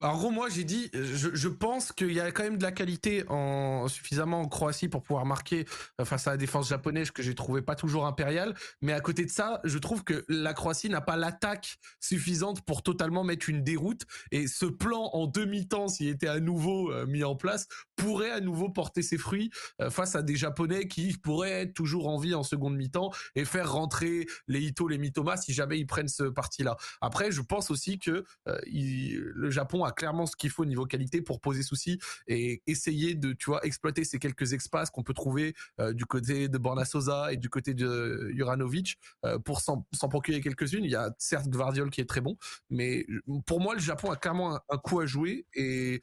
[0.00, 3.88] Alors moi j'ai dit, je, pense qu'il y a quand même de la qualité en
[3.88, 5.64] suffisamment en Croatie pour pouvoir marquer
[6.00, 8.54] euh, face à la défense japonaise que j'ai trouvé pas toujours impériale.
[8.82, 12.82] Mais à côté de ça, je trouve que la Croatie n'a pas l'attaque suffisante pour
[12.82, 14.02] totalement mettre une déroute.
[14.30, 18.40] Et ce plan en demi-temps, s'il était à nouveau euh, mis en place, pourrait à
[18.40, 22.34] nouveau porter ses fruits euh, face à des Japonais qui pourraient être toujours en vie
[22.34, 26.24] en seconde mi-temps et faire rentrer les Ito, les Mitoma si jamais ils prennent ce
[26.24, 26.76] parti-là.
[27.00, 30.84] Après, je pense aussi que le Japon Japon a clairement ce qu'il faut au niveau
[30.84, 35.14] qualité pour poser souci et essayer de, tu vois, exploiter ces quelques espaces qu'on peut
[35.14, 39.86] trouver euh, du côté de Borna Sosa et du côté de Juranovic euh, pour s'en
[40.10, 40.84] procurer quelques-unes.
[40.84, 42.36] Il y a certes Gvardiol qui est très bon,
[42.68, 43.06] mais
[43.46, 46.02] pour moi, le Japon a clairement un, coup à jouer et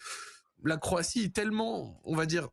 [0.64, 2.50] la Croatie est tellement, on va dire,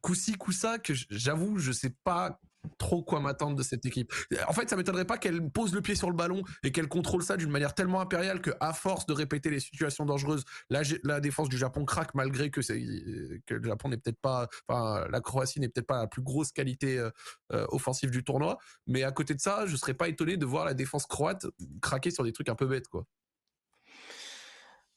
[0.00, 2.40] coup-ci, coup-ça, que j'avoue, je sais pas
[2.78, 4.12] trop quoi m'attendre de cette équipe.
[4.48, 7.22] En fait, ça m'étonnerait pas qu'elle pose le pied sur le ballon et qu'elle contrôle
[7.22, 11.48] ça d'une manière tellement impériale que, à force de répéter les situations dangereuses, la, défense
[11.48, 16.00] du Japon craque malgré que, le Japon n'est peut-être pas, la Croatie n'est peut-être pas
[16.00, 17.10] la plus grosse qualité euh,
[17.52, 18.58] euh, offensive du tournoi.
[18.86, 21.46] Mais à côté de ça, je serais pas étonné de voir la défense croate
[21.80, 23.04] craquer sur des trucs un peu bêtes, quoi.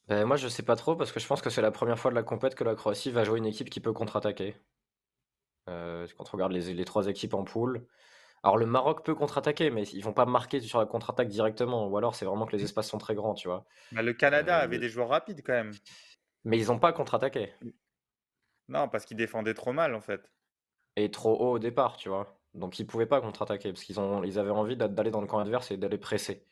[0.08, 2.10] Ben, moi, je sais pas trop parce que je pense que c'est la première fois
[2.10, 4.56] de la compète que la Croatie va jouer une équipe qui peut contre-attaquer.
[5.70, 7.86] Euh, quand on regarde les, trois équipes en poule.
[8.44, 11.88] Alors le Maroc peut contre-attaquer, mais ils vont pas marquer sur la contre-attaque directement.
[11.88, 13.66] Ou alors c'est vraiment que les espaces sont très grands, tu vois.
[13.92, 15.72] Bah, le Canada euh, avait des joueurs rapides quand même.
[16.46, 17.54] Mais ils n'ont pas contre-attaqué.
[18.70, 20.32] Non, parce qu'ils défendaient trop mal en fait.
[20.96, 22.40] Et trop haut au départ, tu vois.
[22.54, 25.40] Donc ils pouvaient pas contre-attaquer parce qu'ils ont, ils avaient envie d'aller dans le camp
[25.40, 26.46] adverse et d'aller presser.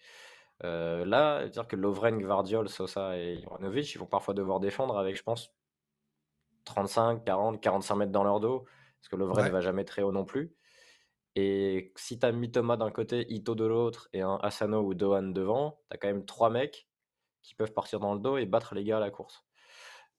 [0.63, 5.15] Euh, là, dire que Lovren, Gvardiol, Sosa et Ivanovic, ils vont parfois devoir défendre avec,
[5.15, 5.53] je pense,
[6.65, 8.65] 35, 40, 45 mètres dans leur dos.
[8.99, 10.55] Parce que le vrai ne va jamais très haut non plus.
[11.35, 15.23] Et si tu as Mitoma d'un côté, Ito de l'autre et un Asano ou Dohan
[15.23, 16.89] devant, tu as quand même trois mecs
[17.43, 19.45] qui peuvent partir dans le dos et battre les gars à la course.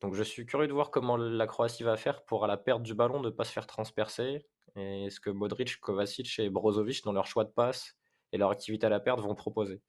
[0.01, 2.83] Donc je suis curieux de voir comment la Croatie va faire pour à la perte
[2.83, 4.47] du ballon ne pas se faire transpercer.
[4.77, 7.97] Et ce que Modric, Kovacic et Brozovic, dans leur choix de passe
[8.33, 9.83] et leur activité à la perte, vont proposer?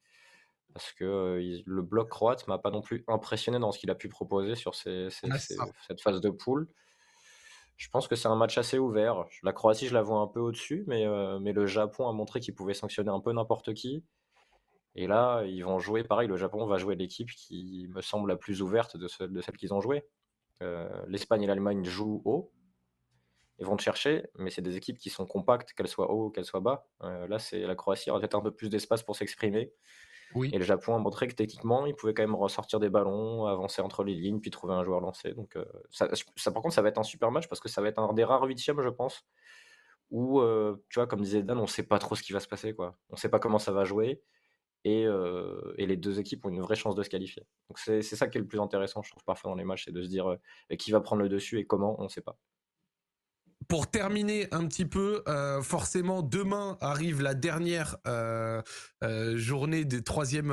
[0.74, 3.96] Parce que euh, le bloc croate m'a pas non plus impressionné dans ce qu'il a
[3.96, 6.68] pu proposer sur cette phase de poule.
[7.80, 9.26] Je pense que c'est un match assez ouvert.
[9.42, 12.42] La Croatie, je la vois un peu au-dessus, mais, euh, mais le Japon a montré
[12.42, 14.04] qu'il pouvait sanctionner un peu n'importe qui.
[14.96, 18.36] Et là, ils vont jouer, pareil, le Japon va jouer l'équipe qui me semble la
[18.36, 20.06] plus ouverte de, celle qu'ils ont joué.
[20.62, 22.52] Euh, L'Espagne et l'Allemagne jouent haut.
[23.60, 26.30] ils vont te chercher, mais c'est des équipes qui sont compactes, qu'elles soient haut ou
[26.32, 26.86] qu'elles soient bas.
[27.02, 29.72] là, c'est la Croatie aura peut-être un peu plus d'espace pour s'exprimer.
[30.36, 33.82] Et le Japon a montré que techniquement, il pouvait quand même ressortir des ballons, avancer
[33.82, 35.34] entre les lignes, puis trouver un joueur lancé.
[35.34, 35.58] Donc,
[35.90, 36.08] ça,
[36.52, 38.24] par contre, ça va être un super match parce que ça va être un des
[38.24, 39.26] rares huitièmes, je pense,
[40.12, 40.42] où,
[40.90, 42.76] tu vois, comme disait Dan, on ne sait pas trop ce qui va se passer.
[42.78, 44.22] On ne sait pas comment ça va jouer.
[44.86, 45.06] Et,
[45.78, 47.46] et, les deux équipes ont une vraie chance de se qualifier.
[47.70, 49.92] Donc c'est ça qui est le plus intéressant, je trouve, parfois dans les matchs, c'est
[49.92, 50.38] de se dire
[50.78, 52.38] qui va prendre le dessus et comment, on ne sait pas
[53.70, 58.64] pour terminer un petit peu, euh, forcément, demain arrive la dernière euh,
[59.04, 60.50] euh, journée des troisième,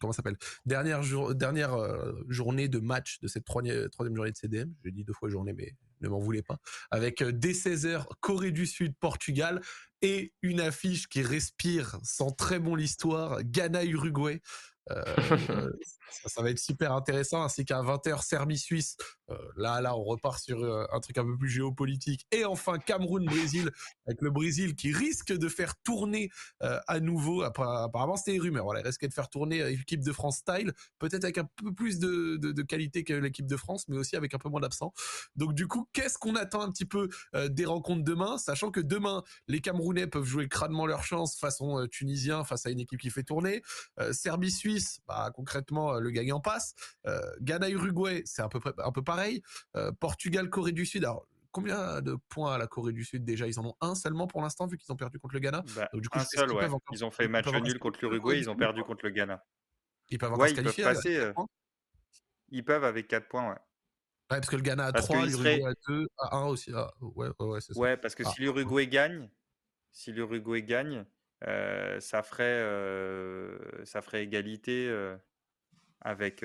[0.00, 0.38] comment s'appelle?
[0.64, 4.72] Dernière, journée de match de cette troisième, troisième journée de CDM.
[4.82, 6.56] J'ai dit deux fois journée, mais ne m'en voulez pas.
[6.90, 9.60] Avec dès 16h, Corée du Sud, Portugal
[10.00, 14.40] et une affiche qui respire sans très bon l'histoire, Ghana-Uruguay.
[16.10, 18.96] ça, va être super intéressant, ainsi qu'à 20h Serbie-Suisse.
[19.30, 22.26] Euh, là, là, on repart sur euh, un truc un peu plus géopolitique.
[22.30, 23.70] Et enfin Cameroun-Brésil,
[24.06, 26.30] avec le Brésil qui risque de faire tourner
[26.62, 27.42] euh, à nouveau.
[27.42, 28.64] Apparemment, c'était une rumeur.
[28.64, 31.98] Voilà, il risque de faire tourner l'équipe de France style, peut-être avec un peu plus
[31.98, 34.92] de, de, qualité que l'équipe de France, mais aussi avec un peu moins d'absents.
[35.36, 37.08] Donc du coup, qu'est-ce qu'on attend un petit peu
[37.48, 42.44] des rencontres demain, sachant que demain, les Camerounais peuvent jouer crânement leur chance façon tunisien
[42.44, 43.62] face à une équipe qui fait tourner.
[44.12, 46.74] Serbie-Suisse, bah, concrètement, le gagnant passe.
[47.40, 49.42] Ghana-Uruguay, c'est à peu près un peu pareil.
[50.00, 51.04] Portugal, Corée du Sud.
[51.04, 53.46] Alors, combien de points à la Corée du Sud déjà?
[53.46, 55.64] Ils en ont un seulement pour l'instant vu qu'ils ont perdu contre le Ghana?
[55.76, 56.68] Bah, du coup, un seul, ouais.
[56.92, 59.44] Ils ont fait match nul contre l'Uruguay, ils ont perdu contre le Ghana.
[60.10, 60.84] Ils peuvent qualifier.
[60.84, 61.32] Peuvent passer,
[62.50, 63.58] ils peuvent avec 4 points, ouais.
[64.30, 66.70] Ouais, parce que le Ghana a 3, l'Uruguay a 2, à 1 aussi.
[66.74, 67.78] Ah, ouais, ouais, ça.
[67.78, 68.30] Ouais, parce que ah.
[68.30, 69.30] si l'Uruguay gagne,
[69.90, 71.06] si l'Uruguay gagne,
[71.46, 75.16] euh, ça ferait euh, ça ferait égalité euh,
[76.00, 76.44] avec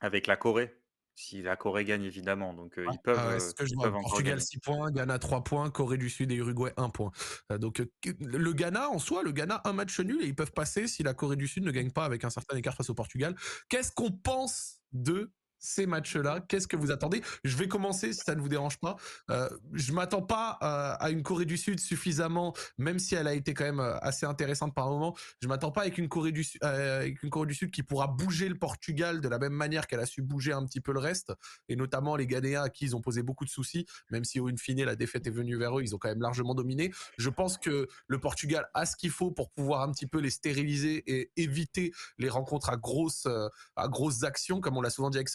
[0.00, 0.76] avec la Corée.
[1.16, 3.18] Si la Corée gagne évidemment, donc ils peuvent.
[3.18, 6.88] Ah ils peuvent Portugal 6 points, Ghana 3 points, Corée du Sud et Uruguay 1
[6.88, 7.10] point.
[7.58, 7.82] donc
[8.20, 11.12] le Ghana en soi, le Ghana un match nul et ils peuvent passer si la
[11.12, 13.36] Corée du Sud ne gagne pas avec un certain écart face au Portugal.
[13.68, 17.22] Qu'est-ce qu'on pense de ces matchs-là Qu'est-ce que vous attendez?
[17.44, 18.96] Je vais commencer si ça ne vous dérange pas.
[19.30, 23.34] Euh, je m'attends pas euh, à une Corée du Sud suffisamment, même si elle a
[23.34, 25.16] été quand même euh, assez intéressante par moment.
[25.40, 28.06] Je m'attends pas avec une Corée du euh, avec une Corée du Sud qui pourra
[28.06, 30.98] bouger le Portugal de la même manière qu'elle a su bouger un petit peu le
[30.98, 31.32] reste,
[31.68, 34.48] et notamment les Ghanéens à qui ils ont posé beaucoup de soucis, même si au
[34.48, 36.90] une fine la défaite est venue vers eux, ils ont quand même largement dominé.
[37.18, 40.30] Je pense que le Portugal a ce qu'il faut pour pouvoir un petit peu les
[40.30, 43.28] stériliser et éviter les rencontres à grosses
[43.76, 45.28] à grosses actions, comme on l'a souvent dit avec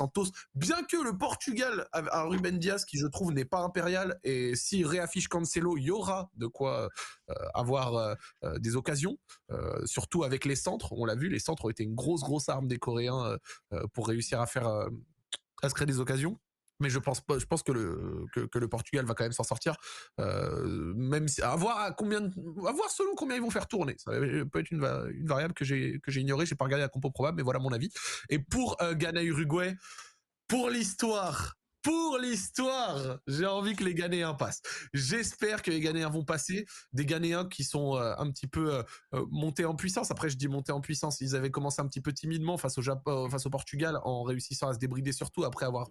[0.53, 4.85] Bien que le Portugal a Ruben Diaz qui je trouve n'est pas impérial et s'il
[4.85, 6.89] réaffiche Cancelo, il y aura de quoi
[7.29, 9.17] euh, avoir euh, euh, des occasions,
[9.85, 10.93] surtout avec les centres.
[10.93, 13.37] On l'a vu, les centres ont été une grosse grosse arme des Coréens
[13.93, 14.67] pour réussir à faire
[15.61, 16.39] à se créer des occasions
[16.80, 19.43] mais je pense pas je pense que le que, le Portugal va quand même s'en
[19.43, 19.76] sortir
[20.18, 23.95] même si à voir combien à selon combien ils vont faire tourner.
[23.97, 24.84] Ça peut être une,
[25.14, 27.60] une variable que j'ai que j'ai ignorée j'ai pas regardé la compo probable mais voilà
[27.60, 27.89] mon avis.
[28.30, 29.76] Et pour Ghana Uruguay
[30.47, 34.63] pour l'histoire, pour l'histoire, j'ai envie que les Ghanéens passent.
[34.95, 36.65] J'espère que les Ghanéens vont passer.
[36.93, 38.83] Des Ghanéens qui sont euh, un petit peu euh,
[39.13, 40.09] euh, montés en puissance.
[40.09, 41.21] Après, je dis montés en puissance.
[41.21, 45.11] Ils avaient commencé un petit peu timidement face au Portugal, en réussissant à se débrider,
[45.11, 45.87] surtout après avoir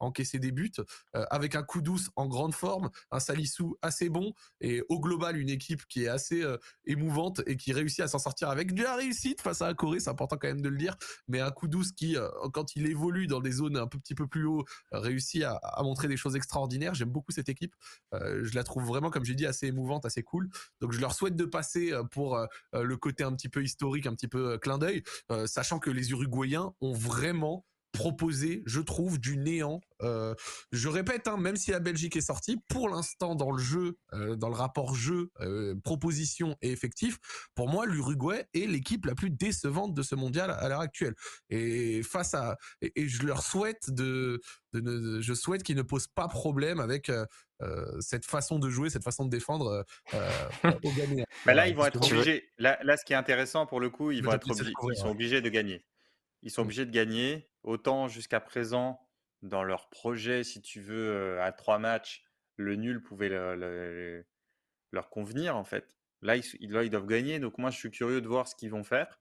[0.00, 0.72] encaissé des buts,
[1.12, 5.50] avec un coup douce en grande forme, un Salissou assez bon et au global une
[5.50, 6.42] équipe qui est assez
[6.86, 10.00] émouvante et qui réussit à s'en sortir avec de la réussite face à la Corée.
[10.00, 10.96] C'est important quand même de le dire,
[11.28, 12.16] mais un coup douce qui,
[12.52, 16.16] quand il évolue dans des zones un petit peu plus haut, réussit à, montrer des
[16.16, 16.94] choses extraordinaires.
[16.94, 17.74] J'aime beaucoup cette équipe.
[18.12, 20.48] Euh, je la trouve vraiment, comme j'ai dit, assez émouvante, assez cool.
[20.80, 24.06] Donc je leur souhaite de passer euh, pour euh, le côté un petit peu historique,
[24.06, 25.02] un petit peu clin d'œil,
[25.46, 29.80] sachant que les Uruguayens ont vraiment proposé, je trouve, du néant.
[30.02, 30.34] Euh,
[30.72, 34.36] je répète, hein, même si la Belgique est sortie, pour l'instant dans le jeu, euh,
[34.36, 37.18] dans le rapport jeu, euh, proposition et effectif,
[37.54, 41.14] pour moi, l'Uruguay est l'équipe la plus décevante de ce mondial à, l'heure actuelle.
[41.48, 44.40] Et face à, et, je leur souhaite de,
[44.72, 47.10] de, je souhaite qu'ils ne posent pas problème avec
[48.00, 49.86] cette façon de jouer, cette façon de défendre
[50.64, 51.24] au gagner.
[51.46, 52.50] Bah là, ils vont être obligés.
[52.58, 55.10] Là, là, ce qui est intéressant pour le coup, ils vont être obligés, ils sont
[55.10, 55.86] obligés de gagner.
[56.42, 56.64] Ils sont mmh.
[56.64, 57.48] obligés de gagner.
[57.64, 59.00] Autant jusqu'à présent,
[59.42, 62.24] dans leur projet, si tu veux, à trois matchs,
[62.56, 65.96] le nul pouvait leur convenir, en fait.
[66.22, 67.40] Là ils, ils doivent gagner.
[67.40, 69.18] Donc, moi, je suis curieux de voir ce qu'ils vont faire.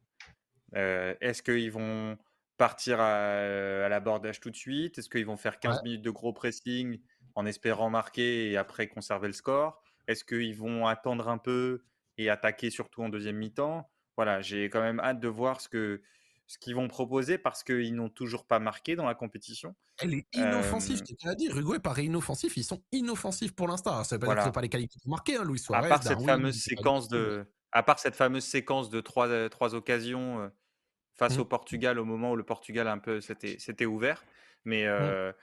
[0.74, 2.18] Est-ce qu'ils vont
[2.58, 4.98] partir à, l'abordage tout de suite?
[4.98, 7.00] Est-ce qu'ils vont faire 15 minutes de gros pressing
[7.36, 9.82] en espérant marquer et après conserver le score?
[10.08, 11.84] Est-ce qu'ils vont attendre un peu
[12.18, 13.90] et attaquer surtout en deuxième mi-temps?
[14.16, 16.02] Voilà, j'ai quand même hâte de voir ce que,
[16.54, 19.74] ce qu'ils vont proposer parce qu'ils n'ont toujours pas marqué dans la compétition.
[19.98, 21.48] Elle est inoffensive, tu l'as dit.
[21.48, 22.56] Uruguay paraît inoffensif.
[22.58, 24.04] Ils sont inoffensifs pour l'instant.
[24.04, 25.88] Ça veut pas dire pas les qualités pour marquer, hein, Luis Suarez.
[25.88, 30.52] À part cette fameuse séquence de, à part cette fameuse séquence de trois, trois occasions
[31.16, 31.50] face au mmh.
[31.50, 34.24] Portugal au moment où le Portugal un peu s'était ouvert.
[34.64, 35.34] Mais, mmh.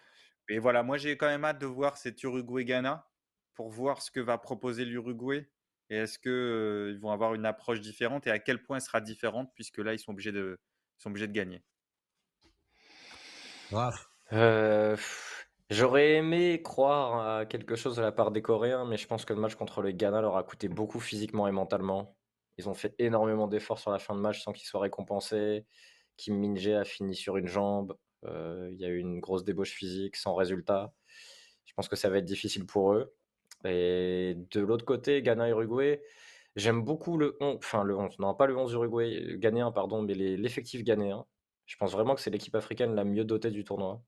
[0.49, 3.05] mais voilà, moi j'ai quand même hâte de voir cet Uruguay-Ghana
[3.55, 5.51] pour voir ce que va proposer l'Uruguay
[5.89, 9.51] et est-ce qu'ils vont avoir une approche différente et à quel point elle sera différente
[9.57, 10.61] puisque là ils sont obligés de,
[11.03, 11.63] sont obligés de gagner.
[15.71, 19.33] J'aurais aimé croire à quelque chose de la part des Coréens, mais je pense que
[19.33, 22.17] le match contre le Ghana leur a coûté beaucoup physiquement et mentalement.
[22.59, 25.65] Ils ont fait énormément d'efforts sur la fin de match sans qu'ils soient récompensés.
[26.17, 27.97] Kim Min a fini sur une jambe.
[28.25, 30.93] Euh, il y a eu une grosse débauche physique sans résultat.
[31.65, 33.15] Je pense que ça va être difficile pour eux.
[33.65, 36.03] Et de l'autre côté, Ghana-Uruguay,
[36.57, 40.15] j'aime beaucoup le 11, enfin le 11, non pas le 11 Uruguay, ghanéen, pardon, mais
[40.15, 41.27] l'effectif ghanéen.
[41.67, 44.03] Je pense vraiment que c'est l'équipe africaine la mieux dotée du tournoi,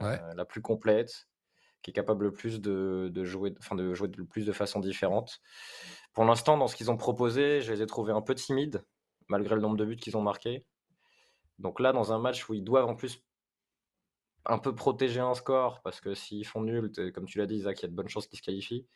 [0.00, 1.28] euh, la plus complète,
[1.82, 4.80] qui est capable le plus de, de jouer, enfin de jouer le plus de façon
[4.80, 5.40] différente.
[6.12, 8.84] Pour l'instant, dans ce qu'ils ont proposé, je les ai trouvés un peu timides,
[9.28, 10.66] malgré le nombre de buts qu'ils ont marqués.
[11.58, 13.24] Donc là, dans un match où ils doivent en plus
[14.44, 17.80] un peu protéger un score, parce que s'ils font nul, comme tu l'as dit, Isaac,
[17.80, 18.86] il y a de bonnes chances qu'ils se qualifient.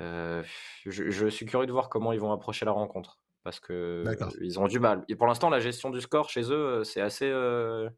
[0.00, 0.42] Euh,
[0.86, 4.04] je, suis curieux de voir comment ils vont approcher la rencontre, parce que
[4.40, 5.04] ils ont du mal.
[5.08, 7.88] Et pour l'instant, la gestion du score chez eux, c'est assez euh,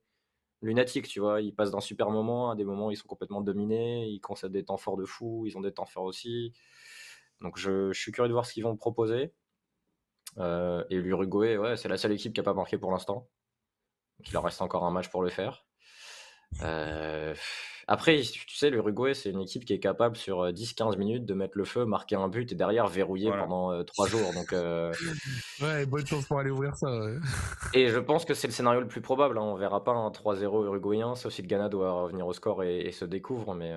[0.62, 1.40] lunatique, tu vois.
[1.40, 4.52] Ils passent d'un super moment à des moments où ils sont complètement dominés, ils concèdent
[4.52, 6.52] des temps forts de fou, ils ont des temps forts aussi.
[7.40, 9.32] Donc je, suis curieux de voir ce qu'ils vont proposer.
[10.38, 13.28] Euh, et l'Uruguay, ouais, c'est la seule équipe qui n'a pas marqué pour l'instant.
[14.24, 15.66] il leur reste encore un match pour le faire.
[16.62, 17.34] Euh,
[17.92, 21.58] après, tu sais, l'Uruguay, c'est une équipe qui est capable sur 10-15 minutes de mettre
[21.58, 24.32] le feu, marquer un but et derrière verrouiller pendant 3 jours.
[24.32, 24.52] Donc,
[25.60, 26.88] Ouais, bonne chance pour aller ouvrir ça.
[27.74, 29.38] Et je pense que c'est le scénario le plus probable.
[29.38, 29.42] Hein.
[29.42, 32.92] On verra pas un 3-0 uruguayen, sauf si le Ghana doit revenir au score et,
[32.92, 33.56] se découvre.
[33.56, 33.74] Mais,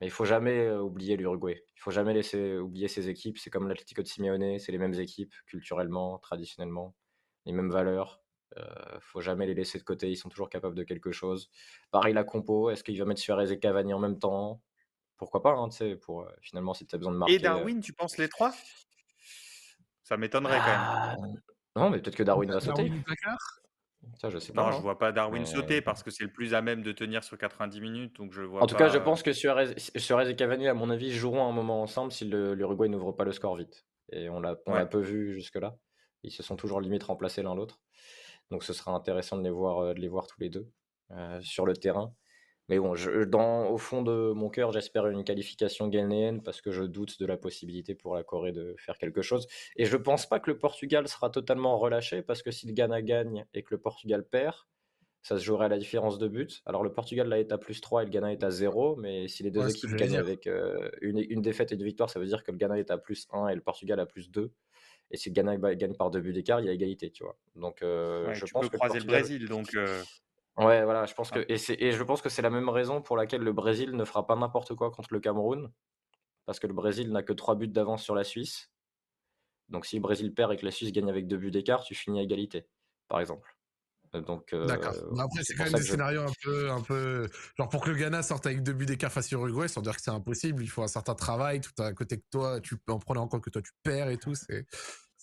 [0.00, 1.62] mais il faut jamais oublier l'Uruguay.
[1.76, 3.36] Il faut jamais laisser oublier ces équipes.
[3.36, 6.94] C'est comme l'Atlético de Simeone, c'est les mêmes équipes culturellement, traditionnellement,
[7.44, 8.21] les mêmes valeurs.
[8.58, 11.50] Euh, faut jamais les laisser de côté, ils sont toujours capables de quelque chose.
[11.90, 14.60] Pareil la compo, est-ce qu'il va mettre Suarez et Cavani en même temps?
[15.16, 15.68] Pourquoi pas, hein,
[16.00, 17.34] pour euh, finalement si tu as besoin de marquer.
[17.34, 18.52] Et Darwin, tu penses les trois?
[20.02, 21.40] Ça m'étonnerait quand même.
[21.74, 22.92] Ah, non, mais peut-être que Darwin va sauter.
[24.20, 24.64] Ça, je sais pas.
[24.64, 27.22] Non, je vois pas Darwin sauter parce que c'est le plus à même de tenir
[27.22, 28.16] sur 90 minutes.
[28.16, 31.12] Donc je vois en tout cas, je pense que Suarez, et Cavani, à mon avis,
[31.12, 33.86] joueront un moment ensemble si l'Uruguay n'ouvre pas le score vite.
[34.10, 35.76] Et on l'a un peu vu jusque-là.
[36.24, 37.80] Ils se sont toujours limite remplacés l'un l'autre.
[38.52, 40.68] Donc ce sera intéressant de les voir, euh, de les voir tous les deux
[41.10, 42.14] euh, sur le terrain.
[42.68, 46.70] Mais bon, je, dans, au fond de mon cœur, j'espère une qualification ghanéenne parce que
[46.70, 49.48] je doute de la possibilité pour la Corée de faire quelque chose.
[49.76, 52.72] Et je ne pense pas que le Portugal sera totalement relâché parce que si le
[52.74, 54.54] Ghana gagne et que le Portugal perd,
[55.22, 56.62] ça se jouerait à la différence de but.
[56.66, 59.28] Alors le Portugal là est à plus 3 et le Ghana est à 0, mais
[59.28, 62.26] si les deux équipes gagnent avec euh, une, une, défaite et une victoire, ça veut
[62.26, 64.52] dire que le Ghana est à plus 1 et le Portugal à plus 2.
[65.12, 67.36] Et si le Ghana gagne par deux buts d'écart, il y a égalité, tu vois.
[67.54, 69.74] Donc, euh, je pense que croiser le, Brésil, donc.
[69.74, 70.02] Euh
[70.56, 73.16] ouais, voilà, je pense que et, et je pense que c'est la même raison pour
[73.18, 75.70] laquelle le Brésil ne fera pas n'importe quoi contre le Cameroun,
[76.46, 78.70] parce que le Brésil n'a que trois buts d'avance sur la Suisse.
[79.68, 81.94] Donc, si le Brésil perd et que la Suisse gagne avec deux buts d'écart, tu
[81.94, 82.66] finis à égalité,
[83.08, 83.51] par exemple.
[84.20, 84.94] Donc, D'accord.
[85.18, 87.28] Après, c'est quand même des scénarios un peu, un peu.
[87.56, 89.96] Genre, pour que le Ghana sorte avec deux buts d'écart face à Uruguay, sans dire
[89.96, 92.98] que c'est impossible, il faut un certain travail, tout à côté que toi, tu en
[92.98, 94.34] prenant en compte que toi, tu perds et tout.
[94.34, 94.66] C'est.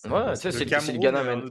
[0.08, 1.50] Ouais, tu sais, si le, Ghana mène.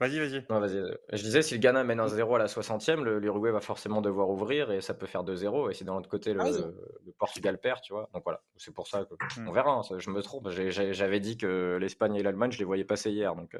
[0.00, 0.44] Vas-y, vas-y.
[0.48, 0.66] vas
[1.12, 4.28] je disais, si le Ghana mène un 0 à la 60e, l'Uruguay va forcément devoir
[4.28, 5.70] ouvrir et ça peut faire 2-0.
[5.70, 8.10] Et si d'un autre côté, le, ah, le, Portugal perd, tu vois.
[8.12, 9.52] Donc voilà, c'est pour ça qu'on mmh.
[9.52, 9.72] verra.
[9.72, 10.50] Hein, je me trompe.
[10.50, 13.34] J'avais dit que l'Espagne et l'Allemagne, je les voyais passer hier.
[13.34, 13.56] Donc.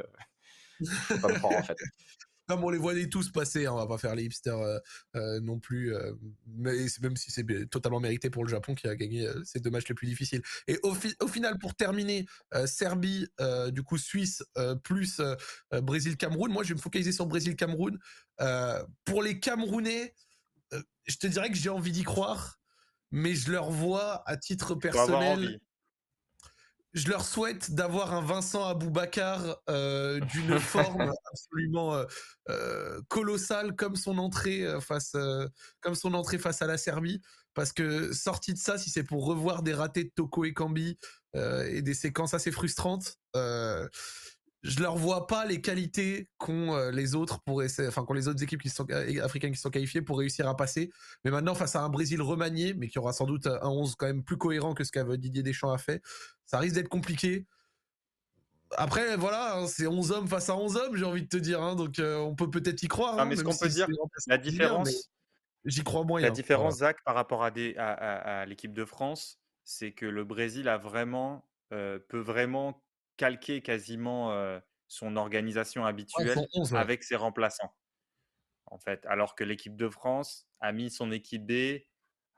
[0.86, 1.76] Faut pas me croire en fait.
[2.46, 4.78] Comme on les voyait tous passer, hein, on va pas faire les hipsters euh,
[5.16, 6.12] euh, non plus, euh,
[6.46, 9.88] mais même si c'est totalement mérité pour le Japon qui a gagné ces deux matchs
[9.88, 10.42] les plus difficiles.
[10.68, 12.26] Et au, au final, pour terminer,
[12.66, 13.26] Serbie,
[13.68, 14.42] du coup Suisse
[14.82, 15.22] plus
[15.72, 16.52] Brésil-Cameroun.
[16.52, 17.98] Moi, je vais me focaliser sur Brésil-Cameroun.
[19.05, 20.14] pour les Camerounais,
[21.06, 22.59] je te dirais que j'ai envie d'y croire,
[23.10, 25.60] mais je leur vois à titre personnel
[26.94, 32.04] je leur souhaite d'avoir un Vincent Aboubacar euh, d'une forme absolument euh,
[32.48, 35.16] euh, colossale comme son entrée face
[35.80, 37.20] comme son entrée face à la Serbie.
[37.52, 40.98] Parce que sorti de ça si c'est pour revoir des ratés de Toko et Kambi
[41.34, 43.18] et des séquences assez frustrantes
[44.65, 48.43] je leur vois pas les qualités qu'ont euh, les autres pour enfin qu'ont les autres
[48.43, 50.91] équipes qui sont euh, africaines qui sont qualifiées pour réussir à passer.
[51.24, 54.07] Mais maintenant face à un Brésil remanié, mais qui aura sans doute un 11 quand
[54.07, 56.03] même plus cohérent que ce qu'avait Didier Deschamps a fait,
[56.47, 57.47] ça risque d'être compliqué.
[58.78, 61.62] après, voilà, hein, c'est 11 hommes face à 11 hommes, j'ai envie de te dire.
[61.62, 63.19] Hein, donc, on peut peut-être y croire.
[63.19, 63.86] Hein, mais ce qu'on peut dire,
[64.27, 65.11] la différence,
[65.66, 66.23] j'y crois moins.
[66.23, 70.78] La différence, Zach, par rapport à, à, l'équipe de France, c'est que le Brésil a
[70.78, 72.82] vraiment, peut vraiment
[73.16, 77.74] calquer quasiment son organisation habituelle avec ses remplaçants.
[78.66, 81.82] En fait, alors que l'équipe de France a mis son équipe B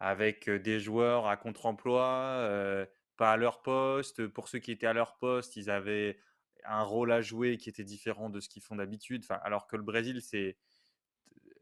[0.00, 2.86] avec des joueurs à contre-emploi,
[3.16, 4.26] pas à leur poste.
[4.26, 6.18] Pour ceux qui étaient à leur poste, ils avaient
[6.64, 9.22] un rôle à jouer qui était différent de ce qu'ils font d'habitude.
[9.24, 10.58] Enfin, alors que le Brésil, c'est,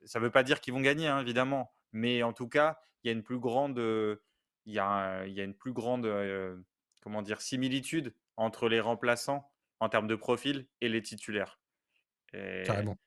[0.04, 3.08] ça ne veut pas dire qu'ils vont gagner, hein, évidemment, mais en tout cas, il
[3.08, 3.78] y a une plus grande,
[4.64, 6.08] il y a, il y a une plus grande,
[7.02, 9.50] comment dire, similitude entre les remplaçants
[9.80, 11.60] en termes de profil et les titulaires.
[12.64, 12.98] Carrément.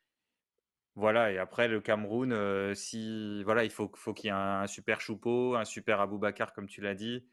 [0.96, 5.00] Voilà, et après le Cameroun, si voilà, il faut, faut qu'il y ait un, super
[5.00, 7.28] Choupeau, un super Aboubacar, comme tu l'as dit.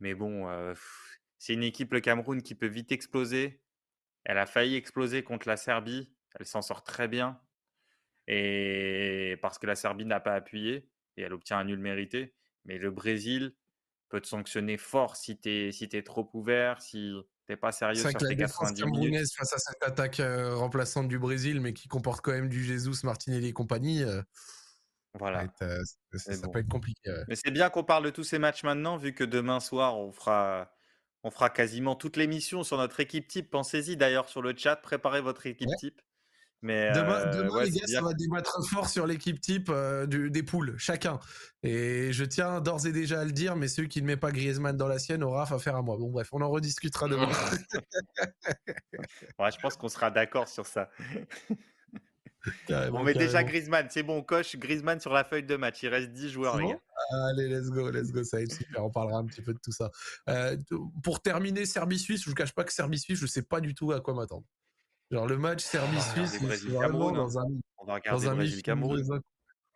[0.00, 0.46] Mais bon,
[1.38, 3.60] c'est une équipe, le Cameroun, qui peut vite exploser.
[4.24, 6.10] Elle a failli exploser contre la Serbie.
[6.38, 7.40] Elle s'en sort très bien.
[8.26, 12.34] Et parce que la Serbie n'a pas appuyé et elle obtient un nul mérité.
[12.64, 13.54] Mais le Brésil
[14.08, 17.12] peut te sanctionner fort si tu es, si es trop ouvert, si
[17.46, 19.34] T'es pas sérieux sur tes 90 minutes.
[19.36, 23.04] face à cette attaque euh, remplaçante du Brésil, mais qui comporte quand même du Jesus,
[23.04, 24.02] Martinelli et compagnie.
[24.02, 24.22] Euh,
[25.12, 25.46] voilà.
[25.60, 25.78] Euh,
[26.14, 27.10] ça, peut être compliqué.
[27.28, 30.10] Mais c'est bien qu'on parle de tous ces matchs maintenant, vu que demain soir, on
[30.10, 30.72] fera,
[31.22, 33.50] on fera quasiment toute l'émission sur notre équipe type.
[33.50, 36.00] Pensez-y d'ailleurs sur le chat, préparez votre équipe type
[36.64, 41.18] demain, euh, les gars, ça va débattre fort sur l'équipe type euh, des poules, chacun.
[41.62, 44.32] Et je tiens d'ores et déjà à le dire, mais ceux qui ne mettent pas
[44.32, 45.96] Griezmann dans la sienne aura affaire à moi.
[45.96, 47.28] Bon, bref, on en rediscutera demain.
[49.38, 50.90] ouais, je pense qu'on sera d'accord sur ça.
[52.68, 55.82] on met déjà Griezmann, c'est bon, on coche Griezmann sur la feuille de match.
[55.82, 56.80] Il reste 10 joueurs, les gars.
[57.28, 58.84] Allez, let's go, let's go, ça va être super.
[58.84, 59.90] On parlera un petit peu de tout ça.
[60.28, 60.56] Euh,
[61.02, 63.74] pour terminer, Serbie-Suisse, je ne vous cache pas que Serbie-Suisse, je ne sais pas du
[63.74, 64.44] tout à quoi m'attendre.
[65.14, 67.12] Genre le match Serbie-Suisse, c'est vraiment hein.
[67.12, 67.44] dans un,
[67.78, 69.20] on va regarder dans un Cameroun.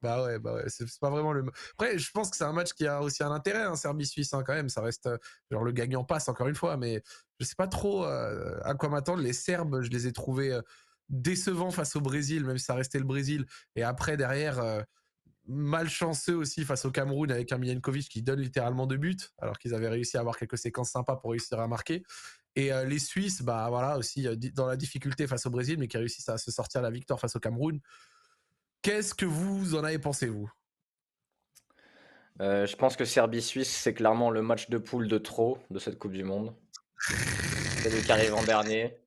[0.02, 1.44] Bah ouais, bah ouais, c'est pas vraiment le.
[1.74, 4.43] Après, je pense que c'est un match qui a aussi un intérêt, hein, Serbie-Suisse, hein,
[4.44, 4.69] quand même.
[4.69, 5.16] Ça reste, euh,
[5.52, 7.05] genre le gagnant passe encore une fois, mais
[7.39, 9.23] je sais pas trop euh, à quoi m'attendre.
[9.23, 10.62] Les Serbes, je les ai trouvés euh,
[11.09, 13.47] décevants face au Brésil, même si ça restait le Brésil.
[13.77, 14.85] Et après, derrière,
[15.47, 19.74] malchanceux aussi face au Cameroun avec un Milenkovic qui donne littéralement deux buts, alors qu'ils
[19.74, 22.02] avaient réussi à avoir quelques séquences sympas pour réussir à marquer.
[22.59, 25.86] Et euh, les Suisses, bah voilà aussi euh, dans la difficulté face au Brésil, mais
[25.86, 27.78] qui réussissent à se sortir la victoire face au Cameroun.
[28.82, 30.51] Qu'est-ce que vous en avez pensé vous?
[32.40, 36.01] Euh, Je pense que Serbie-Suisse, c'est clairement le match de poule de trop de cette
[36.01, 36.52] Coupe du Monde.
[37.85, 38.98] Le qui arrive en dernier.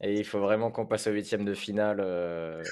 [0.00, 2.62] Et il faut vraiment qu'on passe au huitième de finale euh,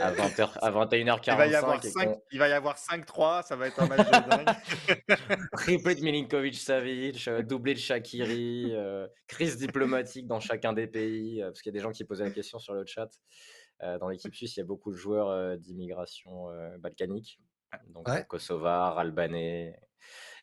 [0.00, 1.32] à, 20h, à 21h45.
[1.32, 4.06] Il va y avoir, 5, il va y avoir 5-3, ça va être un match
[4.06, 5.38] de dingue.
[5.52, 11.62] Triplé de Milinkovic-Savic, euh, doublé de Shakiri, euh, crise diplomatique dans chacun des pays, parce
[11.62, 13.08] qu'il y a des gens qui posaient la question sur le chat.
[14.00, 16.46] dans l'équipe suisse, il y a beaucoup de joueurs d'immigration
[16.78, 17.40] balkanique,
[17.88, 18.24] donc ouais.
[18.28, 19.78] kosovars, albanais.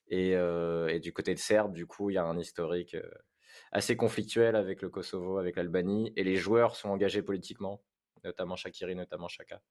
[0.07, 2.95] Et, et, du côté de Serbe, du coup, il y a un historique
[3.72, 7.84] assez conflictuel avec le Kosovo, avec l'Albanie, et les joueurs sont engagés politiquement,
[8.24, 9.62] notamment Shakiri, notamment Chaka,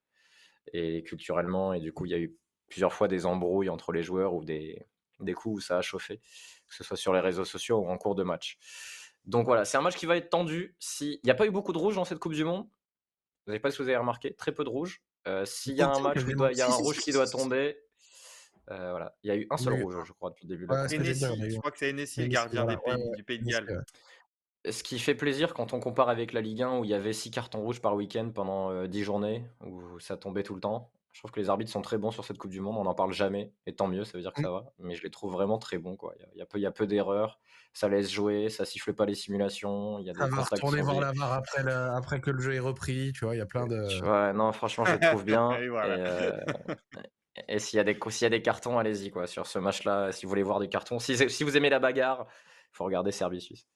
[0.72, 2.36] et culturellement, et du coup, il y a eu
[2.68, 4.86] plusieurs fois des embrouilles entre les joueurs ou des,
[5.20, 7.96] des coups où ça a chauffé, que ce soit sur les réseaux sociaux ou en
[7.96, 8.58] cours de match.
[9.24, 10.76] Donc voilà, c'est un match qui va être tendu.
[11.00, 12.66] Il n'y a pas eu beaucoup de rouge dans cette Coupe du Monde,
[13.48, 15.02] vous n'avez pas si vous avez remarqué, très peu de rouge.
[15.26, 17.78] Euh, s'il y a un match où il y a un rouge qui doit tomber,
[18.70, 19.16] euh, voilà.
[19.22, 21.58] Il y a eu un seul rouge, je crois, depuis le début de la Je
[21.58, 23.84] crois que c'est Enessi, le gardien des pays, du Pays de Galles.
[24.68, 27.12] Ce qui fait plaisir quand on compare avec la Ligue 1 où il y avait
[27.12, 30.90] 6 cartons rouges par week-end pendant 10 journées, où ça tombait tout le temps.
[31.12, 32.94] Je trouve que les arbitres sont très bons sur cette Coupe du Monde, on n'en
[32.94, 34.44] parle jamais, et tant mieux, ça veut dire que mmh.
[34.44, 34.72] ça va.
[34.78, 35.96] Mais je les trouve vraiment très bons.
[35.96, 36.14] Quoi.
[36.34, 37.40] Il, y a, peu, il y a peu d'erreurs,
[37.72, 39.98] ça laisse jouer, ça siffle pas les simulations.
[39.98, 42.60] Il y a ça va retourner voir la VAR après, après que le jeu est
[42.60, 44.00] repris, tu vois, il y a plein de...
[44.02, 45.50] Ouais, non, franchement, je les trouve bien.
[45.52, 45.68] Et
[47.58, 50.12] s'il y, a des, y a des cartons, allez-y quoi sur ce match-là.
[50.12, 52.26] Si vous voulez voir des cartons, si, si vous aimez la bagarre,
[52.72, 53.66] il faut regarder Serbie-Suisse.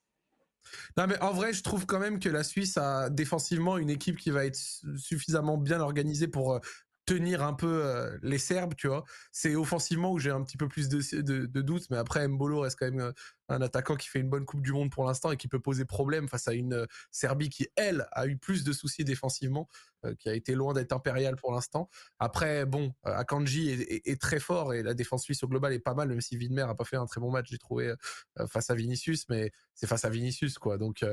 [0.97, 4.19] Non, mais en vrai, je trouve quand même que la Suisse a défensivement une équipe
[4.19, 4.59] qui va être
[4.97, 6.61] suffisamment bien organisée pour euh,
[7.05, 9.05] tenir un peu euh, les Serbes, tu vois.
[9.33, 12.91] C'est offensivement où j'ai un petit peu plus de, doutes, mais après, Mbolo reste quand
[12.91, 13.13] même euh,
[13.49, 15.85] un attaquant qui fait une bonne Coupe du Monde pour l'instant et qui peut poser
[15.85, 19.69] problème face à une Serbie qui, elle, a eu plus de soucis défensivement.
[20.05, 21.89] Euh, qui a été loin d'être impérial pour l'instant.
[22.19, 25.95] Après, bon, euh, Akanji est, très fort et la défense suisse au global est pas
[25.95, 27.95] mal, même si Widmer a pas fait un très bon match, j'ai trouvé
[28.41, 30.77] euh, face à Vinicius, mais c'est face à Vinicius, quoi.
[30.77, 31.05] Donc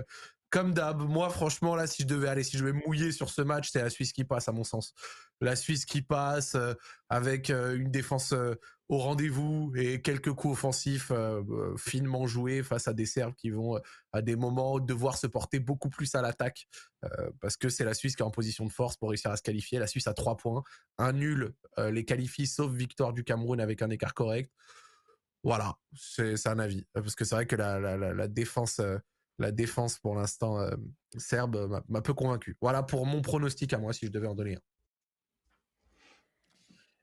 [0.49, 3.41] comme d'hab, moi franchement là, si je devais aller, si je devais mouiller sur ce
[3.41, 4.93] match, c'est la Suisse qui passe à mon sens.
[5.41, 6.73] La Suisse qui passe euh,
[7.07, 8.55] avec euh, une défense euh,
[8.89, 11.11] au rendez-vous et quelques coups offensifs
[11.77, 13.80] finement joués face à des Serbes qui vont
[14.13, 16.67] à des moments devoir se porter beaucoup plus à l'attaque
[17.39, 19.43] parce que c'est la Suisse qui est en position de force pour réussir à se
[19.43, 19.77] qualifier.
[19.77, 20.63] La Suisse a trois points,
[20.97, 24.51] un nul les qualifie sauf victoire du Cameroun avec un écart correct.
[25.43, 28.81] Voilà, c'est un avis parce que c'est vrai que la, défense
[29.40, 30.76] la défense pour l'instant euh,
[31.18, 32.57] serbe m'a peu convaincu.
[32.61, 34.61] Voilà pour mon pronostic à moi si je devais en donner un.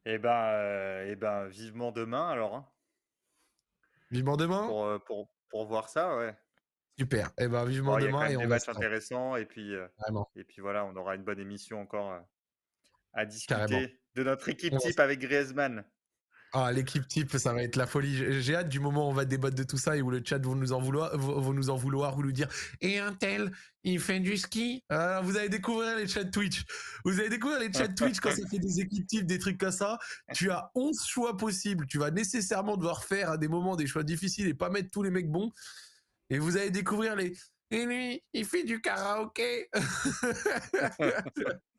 [0.05, 2.55] Eh ben, euh, eh ben vivement demain alors.
[2.55, 2.69] Hein.
[4.11, 4.67] Vivement demain?
[4.67, 4.99] Pour, euh,
[5.51, 6.37] pour, voir ça, ouais.
[6.97, 7.33] Super.
[7.39, 8.29] Eh ben vivement demain.
[8.29, 9.75] Il y a des matchs intéressants et puis,
[10.37, 12.21] et puis voilà, on aura une bonne émission encore
[13.13, 15.85] à discuter de notre équipe type avec Griezmann.
[16.53, 18.41] Ah, l'équipe type, ça va être la folie.
[18.41, 20.39] J'ai hâte du moment où on va débattre de tout ça et où le chat
[20.39, 22.49] va nous en vouloir, vont nous en vouloir ou nous dire
[22.81, 23.53] et un tel,
[23.85, 24.83] il fait du ski.
[24.89, 26.65] Ah, vous allez découvrir les chats Twitch.
[27.05, 29.71] Vous allez découvrir les chats Twitch quand ça fait des équipes types, des trucs comme
[29.71, 29.99] ça.
[30.35, 31.87] Tu as 11 choix possibles.
[31.87, 35.03] Tu vas nécessairement devoir faire à des moments des choix difficiles et pas mettre tous
[35.03, 35.51] les mecs bons.
[36.31, 37.35] Et vous allez découvrir les
[37.71, 39.69] et lui, il fait du karaoké.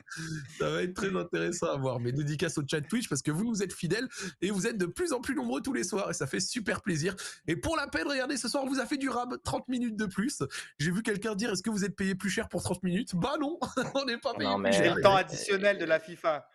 [0.60, 2.00] ça va être très intéressant à voir.
[2.00, 4.08] Mes dédicaces au chat Twitch parce que vous nous êtes fidèles
[4.42, 6.82] et vous êtes de plus en plus nombreux tous les soirs et ça fait super
[6.82, 7.16] plaisir.
[7.48, 9.96] Et pour la peine, regardez, ce soir, on vous a fait du rab 30 minutes
[9.96, 10.44] de plus.
[10.80, 13.16] J'ai vu quelqu'un dire est-ce que vous êtes payé plus cher pour 30 minutes?
[13.16, 13.60] Bah non,
[13.96, 14.84] on n'est pas payé plus cher.
[14.84, 16.50] C'est le temps additionnel de la FIFA.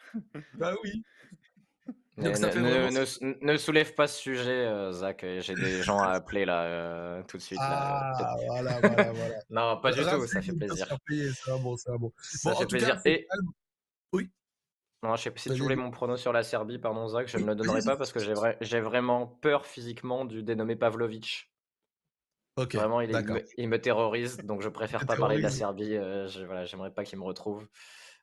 [0.55, 1.05] bah oui.
[2.17, 5.25] Ne, soulève pas ce sujet, euh, Zach.
[5.39, 7.59] J'ai des gens à appeler là euh, tout de suite.
[7.61, 8.13] Ah,
[8.47, 9.35] voilà, voilà, voilà.
[9.51, 10.87] non, pas du tout, ça fait plaisir.
[10.87, 12.13] Ça, bon, ça, bon.
[12.19, 13.01] Ça fait plaisir.
[13.05, 13.27] Et...
[14.13, 14.31] Oui.
[15.03, 17.39] Non, je sais pas si tu voulais mon prono sur la Serbie, pardon, Zach, je
[17.39, 18.21] ne le donnerai pas parce que
[18.61, 21.51] j'ai vraiment peur physiquement du dénommé Pavlovic.
[22.57, 22.75] Ok.
[22.75, 25.97] Vraiment, il, me, il, me, terrorise, donc je préfère pas parler de la Serbie.
[25.97, 27.67] Euh, voilà, J'aimerais pas qu'il me retrouve.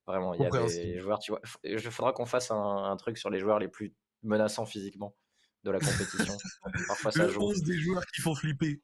[0.09, 1.41] Vraiment, il y a des joueurs, tu vois.
[1.63, 5.15] Il faudra qu'on fasse un, truc sur les joueurs les plus menaçants physiquement
[5.63, 6.35] de la compétition.
[6.87, 7.53] Parfois, ça joue.
[7.53, 8.81] des joueurs qui font flipper.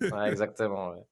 [0.00, 0.90] ouais, exactement.
[0.90, 1.06] Ouais.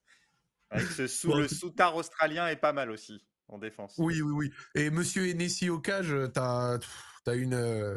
[0.70, 3.94] Avec ce sous, le soutard australien est pas mal aussi en défense.
[3.98, 4.52] Oui, oui, oui.
[4.74, 6.78] Et Monsieur Enessi au cage, t'as
[7.26, 7.96] as une euh,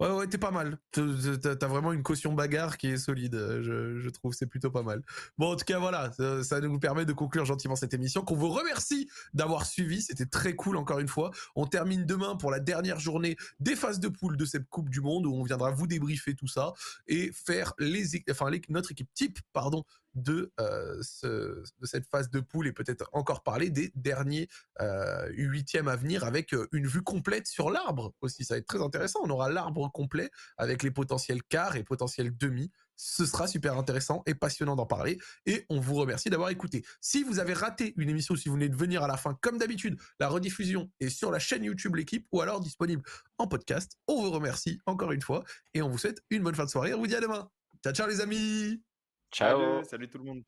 [0.00, 0.78] Ouais, ouais, t'es pas mal.
[0.92, 5.02] T'as vraiment une caution bagarre qui est solide, je, je trouve, c'est plutôt pas mal.
[5.38, 6.12] Bon, en tout cas, voilà,
[6.44, 10.54] ça, nous permet de conclure gentiment cette émission, qu'on vous remercie d'avoir suivi, c'était très
[10.54, 11.32] cool encore une fois.
[11.56, 15.00] On termine demain pour la dernière journée des phases de poule de cette Coupe du
[15.00, 16.74] Monde, où on viendra vous débriefer tout ça
[17.08, 19.84] et faire les, enfin, notre équipe type, pardon,
[20.22, 24.48] de, euh, de cette phase de poule et peut-être encore parler des derniers
[24.80, 28.44] euh, huitièmes à venir avec euh, une vue complète sur l'arbre aussi.
[28.44, 29.20] Ça va être très intéressant.
[29.24, 32.70] On aura l'arbre complet avec les potentiels quarts et potentiels demi.
[32.96, 35.18] Ce sera super intéressant et passionnant d'en parler.
[35.46, 36.84] Et on vous remercie d'avoir écouté.
[37.00, 39.56] Si vous avez raté une émission, si vous venez de venir à la fin, comme
[39.56, 43.02] d'habitude, la rediffusion est sur la chaîne YouTube L'équipe ou alors disponible
[43.38, 43.92] en podcast.
[44.08, 46.92] On vous remercie encore une fois et on vous souhaite une bonne fin de soirée.
[46.92, 47.48] On vous dit à demain.
[47.84, 48.87] Ciao, ciao les amis
[49.30, 49.82] Ciao.
[49.84, 50.42] salut tout le monde.